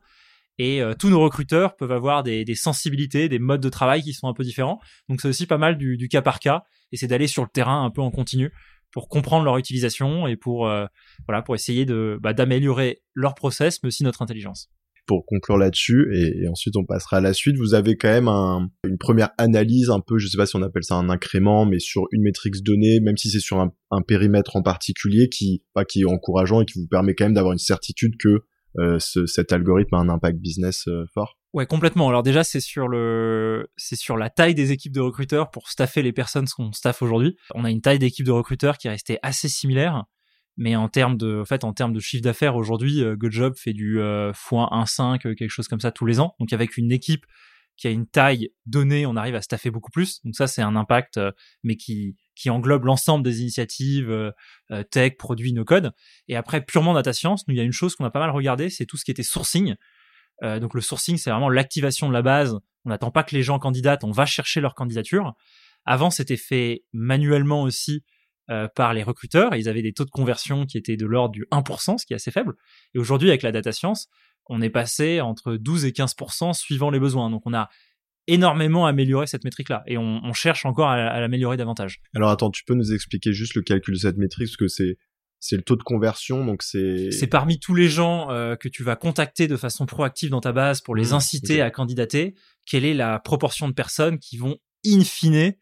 Et 0.63 0.83
euh, 0.83 0.93
tous 0.93 1.09
nos 1.09 1.23
recruteurs 1.23 1.75
peuvent 1.75 1.91
avoir 1.91 2.23
des, 2.23 2.45
sensibilités, 2.55 3.31
des 3.31 3.39
modes 3.39 3.63
de 3.63 3.71
travail 3.71 4.03
qui 4.03 4.13
sont 4.13 4.29
un 4.29 4.35
peu 4.35 4.45
différents. 4.45 4.79
Donc 5.09 5.23
c'est 5.23 5.29
aussi 5.29 5.47
pas 5.47 5.57
mal 5.57 5.79
du, 5.79 6.07
cas 6.09 6.21
par 6.21 6.39
cas, 6.39 6.65
et 6.93 6.99
c'est 6.99 7.07
d'aller 7.07 7.29
sur 7.29 7.43
le 7.43 7.49
terrain 7.49 7.83
un 7.83 7.89
peu 7.89 8.03
en 8.03 8.11
continu 8.11 8.53
pour 8.93 9.09
comprendre 9.09 9.47
leur 9.47 9.57
utilisation 9.57 10.27
et 10.27 10.37
pour 10.37 10.71
voilà 11.27 11.41
pour 11.41 11.55
essayer 11.55 11.87
de 11.87 12.19
bah, 12.21 12.35
d'améliorer 12.35 13.01
leur 13.15 13.35
process, 13.35 13.83
mais 13.83 13.87
aussi 13.87 14.05
notre 14.05 14.21
intelligence 14.21 14.69
pour 15.07 15.25
conclure 15.27 15.57
là-dessus 15.57 16.09
et, 16.15 16.47
ensuite 16.47 16.77
on 16.77 16.85
passera 16.85 17.17
à 17.17 17.21
la 17.21 17.33
suite. 17.33 17.57
Vous 17.57 17.75
avez 17.75 17.97
quand 17.97 18.11
même 18.11 18.29
un, 18.29 18.71
une 18.85 18.99
première 18.99 19.31
analyse 19.39 19.89
un 19.91 19.99
peu, 19.99 20.19
je 20.19 20.29
sais 20.29 20.37
pas 20.37 20.47
si 20.47 20.57
on 20.57 20.63
appelle 20.63 20.85
ça 20.85 20.95
un 20.95 21.09
incrément, 21.09 21.65
mais 21.65 21.81
sur 21.81 22.03
une 22.13 22.23
métrique 22.23 22.63
donnée, 22.63 23.01
même 23.01 23.17
si 23.17 23.31
c'est 23.31 23.41
sur 23.41 23.59
un, 23.59 23.73
un, 23.91 24.03
périmètre 24.03 24.55
en 24.57 24.63
particulier 24.63 25.29
qui, 25.29 25.65
pas 25.75 25.85
qui 25.85 26.03
est 26.03 26.05
encourageant 26.05 26.61
et 26.61 26.65
qui 26.65 26.79
vous 26.79 26.87
permet 26.87 27.15
quand 27.15 27.25
même 27.25 27.35
d'avoir 27.35 27.53
une 27.53 27.59
certitude 27.59 28.13
que 28.21 28.29
euh, 28.29 28.45
ce, 28.77 29.27
cet 29.27 29.53
algorithme 29.53 29.95
a 29.95 29.99
un 29.99 30.09
impact 30.09 30.39
business 30.39 30.87
euh, 30.89 31.05
fort. 31.13 31.37
Ouais, 31.53 31.67
complètement. 31.67 32.09
Alors 32.09 32.23
déjà, 32.23 32.45
c'est 32.45 32.61
sur 32.61 32.87
le, 32.87 33.69
c'est 33.77 33.97
sur 33.97 34.17
la 34.17 34.31
taille 34.31 34.55
des 34.55 34.71
équipes 34.71 34.93
de 34.93 35.01
recruteurs 35.01 35.51
pour 35.51 35.69
staffer 35.69 36.03
les 36.03 36.13
personnes 36.13 36.47
qu'on 36.47 36.73
staff 36.73 37.03
aujourd'hui. 37.03 37.37
On 37.55 37.65
a 37.65 37.71
une 37.71 37.81
taille 37.81 37.99
d'équipe 37.99 38.25
de 38.25 38.31
recruteurs 38.31 38.79
qui 38.79 38.87
est 38.87 38.91
restée 38.91 39.19
assez 39.23 39.49
similaire. 39.49 40.05
Mais 40.57 40.77
en 40.77 40.89
termes 40.89 41.17
de, 41.17 41.41
en 41.41 41.45
fait, 41.45 41.65
en 41.65 41.73
termes 41.73 41.93
de 41.93 42.01
chiffre 42.01 42.23
d'affaires 42.23 42.55
aujourd'hui, 42.55 43.03
euh, 43.03 43.17
GoJob 43.17 43.57
fait 43.57 43.73
du 43.73 44.01
euh, 44.01 44.33
x1,5, 44.33 45.27
euh, 45.27 45.35
quelque 45.35 45.49
chose 45.49 45.69
comme 45.69 45.81
ça 45.81 45.91
tous 45.91 46.07
les 46.07 46.21
ans. 46.21 46.35
Donc 46.39 46.53
avec 46.53 46.77
une 46.77 46.93
équipe 46.93 47.25
qui 47.81 47.89
a 47.89 47.91
une 47.91 48.07
taille 48.07 48.51
donnée, 48.67 49.07
on 49.07 49.17
arrive 49.17 49.35
à 49.35 49.43
staffer 49.43 49.71
beaucoup 49.71 49.91
plus. 49.91 50.21
Donc 50.25 50.37
ça, 50.37 50.47
c'est 50.47 50.61
un 50.61 50.77
impact, 50.77 51.17
euh, 51.17 51.33
mais 51.65 51.77
qui 51.77 52.17
qui 52.41 52.51
englobe 52.51 52.85
l'ensemble 52.85 53.25
des 53.25 53.41
initiatives 53.41 54.33
tech, 54.91 55.17
produits, 55.19 55.53
no 55.53 55.65
code. 55.65 55.93
Et 56.29 56.37
après, 56.37 56.65
purement 56.65 56.95
data 56.95 57.13
science, 57.13 57.47
nous 57.47 57.55
il 57.55 57.59
y 57.59 57.61
a 57.61 57.65
une 57.65 57.73
chose 57.73 57.95
qu'on 57.97 58.05
a 58.05 58.11
pas 58.11 58.21
mal 58.21 58.31
regardé, 58.31 58.71
c'est 58.71 58.87
tout 58.87 58.97
ce 58.97 59.05
qui 59.05 59.11
était 59.11 59.23
sourcing. 59.23 59.75
donc 60.43 60.75
le 60.75 60.81
sourcing, 60.81 61.19
c'est 61.19 61.31
vraiment 61.31 61.51
l'activation 61.51 62.09
de 62.09 62.13
la 62.13 62.23
base. 62.23 62.59
On 62.85 62.91
n'attend 62.91 63.11
pas 63.11 63.23
que 63.23 63.35
les 63.35 63.43
gens 63.43 63.59
candidatent, 63.59 64.05
on 64.05 64.11
va 64.11 64.27
chercher 64.27 64.61
leur 64.61 64.75
candidature. 64.75 65.35
Avant, 65.85 66.11
c'était 66.11 66.37
fait 66.37 66.85
manuellement 66.93 67.63
aussi 67.63 68.05
euh, 68.51 68.69
par 68.75 68.95
les 68.95 69.05
recruteurs. 69.05 69.55
ils 69.55 69.69
avaient 69.69 69.83
des 69.83 69.93
taux 69.93 70.05
de 70.05 70.11
conversion 70.11 70.67
qui 70.67 70.77
étaient 70.77 70.97
de 70.97 71.07
l'ordre 71.07 71.33
du 71.33 71.47
1%, 71.53 71.99
ce 71.99 72.07
qui 72.07 72.15
est 72.15 72.17
assez 72.17 72.33
faible. 72.33 72.55
Et 72.95 72.99
aujourd'hui, 72.99 73.29
avec 73.29 73.43
la 73.43 73.53
data 73.53 73.71
science, 73.71 74.09
on 74.47 74.61
est 74.61 74.71
passé 74.71 75.21
entre 75.21 75.55
12 75.55 75.85
et 75.85 75.91
15% 75.93 76.53
suivant 76.55 76.91
les 76.91 76.99
besoins. 76.99 77.31
Donc 77.31 77.43
on 77.45 77.55
a 77.55 77.69
énormément 78.27 78.87
amélioré 78.87 79.27
cette 79.27 79.45
métrique-là 79.45 79.83
et 79.87 79.99
on, 79.99 80.21
on, 80.23 80.33
cherche 80.33 80.65
encore 80.67 80.89
à, 80.89 80.95
à 80.95 81.21
l'améliorer 81.21 81.57
davantage. 81.57 82.01
Alors 82.15 82.31
attends, 82.31 82.51
tu 82.51 82.65
peux 82.65 82.75
nous 82.75 82.93
expliquer 82.93 83.33
juste 83.33 83.55
le 83.55 83.63
calcul 83.63 83.95
de 83.95 83.99
cette 83.99 84.17
métrique 84.17 84.49
parce 84.49 84.57
que 84.57 84.69
c'est 84.69 84.97
c'est 85.43 85.57
le 85.57 85.63
taux 85.63 85.77
de 85.77 85.83
conversion, 85.83 86.45
donc 86.45 86.63
c'est. 86.63 87.11
C'est 87.11 87.27
parmi 87.27 87.59
tous 87.59 87.75
les 87.75 87.89
gens 87.89 88.31
euh, 88.31 88.57
que 88.57 88.69
tu 88.69 88.85
vas 88.85 88.95
contacter 88.95 89.49
de 89.49 89.57
façon 89.57 89.87
proactive 89.87 90.29
dans 90.29 90.43
ta 90.43 90.53
base 90.53 90.83
pour 90.83 90.95
les 90.95 91.09
mmh, 91.09 91.15
inciter 91.15 91.63
à 91.63 91.71
candidater. 91.71 92.35
Quelle 92.67 92.85
est 92.85 92.93
la 92.93 93.19
proportion 93.19 93.67
de 93.67 93.73
personnes 93.73 94.19
qui 94.19 94.37
vont 94.37 94.59
in 94.85 95.03
fine 95.03 95.55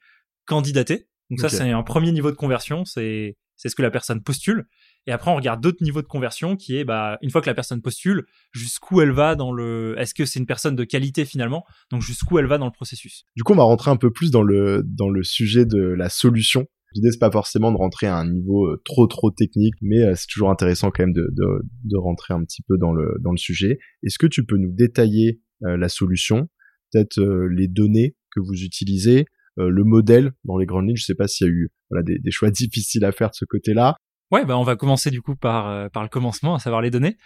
candidater 0.46 1.08
donc 1.30 1.40
ça, 1.40 1.48
c'est 1.48 1.70
un 1.70 1.82
premier 1.82 2.12
niveau 2.12 2.30
de 2.30 2.36
conversion, 2.36 2.84
c'est 2.84 3.36
c'est 3.56 3.68
ce 3.68 3.74
que 3.74 3.82
la 3.82 3.90
personne 3.90 4.22
postule. 4.22 4.66
Et 5.08 5.10
après, 5.10 5.30
on 5.30 5.36
regarde 5.36 5.62
d'autres 5.62 5.82
niveaux 5.82 6.02
de 6.02 6.06
conversion 6.06 6.54
qui 6.54 6.76
est, 6.76 6.84
bah, 6.84 7.16
une 7.22 7.30
fois 7.30 7.40
que 7.40 7.46
la 7.46 7.54
personne 7.54 7.80
postule, 7.80 8.26
jusqu'où 8.52 9.00
elle 9.00 9.10
va 9.10 9.36
dans 9.36 9.52
le, 9.52 9.94
est-ce 9.96 10.12
que 10.12 10.26
c'est 10.26 10.38
une 10.38 10.44
personne 10.44 10.76
de 10.76 10.84
qualité 10.84 11.24
finalement? 11.24 11.64
Donc, 11.90 12.02
jusqu'où 12.02 12.38
elle 12.38 12.44
va 12.44 12.58
dans 12.58 12.66
le 12.66 12.72
processus? 12.72 13.24
Du 13.34 13.42
coup, 13.42 13.54
on 13.54 13.56
va 13.56 13.62
rentrer 13.62 13.90
un 13.90 13.96
peu 13.96 14.10
plus 14.10 14.30
dans 14.30 14.42
le, 14.42 14.82
dans 14.84 15.08
le 15.08 15.22
sujet 15.22 15.64
de 15.64 15.80
la 15.80 16.10
solution. 16.10 16.66
L'idée, 16.94 17.10
c'est 17.10 17.18
pas 17.18 17.30
forcément 17.30 17.72
de 17.72 17.78
rentrer 17.78 18.06
à 18.06 18.18
un 18.18 18.30
niveau 18.30 18.66
euh, 18.66 18.82
trop, 18.84 19.06
trop 19.06 19.30
technique, 19.30 19.76
mais 19.80 20.02
euh, 20.02 20.12
c'est 20.14 20.26
toujours 20.26 20.50
intéressant 20.50 20.90
quand 20.90 21.04
même 21.04 21.14
de, 21.14 21.26
de, 21.32 21.46
de, 21.84 21.96
rentrer 21.96 22.34
un 22.34 22.44
petit 22.44 22.60
peu 22.68 22.76
dans 22.76 22.92
le, 22.92 23.16
dans 23.22 23.30
le 23.30 23.38
sujet. 23.38 23.78
Est-ce 24.02 24.18
que 24.18 24.26
tu 24.26 24.44
peux 24.44 24.58
nous 24.58 24.72
détailler 24.74 25.40
euh, 25.64 25.78
la 25.78 25.88
solution? 25.88 26.50
Peut-être 26.92 27.18
les 27.50 27.68
données 27.68 28.14
que 28.30 28.40
vous 28.40 28.62
utilisez, 28.62 29.24
le 29.56 29.84
modèle 29.84 30.32
dans 30.44 30.56
les 30.56 30.64
grandes 30.64 30.86
lignes. 30.86 30.96
Je 30.96 31.04
sais 31.04 31.14
pas 31.14 31.28
s'il 31.28 31.46
y 31.46 31.50
a 31.50 31.52
eu 31.52 31.70
voilà, 31.90 32.02
des, 32.02 32.30
choix 32.30 32.50
difficiles 32.50 33.04
à 33.04 33.12
faire 33.12 33.28
de 33.28 33.34
ce 33.34 33.44
côté-là. 33.44 33.96
Ouais, 34.30 34.44
bah 34.44 34.58
on 34.58 34.62
va 34.62 34.76
commencer 34.76 35.10
du 35.10 35.22
coup 35.22 35.36
par 35.36 35.68
euh, 35.68 35.88
par 35.88 36.02
le 36.02 36.10
commencement, 36.10 36.54
à 36.54 36.58
savoir 36.58 36.82
les 36.82 36.90
données. 36.90 37.16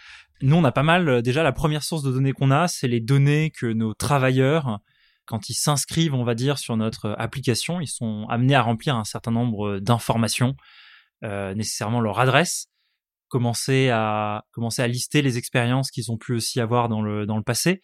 Nous, 0.41 0.55
on 0.55 0.63
a 0.63 0.71
pas 0.71 0.83
mal. 0.83 1.09
Euh, 1.09 1.21
déjà, 1.21 1.43
la 1.43 1.51
première 1.51 1.83
source 1.83 2.01
de 2.01 2.11
données 2.11 2.31
qu'on 2.31 2.49
a, 2.49 2.69
c'est 2.69 2.87
les 2.87 3.01
données 3.01 3.51
que 3.51 3.65
nos 3.65 3.93
travailleurs, 3.93 4.79
quand 5.25 5.49
ils 5.49 5.53
s'inscrivent, 5.53 6.13
on 6.13 6.23
va 6.23 6.33
dire, 6.33 6.57
sur 6.57 6.77
notre 6.77 7.13
application, 7.17 7.81
ils 7.81 7.87
sont 7.87 8.25
amenés 8.29 8.55
à 8.55 8.61
remplir 8.61 8.95
un 8.95 9.03
certain 9.03 9.31
nombre 9.31 9.79
d'informations, 9.79 10.55
euh, 11.25 11.53
nécessairement 11.55 11.99
leur 11.99 12.19
adresse, 12.19 12.67
commencer 13.27 13.89
à 13.89 14.45
commencer 14.51 14.81
à 14.81 14.87
lister 14.87 15.21
les 15.21 15.37
expériences 15.37 15.91
qu'ils 15.91 16.09
ont 16.11 16.17
pu 16.17 16.33
aussi 16.33 16.61
avoir 16.61 16.87
dans 16.87 17.01
le 17.01 17.25
dans 17.25 17.37
le 17.37 17.43
passé, 17.43 17.81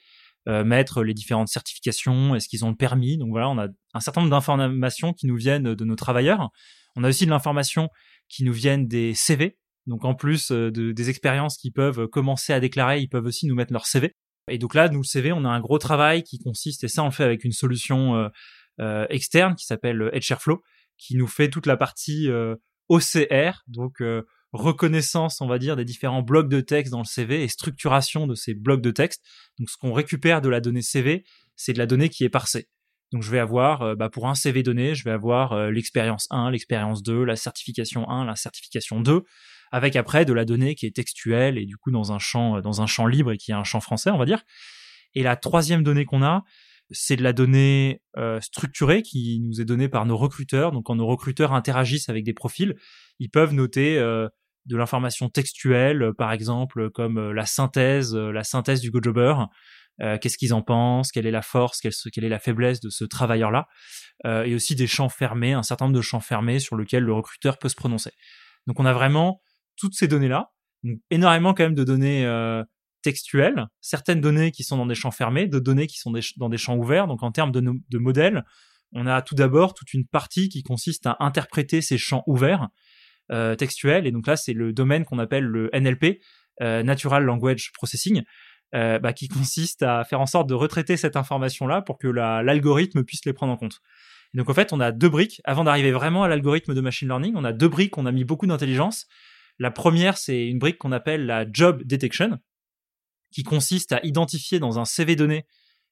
euh, 0.48 0.64
mettre 0.64 1.04
les 1.04 1.14
différentes 1.14 1.50
certifications, 1.50 2.36
est-ce 2.36 2.48
qu'ils 2.48 2.64
ont 2.64 2.70
le 2.70 2.76
permis. 2.76 3.18
Donc 3.18 3.32
voilà, 3.32 3.50
on 3.50 3.58
a 3.58 3.68
un 3.94 4.00
certain 4.00 4.22
nombre 4.22 4.32
d'informations 4.32 5.12
qui 5.12 5.28
nous 5.28 5.36
viennent 5.36 5.76
de 5.76 5.86
nos 5.86 5.96
travailleurs. 5.96 6.50
On 6.96 7.04
a 7.04 7.10
aussi 7.10 7.26
de 7.26 7.32
l'information 7.32 7.90
qui 8.30 8.44
nous 8.44 8.54
viennent 8.54 8.88
des 8.88 9.14
CV. 9.14 9.58
Donc 9.88 10.06
en 10.06 10.16
plus 10.16 10.52
euh, 10.52 10.72
de, 10.72 10.92
des 10.92 11.10
expériences 11.10 11.58
qu'ils 11.58 11.74
peuvent 11.74 12.08
commencer 12.08 12.54
à 12.54 12.60
déclarer, 12.60 13.00
ils 13.00 13.10
peuvent 13.10 13.26
aussi 13.26 13.48
nous 13.48 13.56
mettre 13.56 13.74
leur 13.74 13.86
CV. 13.86 14.16
Et 14.50 14.58
donc 14.58 14.74
là, 14.74 14.90
nous, 14.90 15.00
le 15.00 15.06
CV, 15.06 15.32
on 15.32 15.46
a 15.46 15.50
un 15.50 15.60
gros 15.60 15.78
travail 15.78 16.24
qui 16.24 16.40
consiste, 16.40 16.84
et 16.84 16.88
ça 16.88 17.04
on 17.04 17.08
le 17.08 17.12
fait 17.12 17.24
avec 17.24 17.44
une 17.44 17.52
solution 17.52 18.30
euh, 18.80 19.06
externe 19.10 19.56
qui 19.56 19.66
s'appelle 19.66 20.10
HRFlow, 20.14 20.62
qui 20.98 21.16
nous 21.16 21.28
fait 21.28 21.50
toute 21.50 21.68
la 21.68 21.78
partie 21.78 22.30
OCR, 22.88 23.64
donc 23.68 24.02
reconnaissance, 24.52 25.42
on 25.42 25.48
va 25.48 25.60
dire, 25.60 25.76
des 25.76 25.86
différents 25.86 26.22
blocs 26.22 26.50
de 26.50 26.62
texte 26.62 26.92
dans 26.92 27.00
le 27.00 27.06
CV 27.06 27.44
et 27.44 27.48
structuration 27.48 28.28
de 28.28 28.36
ces 28.36 28.54
blocs 28.54 28.82
de 28.82 28.92
texte. 28.92 29.24
Donc 29.60 29.70
ce 29.70 29.78
qu'on 29.78 29.94
récupère 29.94 30.42
de 30.42 30.50
la 30.50 30.62
donnée 30.62 30.82
CV, 30.82 31.24
c'est 31.56 31.74
de 31.74 31.78
la 31.78 31.86
donnée 31.86 32.10
qui 32.10 32.24
est 32.24 32.30
parsée. 32.30 32.68
Donc 33.12 33.24
je 33.24 33.32
vais 33.32 33.40
avoir, 33.40 33.82
euh, 33.82 33.96
bah, 33.96 34.10
pour 34.10 34.28
un 34.28 34.36
CV 34.36 34.64
donné, 34.64 34.94
je 34.94 35.04
vais 35.04 35.12
avoir 35.12 35.54
euh, 35.54 35.72
l'expérience 35.72 36.28
1, 36.30 36.52
l'expérience 36.52 37.02
2, 37.02 37.24
la 37.24 37.36
certification 37.36 38.08
1, 38.10 38.26
la 38.26 38.36
certification 38.36 39.02
2, 39.02 39.24
avec 39.72 39.96
après 39.96 40.26
de 40.26 40.34
la 40.34 40.46
donnée 40.46 40.76
qui 40.76 40.86
est 40.86 40.96
textuelle 40.96 41.58
et 41.58 41.66
du 41.66 41.78
coup 41.78 41.92
dans 41.92 42.12
un 42.12 42.20
champ, 42.20 42.58
euh, 42.58 42.62
dans 42.62 42.82
un 42.82 42.88
champ 42.88 43.08
libre 43.08 43.32
et 43.32 43.38
qui 43.38 43.52
est 43.52 43.56
un 43.56 43.64
champ 43.64 43.80
français, 43.80 44.12
on 44.12 44.18
va 44.18 44.26
dire. 44.26 44.44
Et 45.16 45.24
la 45.24 45.36
troisième 45.36 45.84
donnée 45.84 46.06
qu'on 46.06 46.22
a, 46.22 46.44
c'est 46.92 47.16
de 47.16 47.24
la 47.24 47.34
donnée 47.34 48.02
structurée 48.42 49.04
qui 49.04 49.40
nous 49.42 49.62
est 49.62 49.66
donnée 49.66 49.90
par 49.90 50.08
nos 50.08 50.18
recruteurs. 50.18 50.72
Donc 50.72 50.86
quand 50.86 50.96
nos 50.96 51.06
recruteurs 51.06 51.54
interagissent 51.54 52.10
avec 52.10 52.24
des 52.24 52.34
profils, 52.34 52.76
ils 53.20 53.30
peuvent 53.30 53.54
noter 53.54 53.98
de 53.98 54.78
l'information 54.78 55.30
textuelle, 55.30 56.12
par 56.18 56.32
exemple, 56.32 56.90
comme 56.90 57.32
la 57.32 57.46
synthèse, 57.46 58.16
la 58.16 58.44
synthèse 58.44 58.82
du 58.82 58.90
GoJobber, 58.90 59.36
euh, 60.02 60.18
qu'est-ce 60.18 60.38
qu'ils 60.38 60.54
en 60.54 60.62
pensent, 60.62 61.12
quelle 61.12 61.26
est 61.26 61.32
la 61.32 61.42
force, 61.42 61.80
quelle, 61.82 62.24
est 62.24 62.30
la 62.30 62.40
faiblesse 62.40 62.80
de 62.80 62.90
ce 62.90 63.04
travailleur-là, 63.04 63.68
euh, 64.26 64.44
et 64.44 64.56
aussi 64.56 64.76
des 64.76 64.88
champs 64.88 65.10
fermés, 65.10 65.54
un 65.54 65.64
certain 65.64 65.86
nombre 65.86 65.98
de 65.98 66.02
champs 66.02 66.20
fermés 66.20 66.60
sur 66.60 66.78
lesquels 66.78 67.04
le 67.04 67.14
recruteur 67.14 67.58
peut 67.58 67.70
se 67.70 67.76
prononcer. 67.76 68.12
Donc 68.68 68.80
on 68.80 68.86
a 68.86 68.94
vraiment 68.94 69.42
toutes 69.78 69.96
ces 69.96 70.08
données-là, 70.08 70.52
énormément 71.10 71.54
quand 71.54 71.64
même 71.64 71.76
de 71.76 71.84
données 71.84 72.26
euh, 72.26 72.64
textuelles, 73.02 73.68
certaines 73.82 74.22
données 74.22 74.52
qui 74.52 74.64
sont 74.64 74.78
dans 74.78 74.86
des 74.86 74.96
champs 74.96 75.12
fermés, 75.12 75.48
d'autres 75.48 75.64
données 75.64 75.88
qui 75.88 75.98
sont 75.98 76.14
dans 76.38 76.50
des 76.50 76.58
champs 76.58 76.76
ouverts. 76.76 77.08
Donc 77.08 77.24
en 77.24 77.32
termes 77.32 77.52
de, 77.52 77.62
de 77.62 77.98
modèles, 77.98 78.44
on 78.94 79.08
a 79.08 79.22
tout 79.22 79.36
d'abord 79.36 79.74
toute 79.74 79.94
une 79.94 80.06
partie 80.06 80.50
qui 80.50 80.64
consiste 80.64 81.06
à 81.06 81.18
interpréter 81.20 81.82
ces 81.82 81.98
champs 81.98 82.24
ouverts 82.28 82.70
euh, 83.32 83.56
textuels, 83.56 84.08
et 84.08 84.12
donc 84.12 84.26
là 84.26 84.36
c'est 84.36 84.54
le 84.54 84.74
domaine 84.74 85.06
qu'on 85.06 85.20
appelle 85.20 85.44
le 85.44 85.70
NLP, 85.74 86.20
euh, 86.62 86.82
Natural 86.84 87.24
Language 87.24 87.72
Processing, 87.74 88.24
euh, 88.76 89.00
bah, 89.00 89.14
qui 89.14 89.28
consiste 89.28 89.84
à 89.84 90.04
faire 90.04 90.22
en 90.22 90.26
sorte 90.26 90.48
de 90.48 90.54
retraiter 90.54 90.98
cette 90.98 91.16
information-là 91.16 91.82
pour 91.82 91.98
que 91.98 92.08
l'algorithme 92.08 93.04
puisse 93.04 93.26
les 93.26 93.34
prendre 93.34 93.54
en 93.54 93.58
compte. 93.58 93.82
Donc 94.34 94.50
en 94.50 94.54
fait, 94.54 94.74
on 94.74 94.80
a 94.80 94.92
deux 94.92 95.10
briques. 95.10 95.42
Avant 95.44 95.64
d'arriver 95.64 95.92
vraiment 95.92 96.24
à 96.24 96.28
l'algorithme 96.28 96.76
de 96.76 96.82
machine 96.82 97.08
learning, 97.08 97.34
on 97.36 97.44
a 97.44 97.52
deux 97.54 97.68
briques, 97.68 97.98
on 97.98 98.06
a 98.06 98.12
mis 98.12 98.24
beaucoup 98.24 98.46
d'intelligence. 98.46 99.08
La 99.58 99.72
première, 99.72 100.18
c'est 100.18 100.48
une 100.48 100.60
brique 100.60 100.78
qu'on 100.78 100.92
appelle 100.92 101.26
la 101.26 101.46
job 101.52 101.84
detection, 101.84 102.38
qui 103.32 103.44
consiste 103.44 103.92
à 103.92 104.00
identifier 104.04 104.60
dans 104.60 104.80
un 104.80 104.86
CV 104.86 105.16
donné 105.16 105.46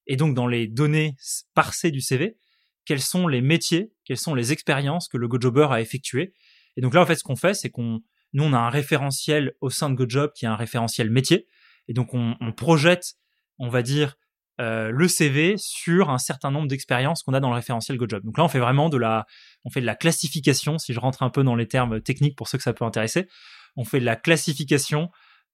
et 0.07 0.15
donc 0.15 0.33
dans 0.33 0.47
les 0.47 0.67
données 0.67 1.15
parsées 1.53 1.91
du 1.91 2.01
CV, 2.01 2.37
quels 2.85 3.01
sont 3.01 3.27
les 3.27 3.41
métiers, 3.41 3.91
quelles 4.05 4.17
sont 4.17 4.33
les 4.33 4.53
expériences 4.53 5.07
que 5.09 5.17
le 5.17 5.27
GoJobber 5.27 5.67
a 5.69 5.81
effectuées. 5.81 6.33
Et 6.77 6.81
donc 6.81 6.93
là, 6.93 7.01
en 7.01 7.05
fait, 7.05 7.15
ce 7.15 7.23
qu'on 7.23 7.35
fait, 7.35 7.53
c'est 7.53 7.69
qu'on, 7.69 8.01
nous, 8.33 8.43
on 8.43 8.53
a 8.53 8.57
un 8.57 8.69
référentiel 8.69 9.53
au 9.59 9.69
sein 9.69 9.89
de 9.89 9.95
GoJob 9.95 10.31
qui 10.33 10.45
est 10.45 10.47
un 10.47 10.55
référentiel 10.55 11.09
métier. 11.09 11.47
Et 11.87 11.93
donc 11.93 12.13
on, 12.13 12.35
projette, 12.55 13.13
on 13.59 13.69
va 13.69 13.81
dire, 13.81 14.15
euh, 14.59 14.89
le 14.91 15.07
CV 15.07 15.55
sur 15.57 16.09
un 16.09 16.17
certain 16.17 16.51
nombre 16.51 16.67
d'expériences 16.67 17.23
qu'on 17.23 17.33
a 17.33 17.39
dans 17.39 17.49
le 17.49 17.55
référentiel 17.55 17.97
GoJob. 17.97 18.23
Donc 18.23 18.37
là, 18.37 18.43
on 18.43 18.47
fait 18.47 18.59
vraiment 18.59 18.89
de 18.89 18.97
la, 18.97 19.25
on 19.63 19.69
fait 19.69 19.81
de 19.81 19.85
la 19.85 19.95
classification. 19.95 20.77
Si 20.77 20.93
je 20.93 20.99
rentre 20.99 21.23
un 21.23 21.29
peu 21.29 21.43
dans 21.43 21.55
les 21.55 21.67
termes 21.67 22.01
techniques 22.01 22.35
pour 22.35 22.47
ceux 22.47 22.57
que 22.57 22.63
ça 22.63 22.73
peut 22.73 22.85
intéresser, 22.85 23.27
on 23.75 23.85
fait 23.85 23.99
de 23.99 24.05
la 24.05 24.15
classification 24.15 25.09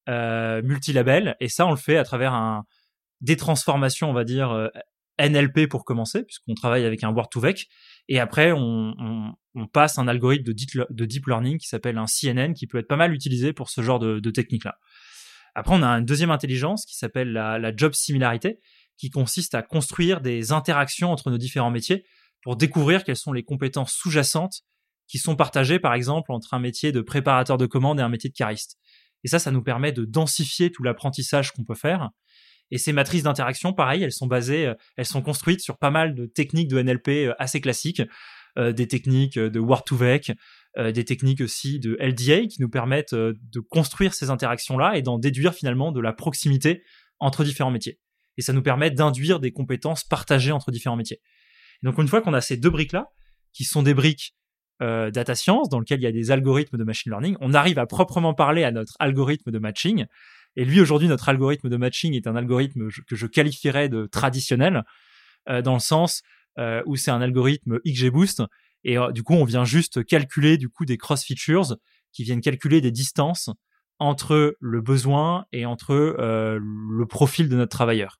euh, 0.09 0.61
multilabel 0.63 1.35
et 1.39 1.49
ça, 1.49 1.65
on 1.65 1.71
le 1.71 1.77
fait 1.77 1.97
à 1.97 2.03
travers 2.03 2.63
des 3.21 3.37
transformations, 3.37 4.09
on 4.09 4.13
va 4.13 4.23
dire 4.23 4.51
euh, 4.51 4.67
NLP 5.19 5.67
pour 5.69 5.85
commencer, 5.85 6.23
puisqu'on 6.23 6.53
travaille 6.53 6.85
avec 6.85 7.03
un 7.03 7.11
Word2Vec. 7.13 7.67
Et 8.09 8.19
après, 8.19 8.51
on, 8.51 9.35
passe 9.71 9.97
un 9.97 10.07
algorithme 10.07 10.43
de 10.43 10.51
deep, 10.51 10.71
de 10.89 11.05
deep 11.05 11.27
learning 11.27 11.57
qui 11.57 11.67
s'appelle 11.67 11.97
un 11.97 12.05
CNN, 12.05 12.53
qui 12.53 12.67
peut 12.67 12.79
être 12.79 12.87
pas 12.87 12.95
mal 12.95 13.13
utilisé 13.13 13.53
pour 13.53 13.69
ce 13.69 13.81
genre 13.81 13.99
de, 13.99 14.19
de 14.19 14.31
technique-là. 14.31 14.77
Après, 15.55 15.75
on 15.75 15.83
a 15.83 15.89
une 15.89 16.05
deuxième 16.05 16.31
intelligence 16.31 16.85
qui 16.85 16.95
s'appelle 16.95 17.31
la, 17.31 17.75
job 17.75 17.93
similarité, 17.93 18.59
qui 18.97 19.09
consiste 19.09 19.55
à 19.55 19.61
construire 19.61 20.21
des 20.21 20.51
interactions 20.51 21.11
entre 21.11 21.29
nos 21.29 21.37
différents 21.37 21.71
métiers 21.71 22.05
pour 22.41 22.55
découvrir 22.55 23.03
quelles 23.03 23.17
sont 23.17 23.33
les 23.33 23.43
compétences 23.43 23.93
sous-jacentes 23.93 24.61
qui 25.07 25.17
sont 25.17 25.35
partagées, 25.35 25.79
par 25.79 25.93
exemple, 25.93 26.31
entre 26.31 26.53
un 26.53 26.59
métier 26.59 26.91
de 26.91 27.01
préparateur 27.01 27.57
de 27.57 27.65
commandes 27.65 27.99
et 27.99 28.03
un 28.03 28.09
métier 28.09 28.29
de 28.29 28.35
cariste. 28.35 28.77
Et 29.23 29.27
ça, 29.27 29.39
ça 29.39 29.51
nous 29.51 29.63
permet 29.63 29.91
de 29.91 30.05
densifier 30.05 30.71
tout 30.71 30.83
l'apprentissage 30.83 31.51
qu'on 31.51 31.63
peut 31.63 31.75
faire. 31.75 32.09
Et 32.71 32.77
ces 32.77 32.93
matrices 32.93 33.23
d'interaction, 33.23 33.73
pareil, 33.73 34.03
elles 34.03 34.11
sont 34.11 34.27
basées, 34.27 34.67
euh, 34.67 34.73
elles 34.97 35.05
sont 35.05 35.21
construites 35.21 35.61
sur 35.61 35.77
pas 35.77 35.91
mal 35.91 36.15
de 36.15 36.25
techniques 36.25 36.69
de 36.69 36.81
NLP 36.81 37.09
euh, 37.09 37.33
assez 37.37 37.61
classiques, 37.61 38.01
euh, 38.57 38.71
des 38.71 38.87
techniques 38.87 39.39
de 39.39 39.59
Word2Vec, 39.59 40.29
euh, 40.31 40.33
des 40.75 41.05
techniques 41.05 41.41
aussi 41.41 41.79
de 41.79 41.97
LDA 41.99 42.47
qui 42.47 42.59
nous 42.59 42.69
permettent 42.69 43.13
euh, 43.13 43.33
de 43.51 43.59
construire 43.59 44.13
ces 44.13 44.29
interactions-là 44.29 44.97
et 44.97 45.01
d'en 45.01 45.19
déduire 45.19 45.53
finalement 45.53 45.91
de 45.91 46.01
la 46.01 46.13
proximité 46.13 46.83
entre 47.19 47.43
différents 47.43 47.71
métiers. 47.71 47.99
Et 48.37 48.41
ça 48.41 48.53
nous 48.53 48.63
permet 48.63 48.89
d'induire 48.89 49.39
des 49.39 49.51
compétences 49.51 50.03
partagées 50.03 50.51
entre 50.51 50.71
différents 50.71 50.95
métiers. 50.95 51.21
donc 51.83 51.99
une 51.99 52.07
fois 52.07 52.21
qu'on 52.21 52.33
a 52.33 52.41
ces 52.41 52.57
deux 52.57 52.71
briques-là, 52.71 53.09
qui 53.53 53.65
sont 53.65 53.83
des 53.83 53.93
briques 53.93 54.33
euh, 54.81 55.11
data 55.11 55.35
science, 55.35 55.69
dans 55.69 55.79
lesquelles 55.79 55.99
il 55.99 56.03
y 56.03 56.07
a 56.07 56.11
des 56.11 56.31
algorithmes 56.31 56.77
de 56.77 56.83
machine 56.83 57.11
learning, 57.11 57.37
on 57.39 57.53
arrive 57.53 57.77
à 57.77 57.85
proprement 57.85 58.33
parler 58.33 58.63
à 58.63 58.71
notre 58.71 58.95
algorithme 58.99 59.51
de 59.51 59.59
matching. 59.59 60.07
Et 60.55 60.65
lui, 60.65 60.81
aujourd'hui, 60.81 61.07
notre 61.07 61.29
algorithme 61.29 61.69
de 61.69 61.77
matching 61.77 62.15
est 62.15 62.25
un 62.25 62.35
algorithme 62.35 62.89
que 63.07 63.15
je 63.15 63.27
qualifierais 63.27 63.89
de 63.89 64.07
traditionnel, 64.07 64.83
dans 65.47 65.73
le 65.73 65.79
sens 65.79 66.21
où 66.85 66.95
c'est 66.95 67.11
un 67.11 67.21
algorithme 67.21 67.79
XGBoost 67.87 68.43
et 68.83 68.97
euh, 68.97 69.11
du 69.11 69.23
coup, 69.23 69.33
on 69.33 69.45
vient 69.45 69.65
juste 69.65 70.05
calculer 70.05 70.57
du 70.57 70.69
coup 70.69 70.85
des 70.85 70.97
cross 70.97 71.23
features 71.23 71.77
qui 72.11 72.23
viennent 72.23 72.41
calculer 72.41 72.81
des 72.81 72.91
distances 72.91 73.49
entre 73.99 74.57
le 74.59 74.81
besoin 74.81 75.45
et 75.51 75.65
entre 75.65 75.93
euh, 75.93 76.59
le 76.61 77.05
profil 77.05 77.49
de 77.49 77.55
notre 77.55 77.71
travailleur. 77.71 78.19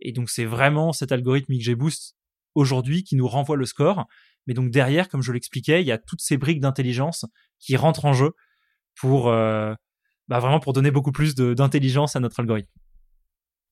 Et 0.00 0.12
donc 0.12 0.30
c'est 0.30 0.44
vraiment 0.44 0.92
cet 0.92 1.12
algorithme 1.12 1.54
XGBoost 1.56 2.16
aujourd'hui 2.54 3.04
qui 3.04 3.16
nous 3.16 3.28
renvoie 3.28 3.56
le 3.56 3.64
score. 3.64 4.06
Mais 4.46 4.54
donc 4.54 4.70
derrière, 4.70 5.08
comme 5.08 5.22
je 5.22 5.32
l'expliquais, 5.32 5.80
il 5.80 5.86
y 5.86 5.92
a 5.92 5.98
toutes 5.98 6.20
ces 6.20 6.36
briques 6.36 6.60
d'intelligence 6.60 7.24
qui 7.60 7.76
rentrent 7.76 8.04
en 8.04 8.12
jeu 8.12 8.32
pour 8.96 9.28
euh, 9.28 9.74
bah 10.26 10.40
vraiment 10.40 10.58
pour 10.58 10.72
donner 10.72 10.90
beaucoup 10.90 11.12
plus 11.12 11.34
d'intelligence 11.34 12.16
à 12.16 12.20
notre 12.20 12.40
algorithme. 12.40 12.70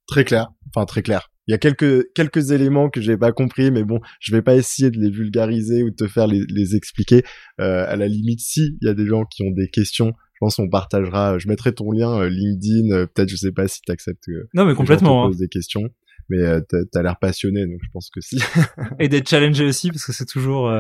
Très 0.07 0.25
clair, 0.25 0.49
enfin 0.69 0.87
très 0.87 1.03
clair. 1.03 1.31
Il 1.51 1.53
y 1.53 1.55
a 1.55 1.59
quelques 1.59 2.13
quelques 2.15 2.53
éléments 2.53 2.91
que 2.91 3.01
j'ai 3.01 3.17
pas 3.17 3.33
compris, 3.33 3.73
mais 3.73 3.83
bon, 3.83 3.99
je 4.21 4.31
vais 4.31 4.41
pas 4.41 4.55
essayer 4.55 4.89
de 4.93 4.99
les 5.01 5.11
vulgariser 5.11 5.83
ou 5.83 5.91
de 5.91 5.97
te 5.97 6.07
faire 6.07 6.29
les, 6.29 6.45
les 6.49 6.77
expliquer. 6.77 7.25
Euh, 7.61 7.85
à 7.89 7.97
la 7.97 8.07
limite, 8.07 8.39
si 8.39 8.79
il 8.81 8.87
y 8.87 8.89
a 8.89 8.95
des 8.95 9.05
gens 9.05 9.25
qui 9.25 9.43
ont 9.43 9.51
des 9.51 9.69
questions, 9.69 10.13
je 10.35 10.39
pense 10.39 10.55
qu'on 10.55 10.69
partagera. 10.69 11.41
Je 11.41 11.49
mettrai 11.49 11.73
ton 11.73 11.91
lien 11.91 12.21
euh, 12.21 12.29
LinkedIn. 12.29 12.93
Euh, 12.93 13.07
peut-être, 13.07 13.31
je 13.31 13.35
sais 13.35 13.51
pas 13.51 13.67
si 13.67 13.81
tu 13.83 13.91
acceptes. 13.91 14.23
non, 14.55 14.65
mais 14.65 14.77
complètement. 14.77 15.27
Hein. 15.27 15.33
des 15.37 15.49
questions, 15.49 15.89
mais 16.29 16.39
tu 16.71 16.77
t'as 16.93 17.03
l'air 17.03 17.19
passionné, 17.19 17.67
donc 17.67 17.81
je 17.83 17.89
pense 17.93 18.11
que 18.11 18.21
si. 18.21 18.39
Et 19.01 19.09
d'être 19.09 19.29
challengé 19.29 19.65
aussi, 19.65 19.91
parce 19.91 20.05
que 20.05 20.13
c'est 20.13 20.27
toujours 20.27 20.73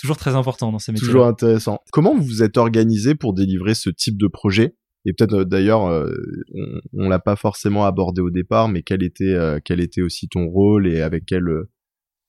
toujours 0.00 0.16
très 0.16 0.34
important 0.34 0.72
dans 0.72 0.78
ces 0.78 0.92
métiers. 0.92 1.06
Toujours 1.06 1.26
intéressant. 1.26 1.80
Comment 1.92 2.14
vous 2.14 2.24
vous 2.24 2.42
êtes 2.42 2.56
organisé 2.56 3.14
pour 3.14 3.34
délivrer 3.34 3.74
ce 3.74 3.90
type 3.90 4.16
de 4.16 4.26
projet? 4.26 4.74
Et 5.04 5.12
peut-être 5.12 5.34
euh, 5.34 5.44
d'ailleurs, 5.44 5.86
euh, 5.86 6.10
on, 6.54 7.04
on 7.04 7.08
l'a 7.08 7.18
pas 7.18 7.36
forcément 7.36 7.84
abordé 7.84 8.20
au 8.20 8.30
départ, 8.30 8.68
mais 8.68 8.82
quel 8.82 9.02
était 9.02 9.34
euh, 9.34 9.60
quel 9.64 9.80
était 9.80 10.02
aussi 10.02 10.28
ton 10.28 10.46
rôle 10.46 10.88
et 10.88 11.02
avec 11.02 11.24
quel 11.26 11.44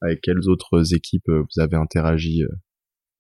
avec 0.01 0.21
quelles 0.21 0.49
autres 0.49 0.93
équipes 0.93 1.29
vous 1.29 1.61
avez 1.61 1.77
interagi 1.77 2.43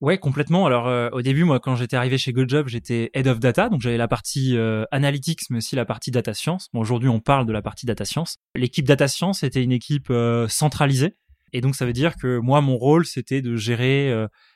Ouais, 0.01 0.17
complètement. 0.17 0.65
Alors 0.65 1.13
au 1.13 1.21
début, 1.21 1.45
moi, 1.45 1.59
quand 1.59 1.77
j'étais 1.77 1.95
arrivé 1.95 2.17
chez 2.17 2.33
GoodJob, 2.33 2.67
j'étais 2.67 3.09
head 3.13 3.27
of 3.27 3.39
data, 3.39 3.69
donc 3.69 3.81
j'avais 3.81 3.97
la 3.97 4.09
partie 4.09 4.57
analytics, 4.91 5.49
mais 5.49 5.57
aussi 5.57 5.75
la 5.75 5.85
partie 5.85 6.11
data 6.11 6.33
science. 6.33 6.67
Bon, 6.73 6.81
aujourd'hui, 6.81 7.09
on 7.09 7.21
parle 7.21 7.47
de 7.47 7.53
la 7.53 7.61
partie 7.61 7.85
data 7.85 8.03
science. 8.03 8.37
L'équipe 8.55 8.85
data 8.85 9.07
science 9.07 9.41
était 9.41 9.63
une 9.63 9.71
équipe 9.71 10.11
centralisée, 10.47 11.15
et 11.53 11.61
donc 11.61 11.75
ça 11.75 11.85
veut 11.85 11.93
dire 11.93 12.17
que 12.17 12.39
moi, 12.39 12.59
mon 12.59 12.75
rôle, 12.77 13.05
c'était 13.05 13.41
de 13.41 13.55
gérer 13.55 14.13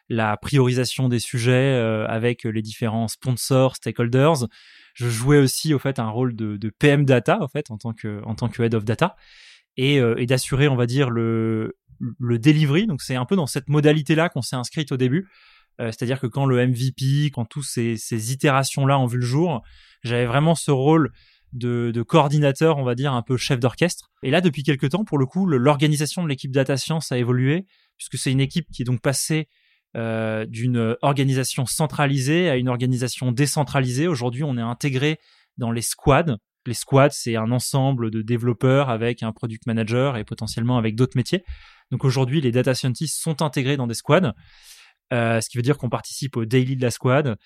la 0.09 0.35
priorisation 0.38 1.07
des 1.07 1.19
sujets 1.19 1.73
avec 2.07 2.43
les 2.43 2.62
différents 2.62 3.07
sponsors, 3.07 3.77
stakeholders, 3.77 4.45
je 4.93 5.10
jouais 5.10 5.38
aussi 5.38 5.73
au 5.73 5.80
fait 5.80 5.99
un 5.99 6.10
rôle 6.10 6.36
de, 6.36 6.58
PM 6.80 7.06
data 7.06 7.41
en 7.41 7.47
fait 7.47 7.71
en 7.71 7.78
tant 7.78 7.93
que 7.93 8.21
en 8.23 8.36
tant 8.36 8.49
que 8.49 8.62
head 8.63 8.75
of 8.75 8.86
data 8.86 9.15
et, 9.78 9.99
euh, 9.99 10.15
et 10.17 10.25
d'assurer 10.25 10.67
on 10.67 10.75
va 10.75 10.86
dire 10.86 11.10
le 11.10 11.78
le 12.19 12.39
delivery. 12.39 12.88
Donc 12.88 13.02
c'est 13.02 13.15
un 13.15 13.25
peu 13.25 13.36
dans 13.36 13.47
cette 13.47 13.69
modalité 13.69 14.15
là 14.15 14.30
qu'on 14.30 14.41
s'est 14.41 14.56
inscrite 14.56 14.91
au 14.91 14.97
début. 14.97 15.28
Euh, 15.80 15.88
c'est-à-dire 15.88 16.19
que 16.19 16.28
quand 16.28 16.45
le 16.45 16.65
MVP, 16.67 17.32
quand 17.34 17.45
tous 17.45 17.63
ces, 17.63 17.95
ces 17.97 18.34
itérations 18.34 18.86
là 18.86 18.99
ont 18.99 19.06
vu 19.06 19.17
le 19.17 19.25
jour, 19.25 19.62
j'avais 20.04 20.25
vraiment 20.25 20.56
ce 20.56 20.71
rôle 20.71 21.12
de, 21.54 21.91
de, 21.93 22.02
coordinateur, 22.04 22.78
on 22.78 22.84
va 22.84 22.95
dire, 22.95 23.13
un 23.13 23.21
peu 23.21 23.38
chef 23.38 23.60
d'orchestre. 23.60 24.12
Et 24.21 24.30
là, 24.30 24.41
depuis 24.41 24.63
quelques 24.63 24.89
temps, 24.89 25.04
pour 25.04 25.17
le 25.17 25.25
coup, 25.25 25.45
l'organisation 25.45 26.21
de 26.21 26.28
l'équipe 26.28 26.52
Data 26.52 26.78
Science 26.78 27.12
a 27.12 27.17
évolué, 27.17 27.65
puisque 27.97 28.17
c'est 28.17 28.32
une 28.32 28.41
équipe 28.41 28.67
qui 28.71 28.84
est 28.84 28.86
donc 28.86 29.02
passée 29.02 29.47
euh, 29.95 30.45
d'une 30.45 30.95
organisation 31.02 31.65
centralisée 31.65 32.49
à 32.49 32.58
une 32.58 32.69
organisation 32.69 33.32
décentralisée. 33.32 34.08
Aujourd'hui, 34.08 34.43
on 34.43 34.58
est 34.58 34.62
intégré 34.62 35.19
dans 35.58 35.71
les 35.71 35.82
squads. 35.82 36.38
Les 36.65 36.73
squads, 36.73 37.10
c'est 37.12 37.36
un 37.36 37.52
ensemble 37.52 38.12
de 38.12 38.21
développeurs 38.21 38.89
avec 38.89 39.23
un 39.23 39.32
product 39.32 39.65
manager 39.65 40.17
et 40.17 40.23
potentiellement 40.23 40.78
avec 40.78 40.95
d'autres 40.95 41.17
métiers. 41.17 41.43
Donc 41.91 42.06
aujourd'hui, 42.06 42.41
les 42.41 42.52
data 42.52 42.75
scientists 42.75 43.19
sont 43.19 43.41
intégrés 43.41 43.78
dans 43.78 43.88
des 43.88 43.95
squads. 43.95 44.34
ce 45.12 45.49
qui 45.49 45.58
veut 45.58 45.63
dire 45.63 45.78
qu'on 45.78 45.89
participe 45.89 46.38
au 46.38 46.45
daily 46.45 46.75
de 46.75 46.82
la 46.84 46.91
squad 46.91 47.38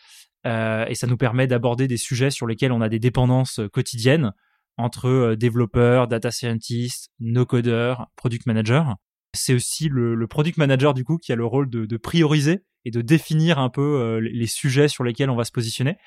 et 0.45 0.95
ça 0.95 1.07
nous 1.07 1.15
permet 1.15 1.47
d'aborder 1.47 1.87
des 1.87 1.95
sujets 1.95 2.31
sur 2.31 2.47
lesquels 2.47 2.73
on 2.73 2.81
a 2.81 2.89
des 2.89 2.99
dépendances 2.99 3.61
quotidiennes 3.71 4.33
entre 4.77 5.35
développeurs, 5.35 6.07
data 6.07 6.31
scientists, 6.31 7.11
no 7.19 7.45
codeurs, 7.45 8.07
product 8.17 8.45
managers. 8.45 8.83
C'est 9.33 9.53
aussi 9.53 9.89
le, 9.89 10.27
product 10.27 10.57
manager 10.57 10.93
du 10.93 11.03
coup 11.03 11.17
qui 11.17 11.31
a 11.31 11.35
le 11.35 11.45
rôle 11.45 11.69
de, 11.69 11.85
de 11.85 11.97
prioriser 11.97 12.63
et 12.85 12.91
de 12.91 13.01
définir 13.01 13.59
un 13.59 13.69
peu 13.69 14.19
les 14.19 14.47
sujets 14.47 14.87
sur 14.87 15.03
lesquels 15.03 15.29
on 15.29 15.35
va 15.35 15.45
se 15.45 15.51
positionner. 15.51 15.97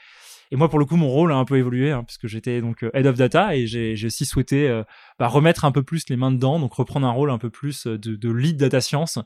Et 0.51 0.57
moi, 0.57 0.69
pour 0.69 0.79
le 0.79 0.85
coup, 0.85 0.97
mon 0.97 1.09
rôle 1.09 1.33
a 1.33 1.37
un 1.37 1.45
peu 1.45 1.57
évolué, 1.59 1.91
hein, 1.91 2.05
puisque 2.05 2.27
j'étais 2.27 2.61
donc 2.61 2.85
euh, 2.85 2.91
head 2.95 3.07
of 3.07 3.17
data 3.17 3.57
et 3.57 3.67
j'ai 3.67 4.07
aussi 4.07 4.25
souhaité 4.25 4.69
euh, 4.69 4.85
bah, 5.19 5.27
remettre 5.27 5.65
un 5.65 5.73
peu 5.73 5.83
plus 5.83 6.09
les 6.09 6.17
mains 6.17 6.31
dedans, 6.31 6.61
donc 6.61 6.75
reprendre 6.75 7.07
un 7.07 7.11
rôle 7.11 7.31
un 7.31 7.39
peu 7.39 7.51
plus 7.51 7.87
euh, 7.87 7.99
de, 7.99 8.15
de 8.15 8.31
lead 8.31 8.57
data 8.57 8.81
science 8.81 9.19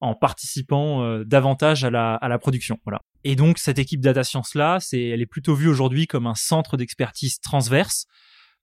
en 0.00 0.14
participant 0.14 1.22
davantage 1.24 1.82
à 1.82 1.88
la, 1.88 2.16
à 2.16 2.28
la 2.28 2.38
production. 2.38 2.78
Voilà. 2.84 3.00
Et 3.24 3.34
donc 3.34 3.56
cette 3.56 3.78
équipe 3.78 4.02
data 4.02 4.24
science 4.24 4.54
là, 4.54 4.76
c'est, 4.78 5.02
elle 5.02 5.22
est 5.22 5.26
plutôt 5.26 5.54
vue 5.54 5.68
aujourd'hui 5.68 6.06
comme 6.06 6.26
un 6.26 6.34
centre 6.34 6.76
d'expertise 6.76 7.40
transverse 7.40 8.04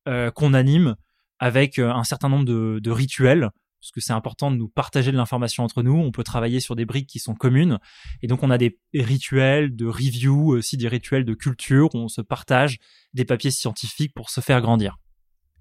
qu'on 0.05 0.53
anime 0.53 0.95
avec 1.39 1.79
un 1.79 2.03
certain 2.03 2.29
nombre 2.29 2.45
de, 2.45 2.79
de 2.79 2.91
rituels 2.91 3.49
parce 3.83 3.91
que 3.91 3.99
c'est 3.99 4.13
important 4.13 4.49
de 4.49 4.55
nous 4.55 4.69
partager 4.69 5.11
de 5.11 5.17
l'information 5.17 5.61
entre 5.61 5.83
nous. 5.83 5.93
On 5.93 6.11
peut 6.11 6.23
travailler 6.23 6.61
sur 6.61 6.77
des 6.77 6.85
briques 6.85 7.09
qui 7.09 7.19
sont 7.19 7.35
communes. 7.35 7.79
Et 8.21 8.27
donc, 8.27 8.41
on 8.41 8.49
a 8.49 8.57
des 8.57 8.79
rituels 8.93 9.75
de 9.75 9.85
review, 9.85 10.55
aussi 10.55 10.77
des 10.77 10.87
rituels 10.87 11.25
de 11.25 11.33
culture 11.33 11.93
où 11.93 11.97
on 11.97 12.07
se 12.07 12.21
partage 12.21 12.77
des 13.13 13.25
papiers 13.25 13.51
scientifiques 13.51 14.13
pour 14.13 14.29
se 14.29 14.39
faire 14.39 14.61
grandir. 14.61 14.99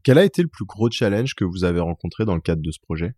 Quel 0.05 0.19
a 0.19 0.25
été 0.25 0.41
le 0.41 0.47
plus 0.47 0.65
gros 0.65 0.89
challenge 0.89 1.35
que 1.35 1.45
vous 1.45 1.65
avez 1.65 1.81
rencontré 1.81 2.25
dans 2.25 2.37
le 2.37 2.41
cadre 2.41 2.63
de 2.63 2.71
ce 2.71 2.79
projet? 2.79 3.15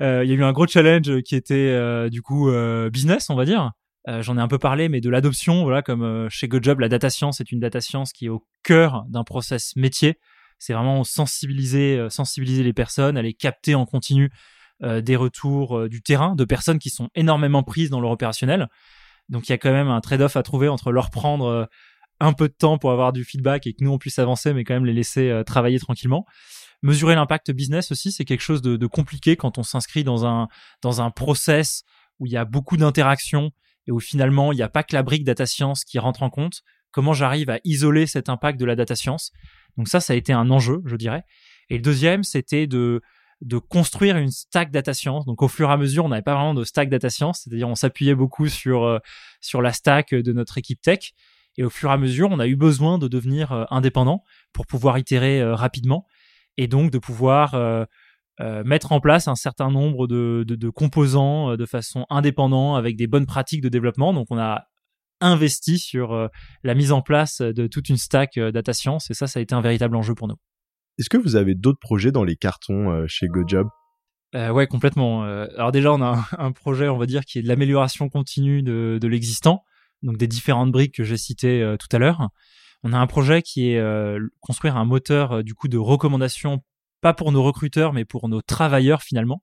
Euh, 0.00 0.24
Il 0.24 0.30
y 0.30 0.32
a 0.32 0.36
eu 0.36 0.42
un 0.42 0.52
gros 0.52 0.66
challenge 0.66 1.22
qui 1.22 1.36
était 1.36 1.54
euh, 1.54 2.08
du 2.08 2.20
coup 2.20 2.50
euh, 2.50 2.90
business, 2.90 3.30
on 3.30 3.36
va 3.36 3.44
dire. 3.44 3.70
J'en 4.20 4.36
ai 4.36 4.40
un 4.40 4.48
peu 4.48 4.58
parlé, 4.58 4.90
mais 4.90 5.00
de 5.00 5.08
l'adoption, 5.08 5.62
voilà, 5.62 5.80
comme 5.80 6.28
chez 6.28 6.46
GoJob, 6.46 6.80
la 6.80 6.90
data 6.90 7.08
science 7.08 7.40
est 7.40 7.50
une 7.50 7.60
data 7.60 7.80
science 7.80 8.12
qui 8.12 8.26
est 8.26 8.28
au 8.28 8.46
cœur 8.62 9.06
d'un 9.08 9.24
process 9.24 9.76
métier 9.76 10.18
c'est 10.58 10.72
vraiment 10.72 11.04
sensibiliser, 11.04 11.98
euh, 11.98 12.08
sensibiliser 12.10 12.62
les 12.62 12.72
personnes, 12.72 13.16
aller 13.16 13.34
capter 13.34 13.74
en 13.74 13.86
continu 13.86 14.30
euh, 14.82 15.00
des 15.00 15.16
retours 15.16 15.78
euh, 15.78 15.88
du 15.88 16.02
terrain 16.02 16.34
de 16.34 16.44
personnes 16.44 16.78
qui 16.78 16.90
sont 16.90 17.08
énormément 17.14 17.62
prises 17.62 17.90
dans 17.90 18.00
leur 18.00 18.10
opérationnel. 18.10 18.68
Donc 19.28 19.48
il 19.48 19.52
y 19.52 19.54
a 19.54 19.58
quand 19.58 19.72
même 19.72 19.88
un 19.88 20.00
trade-off 20.00 20.36
à 20.36 20.42
trouver 20.42 20.68
entre 20.68 20.92
leur 20.92 21.10
prendre 21.10 21.68
un 22.20 22.32
peu 22.34 22.48
de 22.48 22.52
temps 22.52 22.76
pour 22.76 22.92
avoir 22.92 23.12
du 23.12 23.24
feedback 23.24 23.66
et 23.66 23.72
que 23.72 23.82
nous 23.82 23.90
on 23.90 23.98
puisse 23.98 24.18
avancer, 24.18 24.52
mais 24.52 24.64
quand 24.64 24.74
même 24.74 24.84
les 24.84 24.92
laisser 24.92 25.42
travailler 25.46 25.78
tranquillement. 25.78 26.26
Mesurer 26.82 27.14
l'impact 27.14 27.50
business 27.50 27.90
aussi, 27.90 28.12
c'est 28.12 28.26
quelque 28.26 28.42
chose 28.42 28.60
de, 28.60 28.76
de, 28.76 28.86
compliqué 28.86 29.36
quand 29.36 29.56
on 29.56 29.62
s'inscrit 29.62 30.04
dans 30.04 30.26
un 30.26 30.48
dans 30.82 31.00
un 31.00 31.10
process 31.10 31.84
où 32.18 32.26
il 32.26 32.32
y 32.32 32.36
a 32.36 32.44
beaucoup 32.44 32.76
d'interactions 32.76 33.50
et 33.86 33.92
où 33.92 34.00
finalement 34.00 34.52
il 34.52 34.56
n'y 34.56 34.62
a 34.62 34.68
pas 34.68 34.82
que 34.82 34.94
la 34.94 35.02
brique 35.02 35.24
data 35.24 35.46
science 35.46 35.84
qui 35.84 35.98
rentre 35.98 36.22
en 36.22 36.28
compte. 36.28 36.60
Comment 36.90 37.12
j'arrive 37.12 37.50
à 37.50 37.58
isoler 37.64 38.06
cet 38.06 38.28
impact 38.28 38.60
de 38.60 38.64
la 38.64 38.76
data 38.76 38.94
science? 38.94 39.32
Donc 39.76 39.88
ça, 39.88 40.00
ça 40.00 40.12
a 40.12 40.16
été 40.16 40.32
un 40.32 40.50
enjeu, 40.50 40.82
je 40.84 40.96
dirais. 40.96 41.24
Et 41.70 41.76
le 41.76 41.82
deuxième, 41.82 42.22
c'était 42.24 42.66
de 42.66 43.00
de 43.40 43.58
construire 43.58 44.16
une 44.16 44.30
stack 44.30 44.70
data 44.70 44.94
science. 44.94 45.26
Donc 45.26 45.42
au 45.42 45.48
fur 45.48 45.68
et 45.68 45.72
à 45.72 45.76
mesure, 45.76 46.04
on 46.04 46.08
n'avait 46.08 46.22
pas 46.22 46.34
vraiment 46.34 46.54
de 46.54 46.64
stack 46.64 46.88
data 46.88 47.10
science, 47.10 47.42
c'est-à-dire 47.44 47.68
on 47.68 47.74
s'appuyait 47.74 48.14
beaucoup 48.14 48.48
sur 48.48 48.84
euh, 48.84 48.98
sur 49.40 49.60
la 49.60 49.72
stack 49.72 50.14
de 50.14 50.32
notre 50.32 50.58
équipe 50.58 50.80
tech. 50.80 51.12
Et 51.56 51.64
au 51.64 51.70
fur 51.70 51.90
et 51.90 51.92
à 51.92 51.96
mesure, 51.96 52.30
on 52.30 52.38
a 52.38 52.46
eu 52.46 52.56
besoin 52.56 52.98
de 52.98 53.06
devenir 53.06 53.52
euh, 53.52 53.64
indépendant 53.70 54.24
pour 54.52 54.66
pouvoir 54.66 54.98
itérer 54.98 55.40
euh, 55.40 55.54
rapidement 55.54 56.06
et 56.56 56.68
donc 56.68 56.90
de 56.90 56.98
pouvoir 56.98 57.56
mettre 58.64 58.92
en 58.92 59.00
place 59.00 59.26
un 59.26 59.34
certain 59.34 59.70
nombre 59.70 60.06
de, 60.06 60.44
de, 60.46 60.54
de 60.54 60.68
composants 60.68 61.56
de 61.56 61.66
façon 61.66 62.06
indépendante 62.10 62.78
avec 62.78 62.96
des 62.96 63.08
bonnes 63.08 63.26
pratiques 63.26 63.60
de 63.60 63.68
développement. 63.68 64.12
Donc 64.12 64.28
on 64.30 64.38
a 64.38 64.68
investi 65.20 65.78
sur 65.78 66.12
euh, 66.12 66.28
la 66.62 66.74
mise 66.74 66.92
en 66.92 67.02
place 67.02 67.40
de 67.40 67.66
toute 67.66 67.88
une 67.88 67.96
stack 67.96 68.36
euh, 68.36 68.52
data 68.52 68.72
science 68.72 69.10
et 69.10 69.14
ça, 69.14 69.26
ça 69.26 69.38
a 69.38 69.42
été 69.42 69.54
un 69.54 69.60
véritable 69.60 69.96
enjeu 69.96 70.14
pour 70.14 70.28
nous. 70.28 70.36
Est-ce 70.98 71.08
que 71.08 71.16
vous 71.16 71.36
avez 71.36 71.54
d'autres 71.54 71.78
projets 71.80 72.12
dans 72.12 72.24
les 72.24 72.36
cartons 72.36 72.90
euh, 72.90 73.04
chez 73.08 73.26
GoJob? 73.26 73.68
Euh, 74.34 74.50
ouais, 74.50 74.66
complètement. 74.66 75.22
alors 75.22 75.70
déjà, 75.70 75.92
on 75.92 76.02
a 76.02 76.26
un, 76.38 76.52
projet, 76.52 76.88
on 76.88 76.98
va 76.98 77.06
dire, 77.06 77.24
qui 77.24 77.38
est 77.38 77.42
de 77.42 77.48
l'amélioration 77.48 78.08
continue 78.08 78.62
de, 78.62 78.98
de 79.00 79.08
l'existant, 79.08 79.64
donc 80.02 80.16
des 80.16 80.26
différentes 80.26 80.72
briques 80.72 80.94
que 80.94 81.04
j'ai 81.04 81.16
citées 81.16 81.76
tout 81.78 81.94
à 81.94 81.98
l'heure. 81.98 82.28
On 82.82 82.92
a 82.92 82.98
un 82.98 83.06
projet 83.06 83.42
qui 83.42 83.70
est 83.70 83.82
construire 84.40 84.76
un 84.76 84.84
moteur 84.84 85.44
du 85.44 85.54
coup 85.54 85.68
de 85.68 85.78
recommandation, 85.78 86.64
pas 87.00 87.14
pour 87.14 87.30
nos 87.30 87.44
recruteurs, 87.44 87.92
mais 87.92 88.04
pour 88.04 88.28
nos 88.28 88.42
travailleurs 88.42 89.02
finalement. 89.02 89.40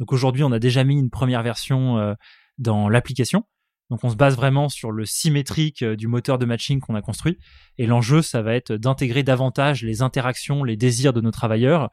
Donc 0.00 0.12
aujourd'hui, 0.12 0.42
on 0.42 0.50
a 0.50 0.58
déjà 0.58 0.82
mis 0.82 0.98
une 0.98 1.10
première 1.10 1.44
version 1.44 2.16
dans 2.58 2.88
l'application. 2.88 3.44
Donc 3.90 4.02
on 4.02 4.10
se 4.10 4.16
base 4.16 4.36
vraiment 4.36 4.68
sur 4.68 4.90
le 4.90 5.04
symétrique 5.04 5.82
euh, 5.82 5.96
du 5.96 6.06
moteur 6.06 6.38
de 6.38 6.46
matching 6.46 6.80
qu'on 6.80 6.94
a 6.94 7.02
construit. 7.02 7.38
Et 7.78 7.86
l'enjeu, 7.86 8.22
ça 8.22 8.42
va 8.42 8.54
être 8.54 8.72
d'intégrer 8.72 9.22
davantage 9.22 9.82
les 9.82 10.02
interactions, 10.02 10.64
les 10.64 10.76
désirs 10.76 11.12
de 11.12 11.20
nos 11.20 11.30
travailleurs, 11.30 11.90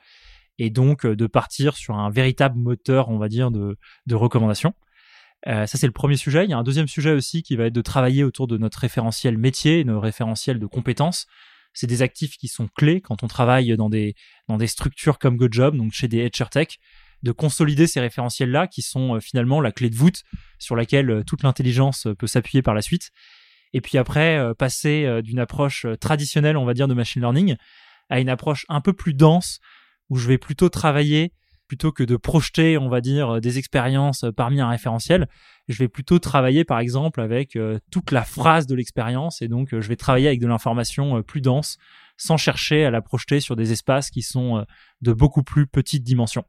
et 0.58 0.70
donc 0.70 1.06
euh, 1.06 1.16
de 1.16 1.28
partir 1.28 1.76
sur 1.76 1.96
un 1.96 2.10
véritable 2.10 2.58
moteur, 2.58 3.10
on 3.10 3.18
va 3.18 3.28
dire, 3.28 3.52
de, 3.52 3.78
de 4.06 4.16
recommandation. 4.16 4.74
Euh, 5.48 5.66
ça, 5.66 5.78
c'est 5.78 5.88
le 5.88 5.94
premier 5.94 6.18
sujet. 6.18 6.46
Il 6.46 6.52
y 6.52 6.54
a 6.54 6.58
un 6.58 6.64
deuxième 6.64 6.88
sujet 6.88 7.12
aussi 7.12 7.44
qui 7.44 7.56
va 7.56 7.66
être 7.66 7.74
de 7.74 7.82
travailler 7.82 8.24
autour 8.24 8.48
de 8.48 8.58
notre 8.58 8.80
référentiel 8.80 9.38
métier, 9.38 9.84
nos 9.84 10.00
référentiels 10.00 10.60
de 10.60 10.66
compétences. 10.68 11.26
C'est 11.74 11.88
des 11.88 12.02
actifs 12.02 12.38
qui 12.38 12.48
sont 12.48 12.68
clés 12.68 13.02
quand 13.02 13.24
on 13.24 13.28
travaille 13.28 13.76
dans 13.76 13.90
des, 13.90 14.14
dans 14.48 14.58
des 14.58 14.68
structures 14.68 15.18
comme 15.20 15.38
GoJob, 15.38 15.76
donc 15.76 15.94
chez 15.94 16.08
des 16.08 16.30
HR 16.30 16.50
Tech 16.50 16.68
de 17.24 17.32
consolider 17.32 17.88
ces 17.88 18.00
référentiels-là 18.00 18.68
qui 18.68 18.82
sont 18.82 19.16
euh, 19.16 19.20
finalement 19.20 19.62
la 19.62 19.72
clé 19.72 19.90
de 19.90 19.96
voûte 19.96 20.24
sur 20.60 20.76
laquelle 20.76 21.10
euh, 21.10 21.24
toute 21.24 21.44
l'intelligence 21.44 22.08
euh, 22.08 22.16
peut 22.16 22.28
s'appuyer 22.28 22.62
par 22.62 22.74
la 22.74 22.82
suite. 22.82 23.12
Et 23.74 23.82
puis 23.82 23.98
après, 23.98 24.54
passer 24.60 25.22
d'une 25.24 25.40
approche 25.40 25.86
traditionnelle, 26.02 26.58
on 26.58 26.66
va 26.66 26.74
dire, 26.74 26.90
de 26.90 26.94
machine 26.94 27.22
learning 27.22 27.56
à 28.10 28.20
une 28.20 28.28
approche 28.28 28.66
un 28.68 28.82
peu 28.82 28.92
plus 28.92 29.14
dense 29.14 29.62
où 30.10 30.18
je 30.18 30.28
vais 30.28 30.38
plutôt 30.38 30.68
travailler 30.68 31.32
plutôt 31.70 31.94
que 31.94 32.04
de 32.04 32.18
projeter, 32.18 32.78
on 32.78 32.90
va 32.90 33.00
dire, 33.00 33.40
des 33.40 33.60
expériences 33.60 34.26
parmi 34.36 34.60
un 34.60 34.68
référentiel, 34.68 35.30
je 35.70 35.78
vais 35.78 35.88
plutôt 35.88 36.20
travailler, 36.20 36.66
par 36.66 36.80
exemple, 36.80 37.22
avec 37.22 37.58
toute 37.92 38.12
la 38.12 38.26
phrase 38.26 38.68
de 38.68 38.76
l'expérience, 38.76 39.42
et 39.42 39.48
donc 39.48 39.70
je 39.72 39.88
vais 39.88 39.96
travailler 39.96 40.28
avec 40.28 40.42
de 40.42 40.48
l'information 40.48 41.24
plus 41.24 41.40
dense, 41.40 41.78
sans 42.18 42.36
chercher 42.36 42.84
à 42.84 42.92
la 42.92 43.02
projeter 43.02 43.40
sur 43.40 43.56
des 43.56 43.72
espaces 43.72 44.10
qui 44.10 44.22
sont 44.22 44.66
de 45.00 45.14
beaucoup 45.14 45.44
plus 45.44 45.66
petites 45.66 46.04
dimensions. 46.04 46.44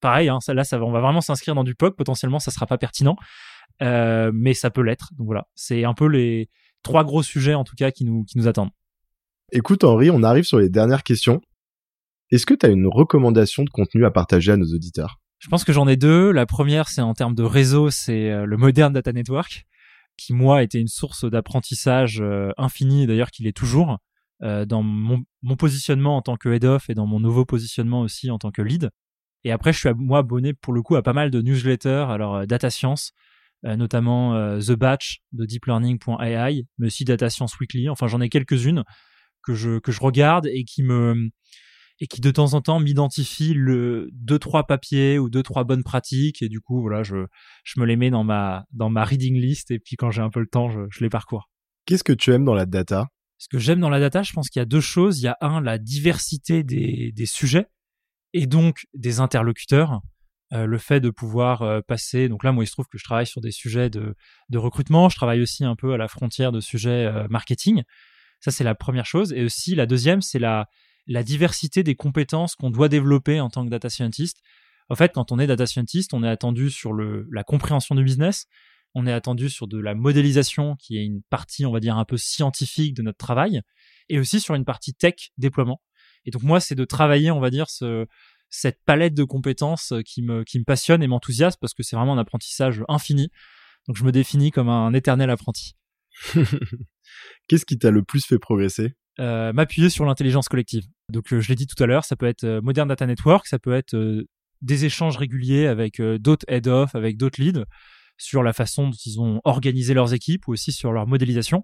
Pareil, 0.00 0.28
hein, 0.28 0.40
ça, 0.40 0.54
là, 0.54 0.64
ça, 0.64 0.82
on 0.82 0.90
va 0.90 1.00
vraiment 1.00 1.20
s'inscrire 1.20 1.54
dans 1.54 1.64
du 1.64 1.74
POC. 1.74 1.96
Potentiellement, 1.96 2.38
ça 2.38 2.50
sera 2.50 2.66
pas 2.66 2.78
pertinent, 2.78 3.16
euh, 3.82 4.30
mais 4.34 4.54
ça 4.54 4.70
peut 4.70 4.82
l'être. 4.82 5.10
Donc 5.16 5.26
voilà, 5.26 5.46
c'est 5.54 5.84
un 5.84 5.94
peu 5.94 6.06
les 6.06 6.48
trois 6.82 7.04
gros 7.04 7.22
sujets 7.22 7.54
en 7.54 7.64
tout 7.64 7.74
cas 7.76 7.90
qui 7.90 8.04
nous, 8.04 8.24
qui 8.24 8.38
nous 8.38 8.48
attendent. 8.48 8.70
Écoute 9.52 9.84
Henri, 9.84 10.10
on 10.10 10.22
arrive 10.22 10.44
sur 10.44 10.58
les 10.58 10.68
dernières 10.68 11.02
questions. 11.02 11.40
Est-ce 12.30 12.44
que 12.44 12.54
tu 12.54 12.66
as 12.66 12.68
une 12.68 12.86
recommandation 12.86 13.64
de 13.64 13.70
contenu 13.70 14.04
à 14.04 14.10
partager 14.10 14.52
à 14.52 14.56
nos 14.56 14.74
auditeurs? 14.74 15.18
Je 15.38 15.48
pense 15.48 15.64
que 15.64 15.72
j'en 15.72 15.88
ai 15.88 15.96
deux. 15.96 16.32
La 16.32 16.46
première, 16.46 16.88
c'est 16.88 17.00
en 17.00 17.14
termes 17.14 17.34
de 17.34 17.44
réseau, 17.44 17.90
c'est 17.90 18.30
euh, 18.30 18.44
le 18.44 18.56
Modern 18.56 18.92
Data 18.92 19.12
Network, 19.12 19.66
qui 20.16 20.34
moi 20.34 20.62
était 20.62 20.80
une 20.80 20.88
source 20.88 21.24
d'apprentissage 21.24 22.20
euh, 22.20 22.50
infini, 22.58 23.06
d'ailleurs 23.06 23.30
qu'il 23.30 23.46
est 23.46 23.56
toujours, 23.56 23.98
dans 24.40 24.84
mon, 24.84 25.24
mon, 25.42 25.56
positionnement 25.56 26.16
en 26.16 26.22
tant 26.22 26.36
que 26.36 26.48
head-off 26.48 26.88
et 26.90 26.94
dans 26.94 27.06
mon 27.06 27.18
nouveau 27.18 27.44
positionnement 27.44 28.02
aussi 28.02 28.30
en 28.30 28.38
tant 28.38 28.52
que 28.52 28.62
lead. 28.62 28.90
Et 29.44 29.52
après, 29.52 29.72
je 29.72 29.78
suis 29.78 29.88
moi 29.96 30.18
abonné 30.18 30.54
pour 30.54 30.72
le 30.72 30.82
coup 30.82 30.96
à 30.96 31.02
pas 31.02 31.12
mal 31.12 31.30
de 31.30 31.40
newsletters, 31.40 32.06
alors 32.08 32.36
euh, 32.36 32.46
data 32.46 32.70
science, 32.70 33.12
euh, 33.64 33.76
notamment 33.76 34.34
euh, 34.34 34.58
The 34.60 34.72
Batch 34.72 35.22
de 35.32 35.44
deeplearning.ai, 35.44 36.66
mais 36.78 36.86
aussi 36.86 37.04
Data 37.04 37.30
Science 37.30 37.58
Weekly. 37.58 37.88
Enfin, 37.88 38.06
j'en 38.06 38.20
ai 38.20 38.28
quelques-unes 38.28 38.84
que 39.42 39.54
je 39.54 39.78
que 39.78 39.92
je 39.92 40.00
regarde 40.00 40.46
et 40.46 40.64
qui 40.64 40.82
me 40.82 41.30
et 42.00 42.06
qui 42.06 42.20
de 42.20 42.30
temps 42.30 42.54
en 42.54 42.60
temps 42.60 42.80
m'identifient 42.80 43.54
le 43.54 44.08
deux 44.12 44.38
trois 44.38 44.64
papiers 44.66 45.18
ou 45.18 45.30
deux 45.30 45.42
trois 45.42 45.64
bonnes 45.64 45.82
pratiques 45.82 46.42
et 46.42 46.48
du 46.48 46.60
coup 46.60 46.80
voilà 46.80 47.02
je 47.02 47.26
je 47.64 47.80
me 47.80 47.86
les 47.86 47.96
mets 47.96 48.10
dans 48.10 48.24
ma 48.24 48.64
dans 48.72 48.90
ma 48.90 49.04
reading 49.04 49.36
list 49.36 49.70
et 49.70 49.78
puis 49.78 49.96
quand 49.96 50.10
j'ai 50.10 50.22
un 50.22 50.30
peu 50.30 50.40
le 50.40 50.46
temps 50.46 50.70
je, 50.70 50.80
je 50.90 51.02
les 51.02 51.08
parcours. 51.08 51.48
Qu'est-ce 51.86 52.04
que 52.04 52.12
tu 52.12 52.32
aimes 52.32 52.44
dans 52.44 52.54
la 52.54 52.66
data? 52.66 53.08
Ce 53.38 53.48
que 53.48 53.58
j'aime 53.58 53.80
dans 53.80 53.90
la 53.90 54.00
data, 54.00 54.22
je 54.22 54.32
pense 54.32 54.50
qu'il 54.50 54.60
y 54.60 54.62
a 54.62 54.66
deux 54.66 54.80
choses. 54.80 55.20
Il 55.20 55.24
y 55.24 55.28
a 55.28 55.38
un 55.40 55.60
la 55.60 55.78
diversité 55.78 56.64
des 56.64 57.12
des 57.12 57.26
sujets 57.26 57.66
et 58.32 58.46
donc 58.46 58.86
des 58.94 59.20
interlocuteurs. 59.20 60.00
Euh, 60.54 60.64
le 60.64 60.78
fait 60.78 61.00
de 61.00 61.10
pouvoir 61.10 61.60
euh, 61.60 61.82
passer, 61.86 62.30
donc 62.30 62.42
là 62.42 62.52
moi 62.52 62.64
il 62.64 62.66
se 62.66 62.72
trouve 62.72 62.86
que 62.86 62.96
je 62.96 63.04
travaille 63.04 63.26
sur 63.26 63.42
des 63.42 63.50
sujets 63.50 63.90
de, 63.90 64.14
de 64.48 64.56
recrutement, 64.56 65.10
je 65.10 65.16
travaille 65.16 65.42
aussi 65.42 65.62
un 65.62 65.76
peu 65.76 65.92
à 65.92 65.98
la 65.98 66.08
frontière 66.08 66.52
de 66.52 66.60
sujets 66.60 67.04
euh, 67.04 67.26
marketing. 67.28 67.82
Ça 68.40 68.50
c'est 68.50 68.64
la 68.64 68.74
première 68.74 69.04
chose. 69.04 69.34
Et 69.34 69.44
aussi 69.44 69.74
la 69.74 69.84
deuxième 69.84 70.22
c'est 70.22 70.38
la, 70.38 70.66
la 71.06 71.22
diversité 71.22 71.82
des 71.82 71.94
compétences 71.94 72.54
qu'on 72.54 72.70
doit 72.70 72.88
développer 72.88 73.40
en 73.40 73.50
tant 73.50 73.64
que 73.64 73.70
data 73.70 73.90
scientist. 73.90 74.40
En 74.88 74.94
fait, 74.94 75.12
quand 75.12 75.32
on 75.32 75.38
est 75.38 75.46
data 75.46 75.66
scientist, 75.66 76.14
on 76.14 76.22
est 76.22 76.28
attendu 76.28 76.70
sur 76.70 76.92
le, 76.92 77.28
la 77.30 77.44
compréhension 77.44 77.94
du 77.94 78.04
business, 78.04 78.46
on 78.94 79.06
est 79.06 79.12
attendu 79.12 79.50
sur 79.50 79.66
de 79.68 79.78
la 79.78 79.94
modélisation 79.94 80.76
qui 80.76 80.96
est 80.96 81.04
une 81.04 81.22
partie, 81.28 81.66
on 81.66 81.72
va 81.72 81.80
dire, 81.80 81.98
un 81.98 82.04
peu 82.04 82.16
scientifique 82.16 82.94
de 82.94 83.02
notre 83.02 83.18
travail, 83.18 83.60
et 84.08 84.18
aussi 84.18 84.40
sur 84.40 84.54
une 84.54 84.64
partie 84.64 84.94
tech 84.94 85.30
déploiement. 85.36 85.82
Et 86.28 86.30
donc 86.30 86.42
moi, 86.42 86.60
c'est 86.60 86.74
de 86.74 86.84
travailler, 86.84 87.30
on 87.30 87.40
va 87.40 87.48
dire, 87.48 87.70
ce, 87.70 88.04
cette 88.50 88.84
palette 88.84 89.14
de 89.14 89.24
compétences 89.24 89.94
qui 90.04 90.20
me, 90.20 90.44
qui 90.44 90.58
me 90.58 90.64
passionne 90.64 91.02
et 91.02 91.06
m'enthousiasme 91.06 91.56
parce 91.58 91.72
que 91.72 91.82
c'est 91.82 91.96
vraiment 91.96 92.12
un 92.12 92.18
apprentissage 92.18 92.84
infini. 92.86 93.30
Donc 93.86 93.96
je 93.96 94.04
me 94.04 94.12
définis 94.12 94.50
comme 94.50 94.68
un 94.68 94.92
éternel 94.92 95.30
apprenti. 95.30 95.74
Qu'est-ce 97.48 97.64
qui 97.64 97.78
t'a 97.78 97.90
le 97.90 98.02
plus 98.02 98.26
fait 98.26 98.38
progresser? 98.38 98.92
Euh, 99.20 99.54
M'appuyer 99.54 99.88
sur 99.88 100.04
l'intelligence 100.04 100.50
collective. 100.50 100.84
Donc 101.10 101.32
euh, 101.32 101.40
je 101.40 101.48
l'ai 101.48 101.54
dit 101.54 101.66
tout 101.66 101.82
à 101.82 101.86
l'heure, 101.86 102.04
ça 102.04 102.14
peut 102.14 102.26
être 102.26 102.44
euh, 102.44 102.60
Modern 102.60 102.86
Data 102.86 103.06
Network, 103.06 103.46
ça 103.46 103.58
peut 103.58 103.72
être 103.72 103.94
euh, 103.94 104.28
des 104.60 104.84
échanges 104.84 105.16
réguliers 105.16 105.66
avec 105.66 105.98
d'autres 106.02 106.44
head-off, 106.46 106.94
avec 106.94 107.16
d'autres 107.16 107.40
leads 107.40 107.64
sur 108.18 108.42
la 108.42 108.52
façon 108.52 108.88
dont 108.88 108.96
ils 109.06 109.18
ont 109.18 109.40
organisé 109.44 109.94
leurs 109.94 110.12
équipes 110.12 110.46
ou 110.46 110.52
aussi 110.52 110.72
sur 110.72 110.92
leur 110.92 111.06
modélisation. 111.06 111.62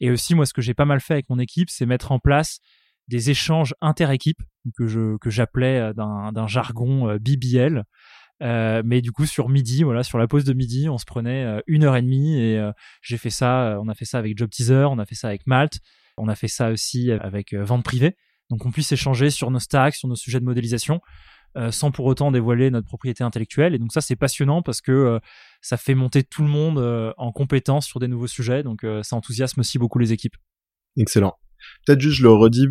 Et 0.00 0.10
aussi, 0.10 0.34
moi, 0.34 0.46
ce 0.46 0.54
que 0.54 0.62
j'ai 0.62 0.74
pas 0.74 0.86
mal 0.86 1.00
fait 1.00 1.12
avec 1.12 1.28
mon 1.28 1.38
équipe, 1.38 1.68
c'est 1.70 1.86
mettre 1.86 2.10
en 2.10 2.18
place 2.18 2.58
des 3.10 3.30
échanges 3.30 3.74
inter-équipes 3.80 4.42
que 4.76 4.86
je 4.86 5.16
que 5.18 5.30
j'appelais 5.30 5.92
d'un 5.94 6.46
jargon 6.46 7.16
BBL. 7.20 7.84
Euh, 8.42 8.80
mais 8.86 9.02
du 9.02 9.12
coup 9.12 9.26
sur 9.26 9.50
midi, 9.50 9.82
voilà, 9.82 10.02
sur 10.02 10.16
la 10.16 10.26
pause 10.26 10.44
de 10.44 10.54
midi, 10.54 10.88
on 10.88 10.96
se 10.96 11.04
prenait 11.04 11.60
une 11.66 11.84
heure 11.84 11.96
et 11.96 12.02
demie 12.02 12.40
et 12.40 12.70
j'ai 13.02 13.18
fait 13.18 13.30
ça. 13.30 13.78
On 13.82 13.88
a 13.88 13.94
fait 13.94 14.06
ça 14.06 14.18
avec 14.18 14.38
Job 14.38 14.48
Teaser, 14.50 14.86
on 14.90 14.98
a 14.98 15.04
fait 15.04 15.14
ça 15.14 15.28
avec 15.28 15.46
Malte, 15.46 15.80
on 16.16 16.28
a 16.28 16.34
fait 16.34 16.48
ça 16.48 16.70
aussi 16.70 17.10
avec 17.10 17.52
vente 17.52 17.84
privée. 17.84 18.16
Donc 18.48 18.64
on 18.64 18.70
puisse 18.70 18.90
échanger 18.92 19.30
sur 19.30 19.50
nos 19.50 19.58
stacks, 19.58 19.94
sur 19.94 20.08
nos 20.08 20.16
sujets 20.16 20.40
de 20.40 20.44
modélisation. 20.44 21.00
Euh, 21.56 21.72
sans 21.72 21.90
pour 21.90 22.04
autant 22.04 22.30
dévoiler 22.30 22.70
notre 22.70 22.86
propriété 22.86 23.24
intellectuelle. 23.24 23.74
Et 23.74 23.78
donc 23.78 23.92
ça, 23.92 24.00
c'est 24.00 24.14
passionnant 24.14 24.62
parce 24.62 24.80
que 24.80 24.92
euh, 24.92 25.18
ça 25.60 25.76
fait 25.76 25.96
monter 25.96 26.22
tout 26.22 26.42
le 26.42 26.48
monde 26.48 26.78
euh, 26.78 27.12
en 27.16 27.32
compétence 27.32 27.86
sur 27.86 27.98
des 27.98 28.06
nouveaux 28.06 28.28
sujets. 28.28 28.62
Donc 28.62 28.86
ça 29.02 29.16
enthousiasme 29.16 29.58
aussi 29.58 29.78
beaucoup 29.78 29.98
les 29.98 30.12
équipes. 30.12 30.36
Excellent. 30.96 31.34
Peut-être 31.84 32.00
juste 32.00 32.18
je 32.18 32.22
le 32.22 32.30
redis 32.30 32.66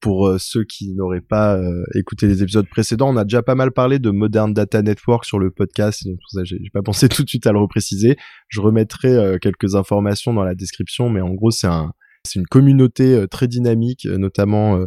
pour 0.00 0.36
ceux 0.38 0.64
qui 0.64 0.94
n'auraient 0.94 1.20
pas 1.20 1.60
écouté 1.94 2.26
les 2.26 2.42
épisodes 2.42 2.68
précédents, 2.68 3.10
on 3.10 3.16
a 3.16 3.24
déjà 3.24 3.42
pas 3.42 3.54
mal 3.54 3.72
parlé 3.72 3.98
de 3.98 4.10
Modern 4.10 4.52
Data 4.52 4.80
Network 4.80 5.24
sur 5.24 5.38
le 5.38 5.50
podcast, 5.50 6.06
donc 6.06 6.18
ça 6.28 6.44
j'ai 6.44 6.58
pas 6.72 6.82
pensé 6.82 7.08
tout 7.08 7.24
de 7.24 7.28
suite 7.28 7.46
à 7.46 7.52
le 7.52 7.58
repréciser. 7.58 8.16
Je 8.48 8.60
remettrai 8.60 9.38
quelques 9.40 9.74
informations 9.74 10.32
dans 10.32 10.44
la 10.44 10.54
description, 10.54 11.10
mais 11.10 11.20
en 11.20 11.34
gros 11.34 11.50
c'est 11.50 11.66
un 11.66 11.92
c'est 12.24 12.38
une 12.38 12.46
communauté 12.46 13.26
très 13.30 13.48
dynamique, 13.48 14.06
notamment 14.06 14.84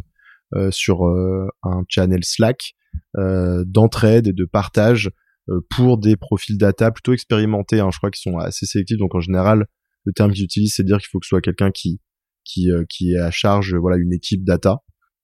sur 0.69 1.03
un 1.03 1.83
channel 1.89 2.23
Slack 2.23 2.75
euh, 3.17 3.65
d'entraide 3.67 4.27
et 4.27 4.33
de 4.33 4.45
partage 4.45 5.11
euh, 5.49 5.59
pour 5.69 5.97
des 5.97 6.15
profils 6.15 6.57
data 6.57 6.91
plutôt 6.91 7.11
expérimentés. 7.11 7.81
Hein. 7.81 7.89
Je 7.91 7.97
crois 7.97 8.09
qu'ils 8.09 8.31
sont 8.31 8.37
assez 8.37 8.65
sélectifs. 8.65 8.97
Donc 8.97 9.15
en 9.15 9.19
général, 9.19 9.65
le 10.05 10.13
terme 10.13 10.31
qu'ils 10.31 10.45
utilisent, 10.45 10.75
c'est 10.75 10.85
dire 10.85 10.97
qu'il 10.97 11.09
faut 11.09 11.19
que 11.19 11.25
ce 11.25 11.29
soit 11.29 11.41
quelqu'un 11.41 11.71
qui 11.71 11.99
qui 12.45 12.71
euh, 12.71 12.85
qui 12.89 13.13
est 13.13 13.19
à 13.19 13.29
charge, 13.29 13.75
voilà, 13.75 13.97
une 13.97 14.13
équipe 14.13 14.45
data. 14.45 14.77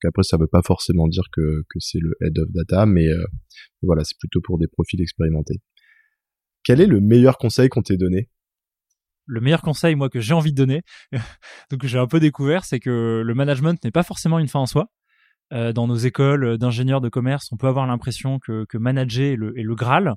Après, 0.06 0.24
ça 0.24 0.38
veut 0.38 0.48
pas 0.48 0.62
forcément 0.64 1.08
dire 1.08 1.24
que 1.32 1.64
c'est 1.80 2.00
le 2.00 2.14
head 2.22 2.38
of 2.38 2.50
data, 2.52 2.86
mais 2.86 3.08
voilà, 3.82 4.04
c'est 4.04 4.18
plutôt 4.20 4.42
pour 4.44 4.58
des 4.58 4.68
profils 4.68 5.02
expérimentés. 5.02 5.62
Quel 6.64 6.82
est 6.82 6.86
le 6.86 7.00
meilleur 7.00 7.38
conseil 7.38 7.70
qu'on 7.70 7.82
t'ait 7.82 7.98
donné? 7.98 8.30
Le 9.26 9.42
meilleur 9.42 9.62
conseil 9.62 9.96
moi 9.96 10.10
que 10.10 10.20
j'ai 10.20 10.34
envie 10.34 10.52
de 10.52 10.58
donner, 10.58 10.82
donc 11.72 11.86
j'ai 11.86 11.98
un 11.98 12.08
peu 12.08 12.20
découvert, 12.20 12.66
c'est 12.66 12.80
que 12.80 13.22
le 13.26 13.34
management 13.34 13.82
n'est 13.84 13.92
pas 13.92 14.04
forcément 14.04 14.40
une 14.40 14.48
fin 14.48 14.60
en 14.60 14.66
soi. 14.66 14.92
Euh, 15.54 15.72
dans 15.72 15.88
nos 15.88 15.96
écoles 15.96 16.58
d'ingénieurs 16.58 17.00
de 17.00 17.08
commerce, 17.08 17.50
on 17.54 17.58
peut 17.58 17.68
avoir 17.68 17.88
l'impression 17.88 18.40
que, 18.40 18.66
manager 18.78 19.34
est 19.34 19.36
le, 19.38 19.58
est 19.58 19.64
le, 19.64 19.76
Graal. 19.76 20.16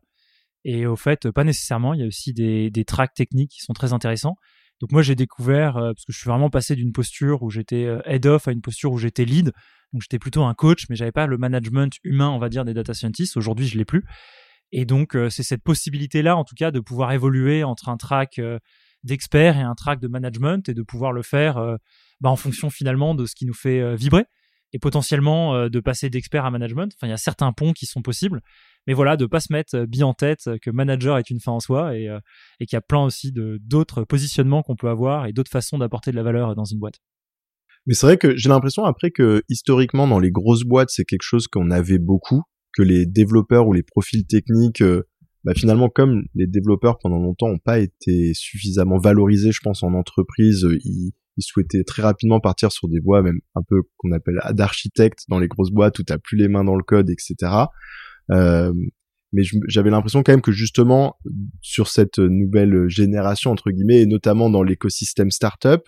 Et 0.64 0.86
au 0.86 0.96
fait, 0.96 1.30
pas 1.30 1.44
nécessairement. 1.44 1.94
Il 1.94 2.00
y 2.00 2.02
a 2.02 2.06
aussi 2.06 2.32
des, 2.32 2.70
des 2.70 2.84
tracks 2.84 3.14
techniques 3.14 3.52
qui 3.52 3.60
sont 3.60 3.72
très 3.72 3.92
intéressants. 3.92 4.34
Donc 4.80 4.92
moi, 4.92 5.02
j'ai 5.02 5.14
découvert, 5.14 5.76
euh, 5.76 5.92
parce 5.92 6.04
que 6.04 6.12
je 6.12 6.18
suis 6.18 6.28
vraiment 6.28 6.50
passé 6.50 6.74
d'une 6.74 6.92
posture 6.92 7.42
où 7.42 7.50
j'étais 7.50 7.84
euh, 7.84 8.00
head-off 8.04 8.48
à 8.48 8.52
une 8.52 8.62
posture 8.62 8.92
où 8.92 8.98
j'étais 8.98 9.24
lead. 9.24 9.52
Donc 9.92 10.02
j'étais 10.02 10.18
plutôt 10.18 10.44
un 10.44 10.54
coach, 10.54 10.86
mais 10.88 10.96
j'avais 10.96 11.12
pas 11.12 11.26
le 11.26 11.36
management 11.36 11.92
humain, 12.04 12.30
on 12.30 12.38
va 12.38 12.48
dire, 12.48 12.64
des 12.64 12.74
data 12.74 12.94
scientists. 12.94 13.36
Aujourd'hui, 13.36 13.66
je 13.66 13.76
l'ai 13.76 13.84
plus. 13.84 14.04
Et 14.72 14.84
donc, 14.84 15.16
c'est 15.30 15.42
cette 15.42 15.64
possibilité-là, 15.64 16.36
en 16.36 16.44
tout 16.44 16.54
cas, 16.54 16.70
de 16.70 16.78
pouvoir 16.78 17.10
évoluer 17.10 17.64
entre 17.64 17.88
un 17.88 17.96
track 17.96 18.40
d'expert 19.02 19.58
et 19.58 19.62
un 19.62 19.74
track 19.74 19.98
de 19.98 20.06
management 20.06 20.68
et 20.68 20.74
de 20.74 20.82
pouvoir 20.82 21.12
le 21.12 21.22
faire 21.22 21.56
bah, 22.20 22.30
en 22.30 22.36
fonction 22.36 22.70
finalement 22.70 23.16
de 23.16 23.26
ce 23.26 23.34
qui 23.34 23.46
nous 23.46 23.52
fait 23.52 23.96
vibrer 23.96 24.26
et 24.72 24.78
potentiellement 24.78 25.54
euh, 25.54 25.68
de 25.68 25.80
passer 25.80 26.10
d'expert 26.10 26.44
à 26.44 26.50
management. 26.50 26.92
Enfin, 26.96 27.06
il 27.06 27.10
y 27.10 27.14
a 27.14 27.18
certains 27.18 27.52
ponts 27.52 27.72
qui 27.72 27.86
sont 27.86 28.02
possibles, 28.02 28.40
mais 28.86 28.94
voilà, 28.94 29.16
de 29.16 29.26
pas 29.26 29.40
se 29.40 29.52
mettre 29.52 29.76
euh, 29.76 29.86
bien 29.86 30.06
en 30.06 30.14
tête 30.14 30.48
que 30.62 30.70
manager 30.70 31.18
est 31.18 31.30
une 31.30 31.40
fin 31.40 31.52
en 31.52 31.60
soi 31.60 31.96
et, 31.96 32.08
euh, 32.08 32.18
et 32.60 32.66
qu'il 32.66 32.76
y 32.76 32.78
a 32.78 32.82
plein 32.82 33.04
aussi 33.04 33.32
de 33.32 33.58
d'autres 33.62 34.04
positionnements 34.04 34.62
qu'on 34.62 34.76
peut 34.76 34.88
avoir 34.88 35.26
et 35.26 35.32
d'autres 35.32 35.50
façons 35.50 35.78
d'apporter 35.78 36.10
de 36.10 36.16
la 36.16 36.22
valeur 36.22 36.54
dans 36.54 36.64
une 36.64 36.78
boîte. 36.78 36.98
Mais 37.86 37.94
c'est 37.94 38.06
vrai 38.06 38.18
que 38.18 38.36
j'ai 38.36 38.48
l'impression 38.48 38.84
après 38.84 39.10
que 39.10 39.42
historiquement 39.48 40.06
dans 40.06 40.18
les 40.18 40.30
grosses 40.30 40.64
boîtes 40.64 40.90
c'est 40.90 41.04
quelque 41.04 41.22
chose 41.22 41.46
qu'on 41.46 41.70
avait 41.70 41.98
beaucoup, 41.98 42.42
que 42.74 42.82
les 42.82 43.06
développeurs 43.06 43.66
ou 43.66 43.72
les 43.72 43.82
profils 43.82 44.26
techniques, 44.26 44.82
bah 45.44 45.54
finalement 45.54 45.88
comme 45.88 46.22
les 46.34 46.46
développeurs 46.46 46.98
pendant 46.98 47.18
longtemps 47.18 47.48
n'ont 47.48 47.58
pas 47.58 47.78
été 47.78 48.32
suffisamment 48.34 48.98
valorisés, 48.98 49.52
je 49.52 49.60
pense 49.62 49.82
en 49.82 49.94
entreprise, 49.94 50.66
ils, 50.84 51.12
ils 51.40 51.42
souhaitaient 51.42 51.84
très 51.84 52.02
rapidement 52.02 52.40
partir 52.40 52.70
sur 52.70 52.88
des 52.88 53.00
voies 53.00 53.22
même 53.22 53.40
un 53.54 53.62
peu 53.66 53.82
qu'on 53.96 54.12
appelle 54.12 54.40
d'architecte 54.52 55.20
dans 55.28 55.38
les 55.38 55.48
grosses 55.48 55.70
boîtes 55.70 55.98
où 55.98 56.02
t'as 56.02 56.18
plus 56.18 56.36
les 56.36 56.48
mains 56.48 56.64
dans 56.64 56.76
le 56.76 56.82
code, 56.82 57.10
etc. 57.10 57.34
Euh, 58.32 58.72
mais 59.32 59.42
j'avais 59.68 59.90
l'impression 59.90 60.22
quand 60.22 60.32
même 60.32 60.42
que 60.42 60.52
justement 60.52 61.16
sur 61.60 61.88
cette 61.88 62.18
nouvelle 62.18 62.88
génération 62.88 63.52
entre 63.52 63.70
guillemets 63.70 64.00
et 64.00 64.06
notamment 64.06 64.50
dans 64.50 64.62
l'écosystème 64.62 65.30
startup, 65.30 65.82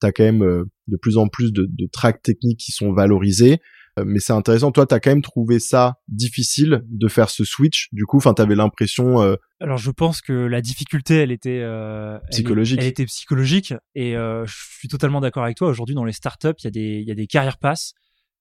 t'as 0.00 0.10
quand 0.10 0.24
même 0.24 0.42
euh, 0.42 0.64
de 0.88 0.96
plus 0.96 1.16
en 1.16 1.28
plus 1.28 1.52
de, 1.52 1.68
de 1.68 1.88
tracks 1.90 2.22
techniques 2.22 2.58
qui 2.58 2.72
sont 2.72 2.92
valorisés 2.92 3.60
euh, 3.98 4.04
mais 4.06 4.18
c'est 4.18 4.32
intéressant. 4.32 4.70
Toi, 4.72 4.86
t'as 4.86 5.00
quand 5.00 5.10
même 5.10 5.22
trouvé 5.22 5.58
ça 5.58 5.94
difficile 6.08 6.82
de 6.88 7.08
faire 7.08 7.30
ce 7.30 7.44
switch. 7.44 7.88
Du 7.92 8.04
coup, 8.04 8.18
enfin, 8.18 8.34
t'avais 8.34 8.54
l'impression. 8.54 9.22
Euh, 9.22 9.36
Alors, 9.60 9.78
je 9.78 9.90
pense 9.90 10.20
que 10.20 10.32
la 10.32 10.60
difficulté, 10.60 11.16
elle 11.16 11.32
était 11.32 11.60
euh, 11.62 12.18
psychologique. 12.30 12.78
Elle, 12.80 12.86
était 12.86 13.06
psychologique, 13.06 13.74
et 13.94 14.12
je 14.12 14.54
suis 14.78 14.88
totalement 14.88 15.20
d'accord 15.20 15.44
avec 15.44 15.56
toi. 15.56 15.68
Aujourd'hui, 15.68 15.94
dans 15.94 16.04
les 16.04 16.12
startups, 16.12 16.48
il 16.58 16.64
y 16.64 16.68
a 16.68 16.70
des 16.70 17.00
il 17.00 17.08
y 17.08 17.10
a 17.12 17.14
des 17.14 17.26
carrières 17.26 17.58
passes, 17.58 17.92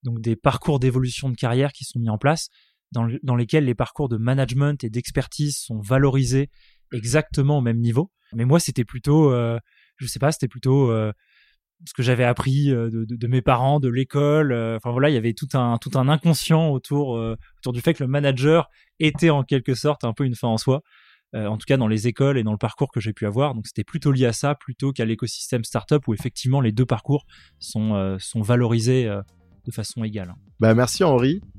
donc 0.04 0.22
des 0.22 0.36
parcours 0.36 0.80
d'évolution 0.80 1.30
de 1.30 1.36
carrière 1.36 1.72
qui 1.72 1.86
sont 1.86 2.00
mis 2.00 2.10
en 2.10 2.18
place, 2.18 2.50
dans, 2.92 3.08
dans 3.24 3.36
lesquels 3.36 3.66
les 3.66 3.76
parcours 3.76 4.10
de 4.10 4.18
management 4.18 4.84
et 4.84 4.90
d'expertise 4.90 5.58
sont 5.58 5.80
valorisés 5.80 6.50
exactement 6.94 7.58
au 7.58 7.62
même 7.62 7.80
niveau. 7.80 8.12
Mais 8.34 8.46
moi, 8.46 8.60
c'était 8.60 8.86
plutôt, 8.86 9.32
je 9.32 10.08
sais 10.08 10.20
pas, 10.20 10.32
c'était 10.32 10.48
plutôt 10.48 10.92
ce 11.86 11.94
que 11.94 12.04
j'avais 12.04 12.24
appris 12.24 12.72
euh, 12.72 12.90
de, 12.90 13.06
de, 13.06 13.28
mes 13.28 13.42
parents, 13.42 13.80
de 13.80 13.90
l'école. 13.90 14.52
Euh, 14.52 14.78
enfin 14.78 14.92
voilà, 14.92 15.10
il 15.10 15.14
y 15.14 15.18
avait 15.18 15.34
tout 15.34 15.48
un 15.54 15.78
tout 15.78 15.92
un 15.96 16.10
inconscient 16.10 16.70
autour 16.70 17.18
euh, 17.18 17.36
autour 17.60 17.74
du 17.74 17.82
fait 17.82 17.94
que 17.94 18.04
le 18.04 18.10
manager 18.10 18.70
était 19.00 19.30
en 19.30 19.44
quelque 19.44 19.76
sorte 19.76 20.04
un 20.04 20.14
peu 20.14 20.26
une 20.26 20.36
fin 20.36 20.48
en 20.48 20.58
soi. 20.58 20.82
en 21.34 21.58
tout 21.58 21.66
cas 21.68 21.78
dans 21.78 21.88
les 21.88 22.08
écoles 22.08 22.38
et 22.38 22.44
dans 22.44 22.54
le 22.54 22.58
parcours 22.58 22.92
que 22.92 23.00
j'ai 23.00 23.14
pu 23.14 23.26
avoir. 23.26 23.54
Donc 23.54 23.68
c'était 23.68 23.84
plutôt 23.84 24.12
lié 24.12 24.26
à 24.26 24.34
ça 24.34 24.56
plutôt 24.56 24.92
qu'à 24.92 25.06
l'écosystème 25.06 25.64
startup 25.64 26.08
où 26.08 26.14
effectivement 26.14 26.62
les 26.62 26.72
deux 26.72 26.86
parcours 26.86 27.26
sont 27.60 28.18
sont 28.20 28.42
valorisés 28.42 29.06
de 29.06 29.72
façon 29.72 30.04
égale. 30.04 30.34
Bah 30.60 30.74
merci 30.74 31.04
Henri 31.04 31.42